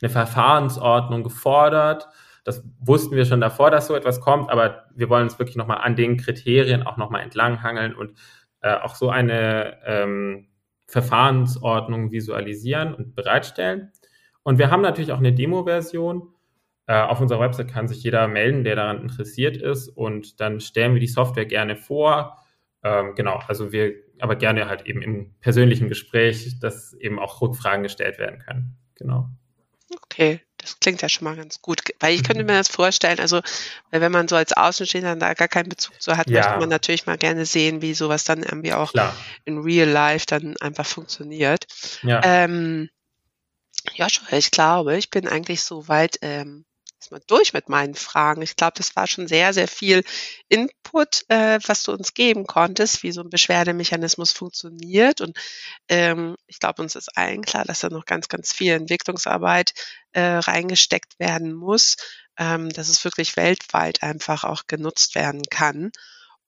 eine 0.00 0.10
Verfahrensordnung 0.10 1.22
gefordert. 1.22 2.08
Das 2.44 2.64
wussten 2.80 3.16
wir 3.16 3.24
schon 3.24 3.40
davor, 3.40 3.70
dass 3.70 3.86
so 3.86 3.94
etwas 3.94 4.20
kommt, 4.20 4.50
aber 4.50 4.86
wir 4.94 5.08
wollen 5.08 5.24
uns 5.24 5.38
wirklich 5.38 5.56
nochmal 5.56 5.78
an 5.78 5.96
den 5.96 6.16
Kriterien 6.16 6.82
auch 6.82 6.96
nochmal 6.96 7.22
entlanghangeln 7.22 7.94
und 7.94 8.18
äh, 8.60 8.74
auch 8.74 8.94
so 8.94 9.10
eine 9.10 9.78
ähm, 9.84 10.48
Verfahrensordnung 10.88 12.12
visualisieren 12.12 12.94
und 12.94 13.14
bereitstellen. 13.14 13.92
Und 14.42 14.58
wir 14.58 14.70
haben 14.70 14.82
natürlich 14.82 15.12
auch 15.12 15.18
eine 15.18 15.32
Demo-Version. 15.32 16.28
Äh, 16.86 17.00
auf 17.00 17.20
unserer 17.20 17.40
Website 17.40 17.68
kann 17.68 17.88
sich 17.88 18.02
jeder 18.02 18.26
melden, 18.26 18.64
der 18.64 18.76
daran 18.76 19.00
interessiert 19.00 19.56
ist. 19.56 19.88
Und 19.88 20.40
dann 20.40 20.60
stellen 20.60 20.94
wir 20.94 21.00
die 21.00 21.06
Software 21.06 21.46
gerne 21.46 21.76
vor. 21.76 22.41
Ähm, 22.84 23.14
genau, 23.14 23.40
also 23.46 23.72
wir 23.72 23.94
aber 24.18 24.36
gerne 24.36 24.68
halt 24.68 24.86
eben 24.86 25.02
im 25.02 25.34
persönlichen 25.40 25.88
Gespräch, 25.88 26.58
dass 26.60 26.92
eben 26.94 27.18
auch 27.18 27.40
Rückfragen 27.40 27.82
gestellt 27.82 28.18
werden 28.18 28.38
können. 28.38 28.76
Genau. 28.96 29.28
Okay, 30.04 30.40
das 30.58 30.78
klingt 30.80 31.02
ja 31.02 31.08
schon 31.08 31.24
mal 31.24 31.36
ganz 31.36 31.60
gut, 31.60 31.82
weil 32.00 32.14
ich 32.14 32.24
könnte 32.24 32.42
mhm. 32.42 32.46
mir 32.46 32.56
das 32.58 32.68
vorstellen, 32.68 33.18
also 33.18 33.40
wenn 33.90 34.12
man 34.12 34.28
so 34.28 34.36
als 34.36 34.52
Außenstehender 34.52 35.16
da 35.16 35.34
gar 35.34 35.48
keinen 35.48 35.68
Bezug 35.68 36.00
zu 36.00 36.16
hat, 36.16 36.30
ja. 36.30 36.40
möchte 36.40 36.58
man 36.60 36.68
natürlich 36.68 37.06
mal 37.06 37.18
gerne 37.18 37.44
sehen, 37.46 37.82
wie 37.82 37.94
sowas 37.94 38.24
dann 38.24 38.42
irgendwie 38.42 38.72
auch 38.72 38.92
Klar. 38.92 39.14
in 39.44 39.58
real 39.58 39.88
life 39.88 40.26
dann 40.26 40.56
einfach 40.58 40.86
funktioniert. 40.86 41.66
Ja. 42.02 42.20
Ähm, 42.24 42.88
ja, 43.94 44.06
ich 44.30 44.50
glaube, 44.50 44.96
ich 44.96 45.10
bin 45.10 45.26
eigentlich 45.26 45.62
so 45.62 45.88
weit 45.88 46.18
ähm, 46.22 46.64
erstmal 47.02 47.22
durch 47.26 47.52
mit 47.52 47.68
meinen 47.68 47.94
Fragen. 47.94 48.42
Ich 48.42 48.54
glaube, 48.54 48.74
das 48.76 48.94
war 48.94 49.06
schon 49.08 49.26
sehr, 49.26 49.52
sehr 49.52 49.66
viel 49.66 50.04
Input, 50.48 51.24
äh, 51.28 51.58
was 51.66 51.82
du 51.82 51.92
uns 51.92 52.14
geben 52.14 52.46
konntest, 52.46 53.02
wie 53.02 53.10
so 53.10 53.22
ein 53.22 53.30
Beschwerdemechanismus 53.30 54.32
funktioniert. 54.32 55.20
Und 55.20 55.36
ähm, 55.88 56.36
ich 56.46 56.60
glaube, 56.60 56.80
uns 56.80 56.94
ist 56.94 57.16
allen 57.16 57.42
klar, 57.42 57.64
dass 57.64 57.80
da 57.80 57.88
noch 57.88 58.04
ganz, 58.04 58.28
ganz 58.28 58.52
viel 58.52 58.72
Entwicklungsarbeit 58.72 59.74
äh, 60.12 60.20
reingesteckt 60.20 61.18
werden 61.18 61.52
muss, 61.52 61.96
ähm, 62.38 62.68
dass 62.70 62.88
es 62.88 63.04
wirklich 63.04 63.36
weltweit 63.36 64.02
einfach 64.02 64.44
auch 64.44 64.68
genutzt 64.68 65.16
werden 65.16 65.42
kann 65.50 65.90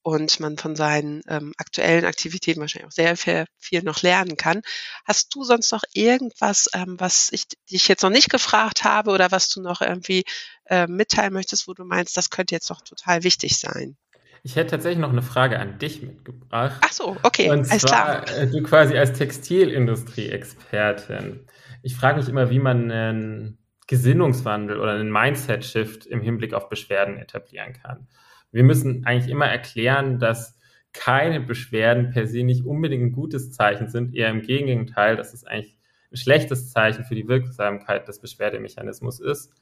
und 0.04 0.38
man 0.38 0.56
von 0.58 0.76
seinen 0.76 1.22
ähm, 1.28 1.54
aktuellen 1.56 2.04
Aktivitäten 2.04 2.60
wahrscheinlich 2.60 2.88
auch 2.88 2.92
sehr 2.92 3.16
viel, 3.16 3.46
viel, 3.58 3.82
noch 3.82 4.02
lernen 4.02 4.36
kann. 4.36 4.60
Hast 5.06 5.34
du 5.34 5.44
sonst 5.44 5.72
noch 5.72 5.82
irgendwas, 5.94 6.68
ähm, 6.74 6.96
was 6.98 7.30
ich 7.32 7.46
dich 7.70 7.88
jetzt 7.88 8.02
noch 8.02 8.10
nicht 8.10 8.28
gefragt 8.28 8.84
habe 8.84 9.12
oder 9.12 9.32
was 9.32 9.48
du 9.48 9.62
noch 9.62 9.80
irgendwie 9.80 10.24
äh, 10.66 10.86
mitteilen 10.86 11.32
möchtest, 11.32 11.66
wo 11.66 11.72
du 11.72 11.84
meinst, 11.84 12.18
das 12.18 12.28
könnte 12.28 12.54
jetzt 12.54 12.68
noch 12.68 12.82
total 12.82 13.24
wichtig 13.24 13.56
sein? 13.56 13.96
Ich 14.42 14.56
hätte 14.56 14.72
tatsächlich 14.72 15.00
noch 15.00 15.08
eine 15.08 15.22
Frage 15.22 15.58
an 15.58 15.78
dich 15.78 16.02
mitgebracht. 16.02 16.82
Ach 16.84 16.92
so, 16.92 17.16
okay, 17.22 17.48
Und 17.48 17.70
alles 17.70 17.82
zwar, 17.82 18.26
klar. 18.26 18.40
Äh, 18.40 18.46
du 18.46 18.62
quasi 18.62 18.98
als 18.98 19.14
Textilindustrie-Expertin. 19.14 21.46
Ich 21.82 21.96
frage 21.96 22.18
mich 22.18 22.28
immer, 22.28 22.50
wie 22.50 22.58
man 22.58 22.90
einen 22.90 23.56
Gesinnungswandel 23.86 24.80
oder 24.80 24.92
einen 24.92 25.10
Mindset-Shift 25.10 26.04
im 26.04 26.20
Hinblick 26.20 26.52
auf 26.52 26.68
Beschwerden 26.68 27.16
etablieren 27.16 27.72
kann 27.72 28.06
wir 28.54 28.62
müssen 28.62 29.04
eigentlich 29.04 29.30
immer 29.30 29.46
erklären, 29.46 30.18
dass 30.18 30.56
keine 30.92 31.40
Beschwerden 31.40 32.10
per 32.10 32.26
se 32.26 32.44
nicht 32.44 32.64
unbedingt 32.64 33.02
ein 33.02 33.12
gutes 33.12 33.50
Zeichen 33.50 33.88
sind, 33.88 34.14
eher 34.14 34.30
im 34.30 34.42
Gegenteil, 34.42 35.16
dass 35.16 35.34
es 35.34 35.44
eigentlich 35.44 35.76
ein 36.12 36.16
schlechtes 36.16 36.70
Zeichen 36.70 37.04
für 37.04 37.16
die 37.16 37.26
Wirksamkeit 37.26 38.06
des 38.06 38.20
Beschwerdemechanismus 38.20 39.18
ist. 39.18 39.52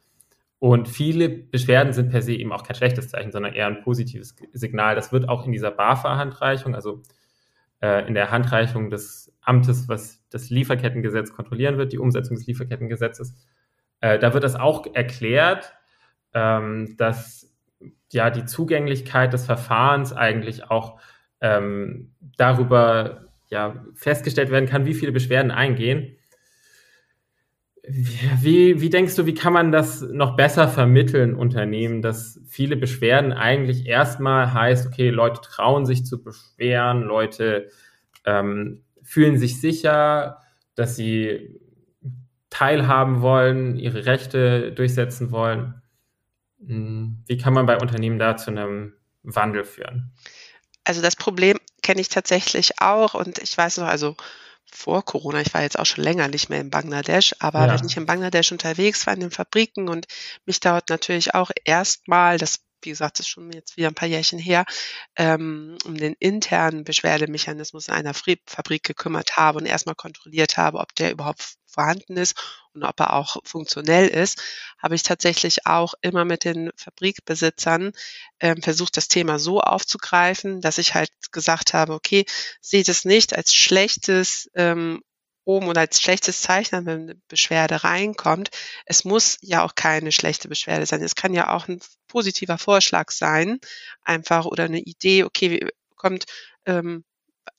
Und 0.58 0.88
viele 0.88 1.30
Beschwerden 1.30 1.94
sind 1.94 2.10
per 2.10 2.20
se 2.20 2.34
eben 2.34 2.52
auch 2.52 2.64
kein 2.64 2.76
schlechtes 2.76 3.08
Zeichen, 3.08 3.32
sondern 3.32 3.54
eher 3.54 3.66
ein 3.66 3.82
positives 3.82 4.36
Signal. 4.52 4.94
Das 4.94 5.10
wird 5.10 5.26
auch 5.28 5.46
in 5.46 5.52
dieser 5.52 5.70
BAFA-Handreichung, 5.70 6.74
also 6.74 7.02
äh, 7.80 8.06
in 8.06 8.12
der 8.12 8.30
Handreichung 8.30 8.90
des 8.90 9.34
Amtes, 9.40 9.88
was 9.88 10.22
das 10.28 10.50
Lieferkettengesetz 10.50 11.32
kontrollieren 11.32 11.78
wird, 11.78 11.94
die 11.94 11.98
Umsetzung 11.98 12.36
des 12.36 12.46
Lieferkettengesetzes, 12.46 13.34
äh, 14.02 14.18
da 14.18 14.34
wird 14.34 14.44
das 14.44 14.54
auch 14.54 14.86
erklärt, 14.94 15.72
ähm, 16.34 16.94
dass 16.98 17.41
ja 18.12 18.30
die 18.30 18.44
Zugänglichkeit 18.44 19.32
des 19.32 19.46
Verfahrens 19.46 20.12
eigentlich 20.12 20.70
auch 20.70 21.00
ähm, 21.40 22.12
darüber 22.36 23.26
ja, 23.48 23.84
festgestellt 23.94 24.50
werden 24.50 24.68
kann, 24.68 24.86
wie 24.86 24.94
viele 24.94 25.12
Beschwerden 25.12 25.50
eingehen. 25.50 26.16
Wie, 27.84 28.80
wie 28.80 28.90
denkst 28.90 29.16
du, 29.16 29.26
wie 29.26 29.34
kann 29.34 29.52
man 29.52 29.72
das 29.72 30.02
noch 30.02 30.36
besser 30.36 30.68
vermitteln, 30.68 31.34
Unternehmen, 31.34 32.00
dass 32.00 32.40
viele 32.46 32.76
Beschwerden 32.76 33.32
eigentlich 33.32 33.86
erstmal 33.86 34.54
heißt, 34.54 34.86
okay, 34.86 35.10
Leute 35.10 35.40
trauen 35.40 35.84
sich 35.84 36.06
zu 36.06 36.22
beschweren, 36.22 37.02
Leute 37.02 37.68
ähm, 38.24 38.84
fühlen 39.02 39.36
sich 39.36 39.60
sicher, 39.60 40.38
dass 40.76 40.94
sie 40.94 41.58
teilhaben 42.50 43.20
wollen, 43.20 43.76
ihre 43.76 44.06
Rechte 44.06 44.72
durchsetzen 44.72 45.32
wollen. 45.32 45.81
Hm, 46.66 47.22
wie 47.26 47.36
kann 47.36 47.54
man 47.54 47.66
bei 47.66 47.78
Unternehmen 47.78 48.18
da 48.18 48.36
zu 48.36 48.50
einem 48.50 48.94
Wandel 49.22 49.64
führen? 49.64 50.12
Also 50.84 51.00
das 51.00 51.16
Problem 51.16 51.58
kenne 51.82 52.00
ich 52.00 52.08
tatsächlich 52.08 52.80
auch 52.80 53.14
und 53.14 53.38
ich 53.38 53.56
weiß 53.56 53.78
noch, 53.78 53.86
also 53.86 54.16
vor 54.70 55.04
Corona, 55.04 55.40
ich 55.40 55.52
war 55.52 55.62
jetzt 55.62 55.78
auch 55.78 55.86
schon 55.86 56.02
länger 56.02 56.28
nicht 56.28 56.48
mehr 56.48 56.60
in 56.60 56.70
Bangladesch, 56.70 57.34
aber 57.40 57.66
ja. 57.66 57.78
wenn 57.78 57.86
ich 57.86 57.96
in 57.96 58.06
Bangladesch 58.06 58.52
unterwegs 58.52 59.06
war 59.06 59.14
in 59.14 59.20
den 59.20 59.30
Fabriken 59.30 59.88
und 59.88 60.06
mich 60.46 60.60
dort 60.60 60.88
natürlich 60.88 61.34
auch 61.34 61.50
erstmal, 61.64 62.38
das 62.38 62.60
wie 62.84 62.90
gesagt, 62.90 63.18
das 63.18 63.26
ist 63.26 63.30
schon 63.30 63.52
jetzt 63.52 63.76
wieder 63.76 63.88
ein 63.88 63.94
paar 63.94 64.08
Jährchen 64.08 64.38
her, 64.38 64.64
ähm, 65.16 65.76
um 65.84 65.96
den 65.96 66.14
internen 66.18 66.84
Beschwerdemechanismus 66.84 67.88
in 67.88 67.94
einer 67.94 68.14
Fabrik 68.14 68.82
gekümmert 68.82 69.36
habe 69.36 69.58
und 69.58 69.66
erstmal 69.66 69.94
kontrolliert 69.94 70.56
habe, 70.56 70.78
ob 70.78 70.94
der 70.94 71.12
überhaupt 71.12 71.56
vorhanden 71.72 72.16
ist 72.16 72.36
und 72.74 72.84
ob 72.84 73.00
er 73.00 73.14
auch 73.14 73.36
funktionell 73.44 74.08
ist, 74.08 74.40
habe 74.78 74.94
ich 74.94 75.02
tatsächlich 75.02 75.66
auch 75.66 75.94
immer 76.02 76.24
mit 76.24 76.44
den 76.44 76.70
Fabrikbesitzern 76.76 77.92
ähm, 78.40 78.62
versucht, 78.62 78.96
das 78.96 79.08
Thema 79.08 79.38
so 79.38 79.60
aufzugreifen, 79.60 80.60
dass 80.60 80.78
ich 80.78 80.94
halt 80.94 81.10
gesagt 81.32 81.74
habe, 81.74 81.94
okay, 81.94 82.24
seht 82.60 82.88
es 82.88 83.04
nicht 83.04 83.34
als 83.36 83.54
schlechtes 83.54 84.50
ähm, 84.54 85.02
oben 85.44 85.68
oder 85.68 85.80
als 85.80 86.00
schlechtes 86.00 86.40
Zeichen, 86.40 86.86
wenn 86.86 87.02
eine 87.02 87.14
Beschwerde 87.28 87.84
reinkommt. 87.84 88.50
Es 88.86 89.04
muss 89.04 89.38
ja 89.40 89.64
auch 89.64 89.74
keine 89.74 90.12
schlechte 90.12 90.48
Beschwerde 90.48 90.86
sein. 90.86 91.02
Es 91.02 91.14
kann 91.14 91.34
ja 91.34 91.54
auch 91.54 91.68
ein 91.68 91.80
positiver 92.06 92.58
Vorschlag 92.58 93.10
sein, 93.10 93.58
einfach 94.02 94.44
oder 94.46 94.64
eine 94.64 94.80
Idee, 94.80 95.24
okay, 95.24 95.66
kommt, 95.96 96.26
ähm, 96.66 97.04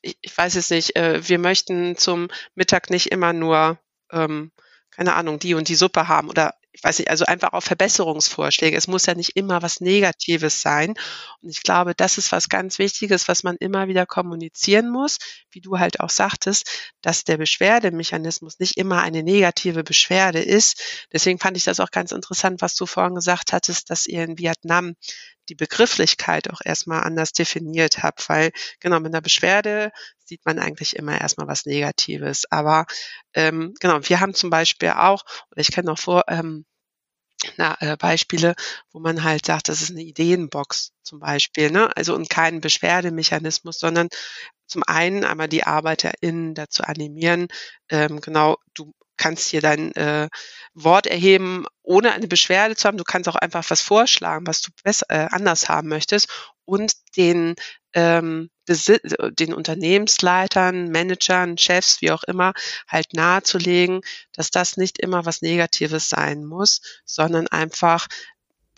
ich, 0.01 0.17
ich 0.21 0.38
weiß 0.38 0.55
es 0.55 0.69
nicht, 0.69 0.95
äh, 0.95 1.27
wir 1.27 1.39
möchten 1.39 1.97
zum 1.97 2.29
Mittag 2.55 2.89
nicht 2.89 3.11
immer 3.11 3.34
nur 3.34 3.79
ähm, 4.11 4.51
keine 4.95 5.15
Ahnung, 5.15 5.39
die 5.39 5.55
und 5.55 5.67
die 5.67 5.75
Suppe 5.75 6.07
haben 6.07 6.29
oder 6.29 6.55
ich 6.74 6.84
weiß 6.84 6.99
nicht, 6.99 7.09
also 7.09 7.26
einfach 7.26 7.53
auch 7.53 7.61
Verbesserungsvorschläge. 7.61 8.76
Es 8.76 8.88
muss 8.88 9.05
ja 9.05 9.13
nicht 9.13 9.36
immer 9.36 9.61
was 9.61 9.80
Negatives 9.80 10.61
sein. 10.61 10.95
Und 11.41 11.49
ich 11.49 11.61
glaube, 11.61 11.93
das 11.95 12.17
ist 12.17 12.32
was 12.32 12.49
ganz 12.49 12.80
Wichtiges, 12.80 13.28
was 13.28 13.43
man 13.43 13.55
immer 13.57 13.88
wieder 13.88 14.07
kommunizieren 14.07 14.89
muss, 14.89 15.19
wie 15.51 15.61
du 15.61 15.78
halt 15.78 15.99
auch 15.99 16.09
sagtest, 16.09 16.91
dass 17.01 17.24
der 17.24 17.38
Beschwerdemechanismus 17.38 18.59
nicht 18.59 18.78
immer 18.78 19.03
eine 19.03 19.21
negative 19.21 19.84
Beschwerde 19.84 20.39
ist. 20.39 21.07
Deswegen 21.13 21.38
fand 21.38 21.57
ich 21.57 21.63
das 21.63 21.80
auch 21.80 21.91
ganz 21.91 22.11
interessant, 22.11 22.61
was 22.61 22.74
du 22.76 22.88
vorhin 22.88 23.15
gesagt 23.15 23.53
hattest, 23.53 23.91
dass 23.91 24.07
ihr 24.07 24.24
in 24.24 24.39
Vietnam 24.39 24.95
die 25.49 25.55
Begrifflichkeit 25.55 26.49
auch 26.51 26.61
erstmal 26.63 27.03
anders 27.03 27.33
definiert 27.33 28.03
habt, 28.03 28.27
weil 28.29 28.51
genau 28.79 28.99
mit 28.99 29.13
einer 29.13 29.21
Beschwerde 29.21 29.91
sieht 30.25 30.45
man 30.45 30.59
eigentlich 30.59 30.95
immer 30.95 31.19
erstmal 31.19 31.47
was 31.47 31.65
Negatives. 31.65 32.45
Aber 32.51 32.85
ähm, 33.33 33.73
genau, 33.79 33.99
wir 34.03 34.19
haben 34.19 34.33
zum 34.33 34.49
Beispiel 34.49 34.89
auch, 34.89 35.23
oder 35.51 35.61
ich 35.61 35.71
kenne 35.71 35.87
noch 35.87 35.99
vor, 35.99 36.23
ähm, 36.27 36.65
na, 37.57 37.75
äh, 37.81 37.97
Beispiele, 37.97 38.55
wo 38.91 38.99
man 38.99 39.23
halt 39.23 39.45
sagt, 39.45 39.69
das 39.69 39.81
ist 39.81 39.91
eine 39.91 40.01
Ideenbox 40.03 40.93
zum 41.03 41.19
Beispiel, 41.19 41.71
ne? 41.71 41.95
Also 41.95 42.15
und 42.15 42.29
kein 42.29 42.61
Beschwerdemechanismus, 42.61 43.79
sondern 43.79 44.09
zum 44.67 44.83
einen 44.87 45.23
einmal 45.25 45.49
die 45.49 45.63
ArbeiterInnen 45.65 46.55
dazu 46.55 46.83
animieren, 46.83 47.47
ähm, 47.89 48.21
genau, 48.21 48.57
du 48.73 48.93
kannst 49.24 49.47
hier 49.47 49.61
dein 49.61 49.95
äh, 49.95 50.28
Wort 50.74 51.07
erheben, 51.07 51.65
ohne 51.82 52.11
eine 52.11 52.28
Beschwerde 52.28 52.76
zu 52.76 52.88
haben. 52.88 52.97
Du 52.97 53.05
kannst 53.05 53.30
auch 53.30 53.36
einfach 53.36 53.63
was 53.69 53.82
vorschlagen, 53.82 54.45
was 54.45 54.61
du 54.61 54.71
besser, 54.84 55.05
äh, 55.07 55.28
anders 55.32 55.69
haben 55.69 55.88
möchtest 55.88 56.28
und 56.65 56.93
den 57.15 57.55
ähm, 57.93 58.49
den 58.67 59.53
Unternehmensleitern, 59.53 60.89
Managern, 60.89 61.57
Chefs, 61.57 62.01
wie 62.01 62.11
auch 62.11 62.24
immer, 62.24 62.53
halt 62.88 63.13
nahezulegen, 63.13 64.01
dass 64.32 64.51
das 64.51 64.78
nicht 64.78 64.99
immer 64.99 65.26
was 65.26 65.41
Negatives 65.41 66.07
sein 66.09 66.45
muss, 66.45 66.82
sondern 67.05 67.47
einfach 67.47 68.07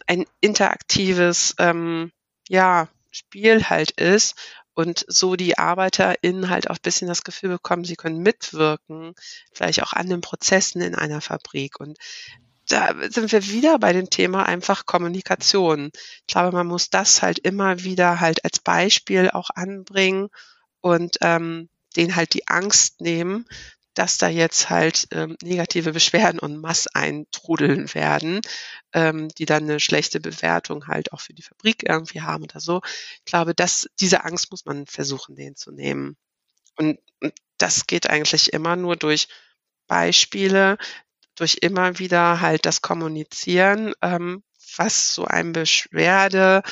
ein 0.07 0.25
interaktives 0.41 1.53
ähm, 1.59 2.11
ja, 2.49 2.89
Spiel 3.11 3.69
halt 3.69 3.91
ist 3.91 4.35
und 4.75 5.05
so 5.07 5.35
die 5.35 5.57
ArbeiterInnen 5.57 6.49
halt 6.49 6.69
auch 6.69 6.75
ein 6.75 6.83
bisschen 6.83 7.07
das 7.07 7.23
Gefühl 7.23 7.49
bekommen, 7.49 7.85
sie 7.85 7.95
können 7.95 8.19
mitwirken, 8.19 9.15
vielleicht 9.51 9.81
auch 9.81 9.93
an 9.93 10.09
den 10.09 10.21
Prozessen 10.21 10.81
in 10.81 10.95
einer 10.95 11.21
Fabrik. 11.21 11.79
Und 11.79 11.97
da 12.67 12.93
sind 13.09 13.31
wir 13.31 13.47
wieder 13.47 13.79
bei 13.79 13.93
dem 13.93 14.09
Thema 14.09 14.45
einfach 14.45 14.85
Kommunikation. 14.85 15.91
Ich 15.93 16.27
glaube, 16.27 16.55
man 16.55 16.67
muss 16.67 16.89
das 16.89 17.21
halt 17.21 17.39
immer 17.39 17.83
wieder 17.83 18.19
halt 18.19 18.43
als 18.43 18.59
Beispiel 18.59 19.29
auch 19.29 19.49
anbringen 19.55 20.29
und 20.81 21.17
ähm, 21.21 21.69
den 21.95 22.15
halt 22.15 22.33
die 22.33 22.47
Angst 22.47 22.99
nehmen, 22.99 23.45
dass 23.95 24.17
da 24.17 24.27
jetzt 24.27 24.69
halt 24.69 25.07
ähm, 25.11 25.37
negative 25.41 25.93
Beschwerden 25.93 26.39
und 26.39 26.57
Mass 26.57 26.87
eintrudeln 26.87 27.91
werden, 27.93 28.41
ähm, 28.93 29.29
die 29.29 29.45
dann 29.45 29.63
eine 29.63 29.79
schlechte 29.79 30.19
Bewertung 30.19 30.87
halt 30.87 31.13
auch 31.13 31.21
für 31.21 31.33
die 31.33 31.41
Fabrik 31.41 31.87
irgendwie 31.87 32.21
haben 32.21 32.43
oder 32.43 32.59
so. 32.59 32.81
Ich 33.19 33.25
glaube, 33.25 33.55
dass 33.55 33.89
diese 33.99 34.23
Angst 34.23 34.51
muss 34.51 34.65
man 34.65 34.85
versuchen, 34.85 35.35
den 35.35 35.55
zu 35.55 35.71
nehmen. 35.71 36.17
Und, 36.77 36.99
und 37.21 37.33
das 37.57 37.87
geht 37.87 38.09
eigentlich 38.09 38.53
immer 38.53 38.75
nur 38.75 38.97
durch 38.97 39.29
Beispiele, 39.87 40.77
durch 41.35 41.57
immer 41.61 41.97
wieder 41.99 42.41
halt 42.41 42.65
das 42.65 42.81
Kommunizieren, 42.81 43.93
ähm, 44.01 44.43
was 44.77 45.13
so 45.13 45.25
ein 45.25 45.53
Beschwerde, 45.53 46.63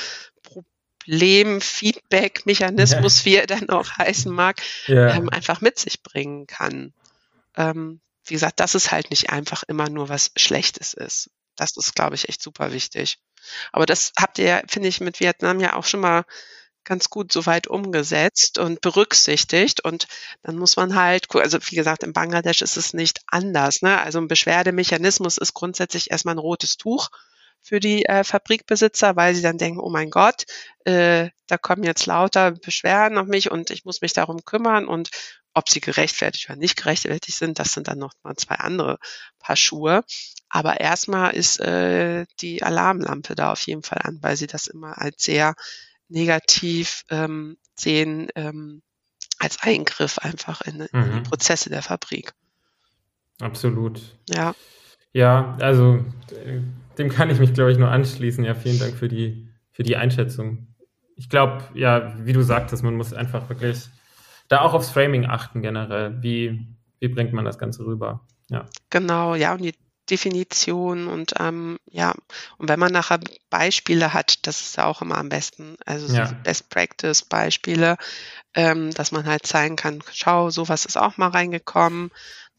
Problem, 0.42 1.60
Feedback, 1.60 2.44
Mechanismus, 2.44 3.20
ja. 3.20 3.24
wie 3.24 3.36
er 3.36 3.46
dann 3.46 3.70
auch 3.70 3.88
heißen 3.96 4.32
mag, 4.32 4.60
ja. 4.86 5.14
ähm, 5.14 5.30
einfach 5.30 5.60
mit 5.62 5.78
sich 5.78 6.02
bringen 6.02 6.46
kann. 6.46 6.92
Ähm, 7.56 8.00
wie 8.26 8.34
gesagt, 8.34 8.60
dass 8.60 8.74
es 8.74 8.90
halt 8.90 9.10
nicht 9.10 9.30
einfach 9.30 9.62
immer 9.64 9.88
nur 9.88 10.08
was 10.08 10.30
Schlechtes 10.36 10.94
ist. 10.94 11.30
Das 11.56 11.76
ist, 11.76 11.94
glaube 11.94 12.14
ich, 12.14 12.28
echt 12.28 12.42
super 12.42 12.72
wichtig. 12.72 13.18
Aber 13.72 13.86
das 13.86 14.12
habt 14.18 14.38
ihr, 14.38 14.62
finde 14.68 14.88
ich, 14.88 15.00
mit 15.00 15.20
Vietnam 15.20 15.60
ja 15.60 15.76
auch 15.76 15.84
schon 15.84 16.00
mal 16.00 16.24
ganz 16.84 17.10
gut 17.10 17.32
soweit 17.32 17.66
umgesetzt 17.66 18.58
und 18.58 18.80
berücksichtigt. 18.80 19.84
Und 19.84 20.06
dann 20.42 20.56
muss 20.56 20.76
man 20.76 20.94
halt, 20.94 21.34
also 21.34 21.58
wie 21.62 21.76
gesagt, 21.76 22.02
in 22.02 22.12
Bangladesch 22.12 22.62
ist 22.62 22.76
es 22.76 22.94
nicht 22.94 23.20
anders. 23.26 23.82
Ne? 23.82 24.00
Also 24.00 24.18
ein 24.18 24.28
Beschwerdemechanismus 24.28 25.38
ist 25.38 25.54
grundsätzlich 25.54 26.10
erstmal 26.10 26.34
ein 26.34 26.40
rotes 26.40 26.76
Tuch 26.76 27.10
für 27.62 27.80
die 27.80 28.04
äh, 28.04 28.24
Fabrikbesitzer, 28.24 29.16
weil 29.16 29.34
sie 29.34 29.42
dann 29.42 29.56
denken, 29.56 29.80
oh 29.80 29.88
mein 29.88 30.10
Gott, 30.10 30.44
äh, 30.84 31.30
da 31.46 31.56
kommen 31.56 31.82
jetzt 31.82 32.04
lauter 32.04 32.52
Beschwerden 32.52 33.16
auf 33.16 33.26
mich 33.26 33.50
und 33.50 33.70
ich 33.70 33.86
muss 33.86 34.02
mich 34.02 34.12
darum 34.12 34.44
kümmern 34.44 34.86
und 34.86 35.08
ob 35.54 35.68
sie 35.68 35.80
gerechtfertigt 35.80 36.48
oder 36.48 36.58
nicht 36.58 36.76
gerechtfertigt 36.76 37.38
sind, 37.38 37.58
das 37.58 37.72
sind 37.72 37.88
dann 37.88 37.98
noch 37.98 38.12
mal 38.22 38.36
zwei 38.36 38.56
andere 38.56 38.98
Paar 39.38 39.56
Schuhe. 39.56 40.04
Aber 40.48 40.80
erstmal 40.80 41.34
ist 41.34 41.60
äh, 41.60 42.26
die 42.40 42.62
Alarmlampe 42.62 43.34
da 43.34 43.52
auf 43.52 43.60
jeden 43.62 43.82
Fall 43.82 44.00
an, 44.02 44.18
weil 44.20 44.36
sie 44.36 44.46
das 44.46 44.66
immer 44.66 45.00
als 45.00 45.24
sehr 45.24 45.54
negativ 46.08 47.04
ähm, 47.10 47.56
sehen, 47.74 48.28
ähm, 48.34 48.82
als 49.38 49.62
Eingriff 49.62 50.18
einfach 50.18 50.60
in, 50.62 50.80
in 50.80 50.88
mhm. 50.92 51.14
die 51.14 51.28
Prozesse 51.28 51.70
der 51.70 51.82
Fabrik. 51.82 52.32
Absolut. 53.40 54.00
Ja. 54.28 54.54
Ja, 55.12 55.56
also 55.60 56.04
äh, 56.30 56.60
dem 56.98 57.08
kann 57.08 57.30
ich 57.30 57.38
mich, 57.38 57.54
glaube 57.54 57.72
ich, 57.72 57.78
nur 57.78 57.90
anschließen. 57.90 58.44
Ja, 58.44 58.54
vielen 58.54 58.78
Dank 58.78 58.96
für 58.96 59.08
die, 59.08 59.48
für 59.72 59.82
die 59.82 59.96
Einschätzung. 59.96 60.74
Ich 61.16 61.28
glaube, 61.28 61.64
ja, 61.74 62.14
wie 62.24 62.32
du 62.32 62.42
sagtest, 62.42 62.82
man 62.82 62.96
muss 62.96 63.12
einfach 63.12 63.48
wirklich 63.48 63.88
da 64.48 64.60
auch 64.60 64.74
aufs 64.74 64.90
Framing 64.90 65.26
achten 65.26 65.62
generell. 65.62 66.22
Wie, 66.22 66.66
wie 67.00 67.08
bringt 67.08 67.32
man 67.32 67.44
das 67.44 67.58
Ganze 67.58 67.84
rüber? 67.84 68.26
Ja. 68.48 68.66
Genau, 68.90 69.34
ja, 69.34 69.54
und 69.54 69.62
die 69.62 69.74
Definition 70.10 71.08
und 71.08 71.34
ähm, 71.38 71.78
ja, 71.86 72.14
und 72.58 72.68
wenn 72.68 72.78
man 72.78 72.92
nachher 72.92 73.20
Beispiele 73.48 74.12
hat, 74.12 74.46
das 74.46 74.60
ist 74.60 74.76
ja 74.76 74.84
auch 74.84 75.00
immer 75.00 75.16
am 75.16 75.30
besten, 75.30 75.76
also 75.86 76.06
so 76.06 76.16
ja. 76.16 76.30
Best 76.42 76.68
Practice 76.68 77.22
Beispiele, 77.22 77.96
ähm, 78.52 78.92
dass 78.92 79.12
man 79.12 79.24
halt 79.24 79.46
zeigen 79.46 79.76
kann, 79.76 80.02
schau, 80.12 80.50
sowas 80.50 80.84
ist 80.84 80.98
auch 80.98 81.16
mal 81.16 81.28
reingekommen, 81.28 82.10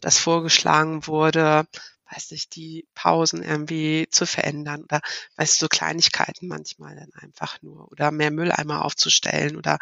das 0.02 0.18
vorgeschlagen 0.18 1.06
wurde, 1.06 1.68
weiß 2.12 2.32
nicht, 2.32 2.56
die 2.56 2.88
Pausen 2.96 3.44
irgendwie 3.44 4.08
zu 4.10 4.26
verändern 4.26 4.84
oder 4.84 5.02
weißt 5.38 5.62
du, 5.62 5.66
so 5.66 5.68
Kleinigkeiten 5.68 6.48
manchmal 6.48 6.96
dann 6.96 7.12
einfach 7.14 7.62
nur 7.62 7.92
oder 7.92 8.10
mehr 8.12 8.32
Mülleimer 8.32 8.84
aufzustellen 8.84 9.56
oder 9.56 9.78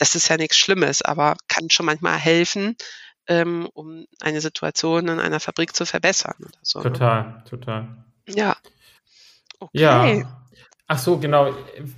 das 0.00 0.14
ist 0.14 0.28
ja 0.28 0.38
nichts 0.38 0.56
Schlimmes, 0.56 1.02
aber 1.02 1.36
kann 1.46 1.68
schon 1.68 1.84
manchmal 1.84 2.18
helfen, 2.18 2.74
ähm, 3.28 3.68
um 3.74 4.06
eine 4.20 4.40
Situation 4.40 5.08
in 5.08 5.20
einer 5.20 5.40
Fabrik 5.40 5.76
zu 5.76 5.84
verbessern 5.84 6.34
so. 6.62 6.80
Total, 6.80 7.22
ne? 7.24 7.44
total. 7.48 8.04
Ja. 8.26 8.56
Okay. 9.58 9.70
Ja. 9.78 10.42
Ach 10.86 10.98
so, 10.98 11.18
genau. 11.18 11.54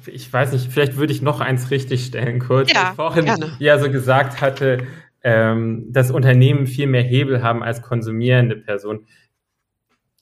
Ich 0.07 0.31
weiß 0.31 0.53
nicht, 0.53 0.73
vielleicht 0.73 0.97
würde 0.97 1.13
ich 1.13 1.23
noch 1.23 1.41
eins 1.41 1.71
richtig 1.71 2.05
stellen 2.05 2.41
kurz. 2.41 2.73
Ja, 2.73 2.91
ich 2.91 2.97
vorhin 2.97 3.25
gerne. 3.25 3.57
ja 3.61 3.79
so 3.79 3.89
gesagt 3.89 4.41
hatte, 4.41 4.89
ähm, 5.23 5.87
dass 5.93 6.11
Unternehmen 6.11 6.67
viel 6.67 6.89
mehr 6.89 7.05
Hebel 7.05 7.41
haben 7.41 7.63
als 7.63 7.83
konsumierende 7.83 8.57
Personen. 8.57 9.07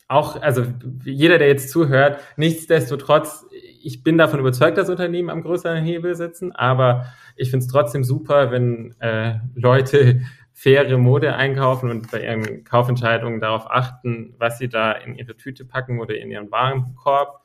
Auch, 0.07 0.41
also 0.43 0.67
jeder, 1.05 1.39
der 1.39 1.49
jetzt 1.49 1.71
zuhört, 1.71 2.21
nichtsdestotrotz, 2.37 3.47
ich 3.83 4.03
bin 4.03 4.19
davon 4.19 4.41
überzeugt, 4.41 4.79
dass 4.79 4.91
Unternehmen 4.91 5.31
am 5.31 5.43
größeren 5.43 5.85
Hebel 5.85 6.15
sitzen, 6.15 6.53
aber 6.53 7.07
ich 7.37 7.51
finde 7.51 7.65
es 7.65 7.73
trotzdem 7.73 8.05
super, 8.05 8.51
wenn 8.51 8.95
äh, 9.01 9.39
Leute 9.55 10.21
faire 10.53 10.99
Mode 10.99 11.35
einkaufen 11.35 11.91
und 11.91 12.11
bei 12.11 12.25
ihren 12.25 12.65
Kaufentscheidungen 12.65 13.41
darauf 13.41 13.71
achten, 13.71 14.35
was 14.39 14.59
sie 14.59 14.69
da 14.69 14.93
in 14.93 15.15
ihre 15.15 15.37
Tüte 15.37 15.65
packen 15.65 16.01
oder 16.01 16.17
in 16.17 16.31
ihren 16.31 16.51
Warenkorb. 16.51 17.41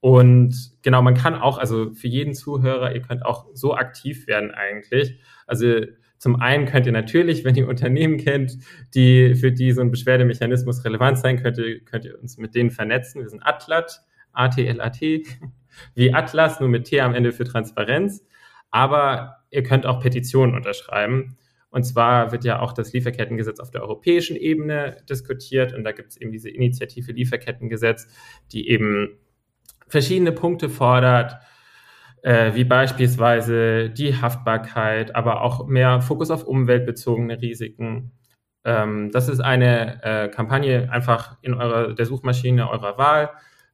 Und 0.00 0.72
genau, 0.82 1.00
man 1.00 1.14
kann 1.14 1.34
auch, 1.34 1.58
also 1.58 1.92
für 1.92 2.08
jeden 2.08 2.34
Zuhörer, 2.34 2.94
ihr 2.94 3.02
könnt 3.02 3.24
auch 3.24 3.46
so 3.54 3.74
aktiv 3.74 4.26
werden 4.26 4.50
eigentlich. 4.50 5.18
Also 5.46 5.80
zum 6.18 6.36
einen 6.36 6.66
könnt 6.66 6.84
ihr 6.84 6.92
natürlich, 6.92 7.44
wenn 7.44 7.54
ihr 7.54 7.66
Unternehmen 7.66 8.18
kennt, 8.18 8.58
die 8.94 9.34
für 9.34 9.52
die 9.52 9.72
so 9.72 9.80
ein 9.80 9.90
Beschwerdemechanismus 9.90 10.84
relevant 10.84 11.18
sein 11.18 11.42
könnte, 11.42 11.80
könnt 11.80 12.04
ihr 12.04 12.20
uns 12.20 12.36
mit 12.36 12.54
denen 12.54 12.70
vernetzen. 12.70 13.22
Wir 13.22 13.28
sind 13.30 13.42
Atlat, 13.42 14.02
A-T-L-A-T, 14.32 15.24
wie 15.94 16.14
Atlas, 16.14 16.60
nur 16.60 16.68
mit 16.68 16.84
T 16.84 17.00
am 17.00 17.14
Ende 17.14 17.32
für 17.32 17.44
Transparenz. 17.44 18.24
Aber 18.70 19.36
ihr 19.50 19.62
könnt 19.62 19.86
auch 19.86 20.00
Petitionen 20.00 20.54
unterschreiben. 20.54 21.36
Und 21.70 21.84
zwar 21.84 22.32
wird 22.32 22.44
ja 22.44 22.60
auch 22.60 22.72
das 22.72 22.92
Lieferkettengesetz 22.92 23.60
auf 23.60 23.70
der 23.70 23.82
europäischen 23.82 24.36
Ebene 24.36 24.96
diskutiert 25.08 25.72
und 25.72 25.84
da 25.84 25.92
gibt 25.92 26.10
es 26.10 26.16
eben 26.16 26.32
diese 26.32 26.50
Initiative 26.50 27.12
Lieferkettengesetz, 27.12 28.08
die 28.52 28.68
eben 28.68 29.18
verschiedene 29.86 30.32
Punkte 30.32 30.68
fordert, 30.68 31.36
äh, 32.22 32.54
wie 32.54 32.64
beispielsweise 32.64 33.88
die 33.90 34.14
Haftbarkeit, 34.20 35.14
aber 35.14 35.42
auch 35.42 35.66
mehr 35.66 36.00
Fokus 36.00 36.30
auf 36.30 36.44
umweltbezogene 36.44 37.40
Risiken. 37.40 38.12
Ähm, 38.64 39.10
das 39.12 39.28
ist 39.28 39.40
eine 39.40 40.02
äh, 40.02 40.28
Kampagne 40.28 40.90
einfach 40.90 41.38
in 41.40 41.54
eurer 41.54 41.94
der 41.94 42.06
Suchmaschine 42.06 42.68
eurer 42.68 42.98
Wahl. 42.98 43.30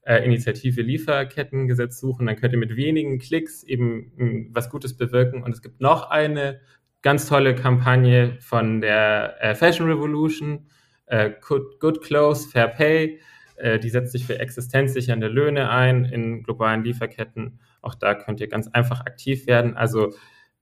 Äh, 0.06 0.24
Initiative 0.24 0.82
Lieferkettengesetz 0.82 1.98
suchen, 1.98 2.26
dann 2.26 2.36
könnt 2.36 2.52
ihr 2.52 2.60
mit 2.60 2.76
wenigen 2.76 3.18
Klicks 3.18 3.64
eben 3.64 4.12
mh, 4.14 4.18
hm, 4.18 4.50
was 4.52 4.70
Gutes 4.70 4.96
bewirken. 4.96 5.42
Und 5.42 5.50
es 5.50 5.62
gibt 5.62 5.80
noch 5.80 6.10
eine 6.10 6.60
ganz 7.02 7.26
tolle 7.26 7.56
Kampagne 7.56 8.36
von 8.38 8.80
der 8.80 9.34
äh, 9.40 9.56
Fashion 9.56 9.88
Revolution, 9.88 10.68
äh, 11.06 11.32
Good, 11.40 11.80
Good 11.80 12.02
Clothes, 12.02 12.46
Fair 12.46 12.68
Pay. 12.68 13.18
Äh, 13.56 13.80
die 13.80 13.90
setzt 13.90 14.12
sich 14.12 14.24
für 14.24 14.38
existenzsichernde 14.38 15.26
Löhne 15.26 15.70
ein 15.70 16.04
in 16.04 16.44
globalen 16.44 16.84
Lieferketten. 16.84 17.58
Auch 17.82 17.96
da 17.96 18.14
könnt 18.14 18.40
ihr 18.40 18.46
ganz 18.46 18.68
einfach 18.68 19.00
aktiv 19.00 19.48
werden. 19.48 19.76
Also 19.76 20.14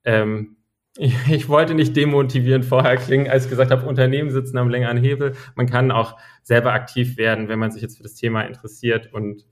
ähm, 0.04 0.56
ich, 0.96 1.14
ich, 1.28 1.48
wollte 1.48 1.74
nicht 1.74 1.96
demotivierend 1.96 2.64
vorher 2.64 2.96
klingen, 2.96 3.28
als 3.28 3.44
ich 3.44 3.50
gesagt 3.50 3.70
habe, 3.70 3.86
Unternehmen 3.86 4.30
sitzen 4.30 4.58
am 4.58 4.68
längeren 4.68 4.96
Hebel. 4.96 5.34
Man 5.56 5.66
kann 5.66 5.90
auch 5.90 6.18
selber 6.42 6.72
aktiv 6.72 7.16
werden, 7.16 7.48
wenn 7.48 7.58
man 7.58 7.72
sich 7.72 7.82
jetzt 7.82 7.96
für 7.96 8.02
das 8.04 8.14
Thema 8.14 8.42
interessiert. 8.42 9.12
Und 9.12 9.44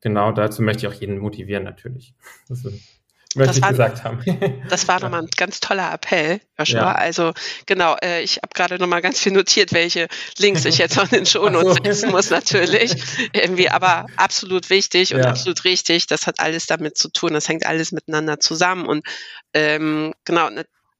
genau 0.00 0.32
dazu 0.32 0.62
möchte 0.62 0.86
ich 0.86 0.92
auch 0.92 1.00
jeden 1.00 1.18
motivieren, 1.18 1.64
natürlich. 1.64 2.14
Das 2.48 2.64
ist, 2.64 3.01
möchte 3.36 3.58
ich 3.58 3.66
gesagt 3.66 4.04
haben. 4.04 4.22
das 4.68 4.88
war 4.88 5.00
nochmal 5.00 5.22
ein 5.22 5.28
ganz 5.36 5.60
toller 5.60 5.92
Appell, 5.92 6.40
Joshua. 6.58 6.78
Ja. 6.78 6.92
Also 6.92 7.32
genau, 7.66 7.96
äh, 8.02 8.22
ich 8.22 8.36
habe 8.36 8.48
gerade 8.54 8.78
nochmal 8.78 9.02
ganz 9.02 9.18
viel 9.18 9.32
notiert, 9.32 9.72
welche 9.72 10.08
Links 10.38 10.64
ich 10.64 10.78
jetzt 10.78 10.98
auch 10.98 11.04
in 11.04 11.10
den 11.10 11.26
Shownotes 11.26 11.76
so. 11.76 11.84
setzen 11.84 12.10
muss 12.10 12.30
natürlich. 12.30 12.94
Irgendwie, 13.32 13.68
aber 13.68 14.06
absolut 14.16 14.70
wichtig 14.70 15.14
und 15.14 15.20
ja. 15.20 15.30
absolut 15.30 15.64
richtig. 15.64 16.06
Das 16.06 16.26
hat 16.26 16.40
alles 16.40 16.66
damit 16.66 16.96
zu 16.96 17.08
tun. 17.10 17.34
Das 17.34 17.48
hängt 17.48 17.66
alles 17.66 17.92
miteinander 17.92 18.40
zusammen. 18.40 18.86
Und 18.86 19.06
ähm, 19.54 20.14
genau, 20.24 20.48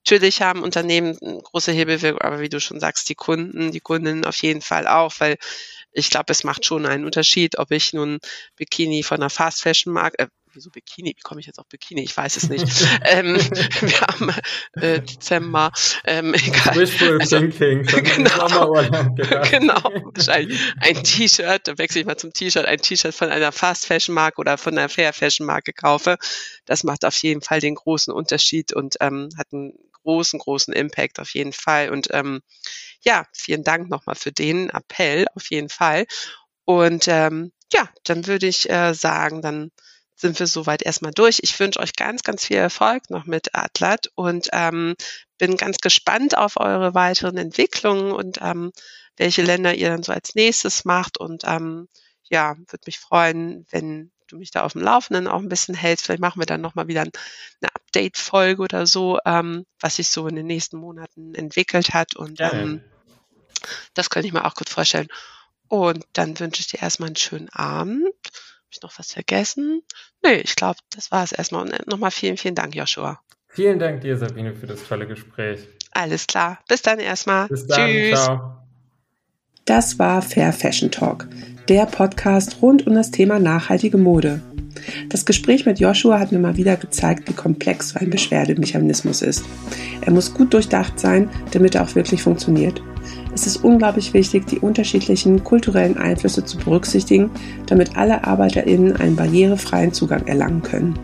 natürlich 0.05 0.43
haben 0.43 0.62
Unternehmen 0.62 1.16
große 1.18 1.72
Hebelwirkung, 1.72 2.20
aber 2.20 2.41
wie 2.41 2.49
du 2.49 2.61
schon 2.61 2.80
sagst, 2.80 3.09
die 3.09 3.14
Kunden, 3.14 3.70
die 3.70 3.80
Kundinnen 3.80 4.24
auf 4.24 4.37
jeden 4.43 4.62
Fall 4.62 4.87
auch, 4.87 5.14
weil 5.18 5.37
ich 5.93 6.11
glaube, 6.11 6.33
es 6.33 6.43
macht 6.43 6.64
schon 6.64 6.87
einen 6.87 7.05
Unterschied, 7.05 7.59
ob 7.59 7.70
ich 7.70 7.93
nun 7.93 8.18
Bikini 8.57 9.03
von 9.03 9.18
einer 9.18 9.30
Fast 9.30 9.62
Fashion 9.62 9.93
Marke, 9.93 10.18
äh, 10.18 10.28
wieso 10.55 10.70
Bikini? 10.70 11.14
Wie 11.16 11.22
komme 11.22 11.40
ich 11.40 11.46
jetzt 11.46 11.59
auf 11.59 11.66
Bikini? 11.68 12.03
Ich 12.03 12.16
weiß 12.16 12.36
es 12.36 12.48
nicht. 12.48 12.66
ähm, 13.05 13.36
wir 13.36 14.00
haben 14.00 14.34
äh, 14.74 15.00
Dezember, 15.00 15.72
ähm, 16.05 16.34
egal. 16.34 16.76
Wishful 16.76 17.20
also, 17.20 17.38
thinking. 17.38 17.82
Genau, 18.12 18.72
genau, 19.50 19.82
wahrscheinlich 20.14 20.59
ein 20.80 21.03
T-Shirt, 21.03 21.66
da 21.68 21.78
wechsle 21.78 22.00
ich 22.00 22.07
mal 22.07 22.16
zum 22.16 22.32
T-Shirt, 22.32 22.64
ein 22.66 22.78
T-Shirt 22.78 23.14
von 23.14 23.30
einer 23.30 23.53
Fast 23.53 23.86
Fashion 23.86 24.14
Marke 24.14 24.40
oder 24.40 24.59
von 24.59 24.76
einer 24.76 24.88
Fair 24.88 25.12
Fashion 25.12 25.46
Marke 25.46 25.72
kaufe. 25.72 26.16
Das 26.64 26.84
macht 26.84 27.05
auf 27.05 27.16
jeden 27.22 27.42
Fall 27.42 27.61
den 27.61 27.74
großen 27.74 28.12
Unterschied 28.12 28.72
und 28.72 28.96
ähm, 29.00 29.30
hat 29.36 29.48
einen 29.53 29.72
großen, 30.03 30.38
großen 30.38 30.74
Impact 30.74 31.20
auf 31.20 31.30
jeden 31.34 31.53
Fall. 31.53 31.90
Und 31.90 32.09
ähm, 32.11 32.40
ja, 33.03 33.26
vielen 33.32 33.64
Dank 33.64 33.88
nochmal 33.88 34.16
für 34.16 34.32
den 34.32 34.70
Appell 34.70 35.26
auf 35.34 35.50
jeden 35.50 35.68
Fall. 35.68 36.07
Und 36.64 37.09
ähm, 37.09 37.53
ja, 37.72 37.88
dann 38.05 38.26
würde 38.26 38.46
ich 38.46 38.70
äh, 38.70 38.94
sagen, 38.94 39.42
dann 39.42 39.70
sind 40.15 40.39
wir 40.39 40.47
soweit 40.47 40.83
erstmal 40.83 41.13
durch. 41.13 41.41
Ich 41.43 41.59
wünsche 41.59 41.81
euch 41.81 41.95
ganz, 41.95 42.23
ganz 42.23 42.45
viel 42.45 42.57
Erfolg 42.57 43.11
noch 43.11 43.25
mit 43.25 43.55
Atlat 43.55 44.09
und 44.15 44.49
ähm, 44.53 44.95
bin 45.39 45.57
ganz 45.57 45.79
gespannt 45.79 46.37
auf 46.37 46.59
eure 46.59 46.95
weiteren 46.95 47.37
Entwicklungen 47.37 48.13
und 48.13 48.39
ähm, 48.41 48.73
welche 49.17 49.43
Länder 49.43 49.75
ihr 49.75 49.89
dann 49.89 50.03
so 50.03 50.13
als 50.13 50.35
nächstes 50.35 50.85
macht. 50.85 51.19
Und 51.19 51.43
ähm, 51.45 51.89
ja, 52.31 52.57
würde 52.57 52.83
mich 52.87 52.99
freuen, 52.99 53.67
wenn 53.71 54.11
du 54.29 54.39
mich 54.39 54.51
da 54.51 54.63
auf 54.63 54.73
dem 54.73 54.83
Laufenden 54.83 55.29
auch 55.29 55.41
ein 55.41 55.49
bisschen 55.49 55.75
hältst. 55.75 56.07
Vielleicht 56.07 56.21
machen 56.21 56.41
wir 56.41 56.47
dann 56.47 56.61
nochmal 56.61 56.89
wieder 56.89 57.03
eine 57.03 57.75
Update-Folge 57.75 58.63
oder 58.63 58.87
so, 58.87 59.19
ähm, 59.25 59.65
was 59.81 59.97
sich 59.97 60.09
so 60.09 60.27
in 60.27 60.37
den 60.37 60.47
nächsten 60.47 60.79
Monaten 60.79 61.35
entwickelt 61.35 61.93
hat. 61.93 62.17
Und 62.17 62.41
ähm, 62.41 62.83
das 63.95 64.11
könnte 64.11 64.27
ich 64.27 64.33
mir 64.33 64.45
auch 64.45 64.55
gut 64.55 64.69
vorstellen. 64.69 65.09
Und 65.69 66.05
dann 66.13 66.39
wünsche 66.39 66.61
ich 66.61 66.67
dir 66.69 66.83
erstmal 66.83 67.09
einen 67.09 67.17
schönen 67.17 67.49
Abend. 67.51 68.07
Ich 68.83 68.85
noch 68.85 68.99
was 68.99 69.12
vergessen? 69.12 69.83
Nee, 70.24 70.41
ich 70.41 70.57
glaube, 70.57 70.78
das 70.91 71.12
war 71.12 71.22
es 71.22 71.30
erstmal. 71.30 71.62
Und 71.62 71.87
nochmal 71.87 72.11
vielen, 72.11 72.37
vielen 72.37 72.57
Dank, 72.57 72.74
Joshua. 72.74 73.20
Vielen 73.47 73.78
Dank 73.78 74.01
dir, 74.01 74.18
Sabine, 74.18 74.55
für 74.55 74.66
das 74.66 74.83
tolle 74.83 75.07
Gespräch. 75.07 75.61
Alles 75.93 76.26
klar. 76.26 76.59
Bis 76.68 76.83
dann 76.83 76.99
erstmal. 76.99 77.47
Bis 77.47 77.66
dann. 77.66 77.89
Tschüss. 77.89 78.24
Ciao. 78.24 78.59
Das 79.64 80.01
war 80.01 80.20
Fair 80.20 80.53
Fashion 80.53 80.91
Talk, 80.91 81.28
der 81.68 81.87
Podcast 81.87 82.57
rund 82.61 82.87
um 82.89 82.95
das 82.95 83.12
Thema 83.12 83.39
nachhaltige 83.39 83.99
Mode. 83.99 84.43
Das 85.09 85.25
Gespräch 85.25 85.66
mit 85.66 85.81
Joshua 85.81 86.18
hat 86.18 86.33
mir 86.33 86.39
mal 86.39 86.57
wieder 86.57 86.77
gezeigt, 86.77 87.29
wie 87.29 87.35
komplex 87.35 87.91
so 87.91 87.99
ein 87.99 88.11
Beschwerdemechanismus 88.11 89.23
ist. 89.23 89.45
Er 90.01 90.12
muss 90.12 90.35
gut 90.35 90.53
durchdacht 90.55 90.99
sein, 90.99 91.29
damit 91.53 91.75
er 91.75 91.85
auch 91.85 91.95
wirklich 91.95 92.23
funktioniert. 92.23 92.83
Es 93.35 93.47
ist 93.47 93.59
unglaublich 93.64 94.12
wichtig, 94.12 94.47
die 94.47 94.59
unterschiedlichen 94.59 95.43
kulturellen 95.43 95.97
Einflüsse 95.97 96.45
zu 96.45 96.59
berücksichtigen, 96.59 97.31
damit 97.66 97.97
alle 97.97 98.25
ArbeiterInnen 98.25 98.97
einen 98.97 99.16
barrierefreien 99.16 99.93
Zugang 99.93 100.27
erlangen 100.27 100.62
können. 100.62 100.99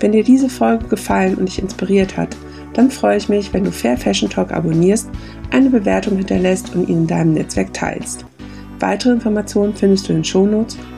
Wenn 0.00 0.12
dir 0.12 0.24
diese 0.24 0.48
Folge 0.48 0.86
gefallen 0.88 1.36
und 1.36 1.48
dich 1.48 1.58
inspiriert 1.58 2.16
hat, 2.16 2.36
dann 2.74 2.90
freue 2.90 3.16
ich 3.16 3.30
mich, 3.30 3.54
wenn 3.54 3.64
du 3.64 3.72
Fair 3.72 3.96
Fashion 3.96 4.28
Talk 4.28 4.52
abonnierst, 4.52 5.08
eine 5.50 5.70
Bewertung 5.70 6.18
hinterlässt 6.18 6.74
und 6.74 6.88
ihn 6.88 6.98
in 6.98 7.06
deinem 7.06 7.32
Netzwerk 7.32 7.72
teilst. 7.72 8.26
Weitere 8.78 9.12
Informationen 9.14 9.74
findest 9.74 10.06
du 10.06 10.12
in 10.12 10.18
den 10.18 10.24
Shownotes 10.24 10.76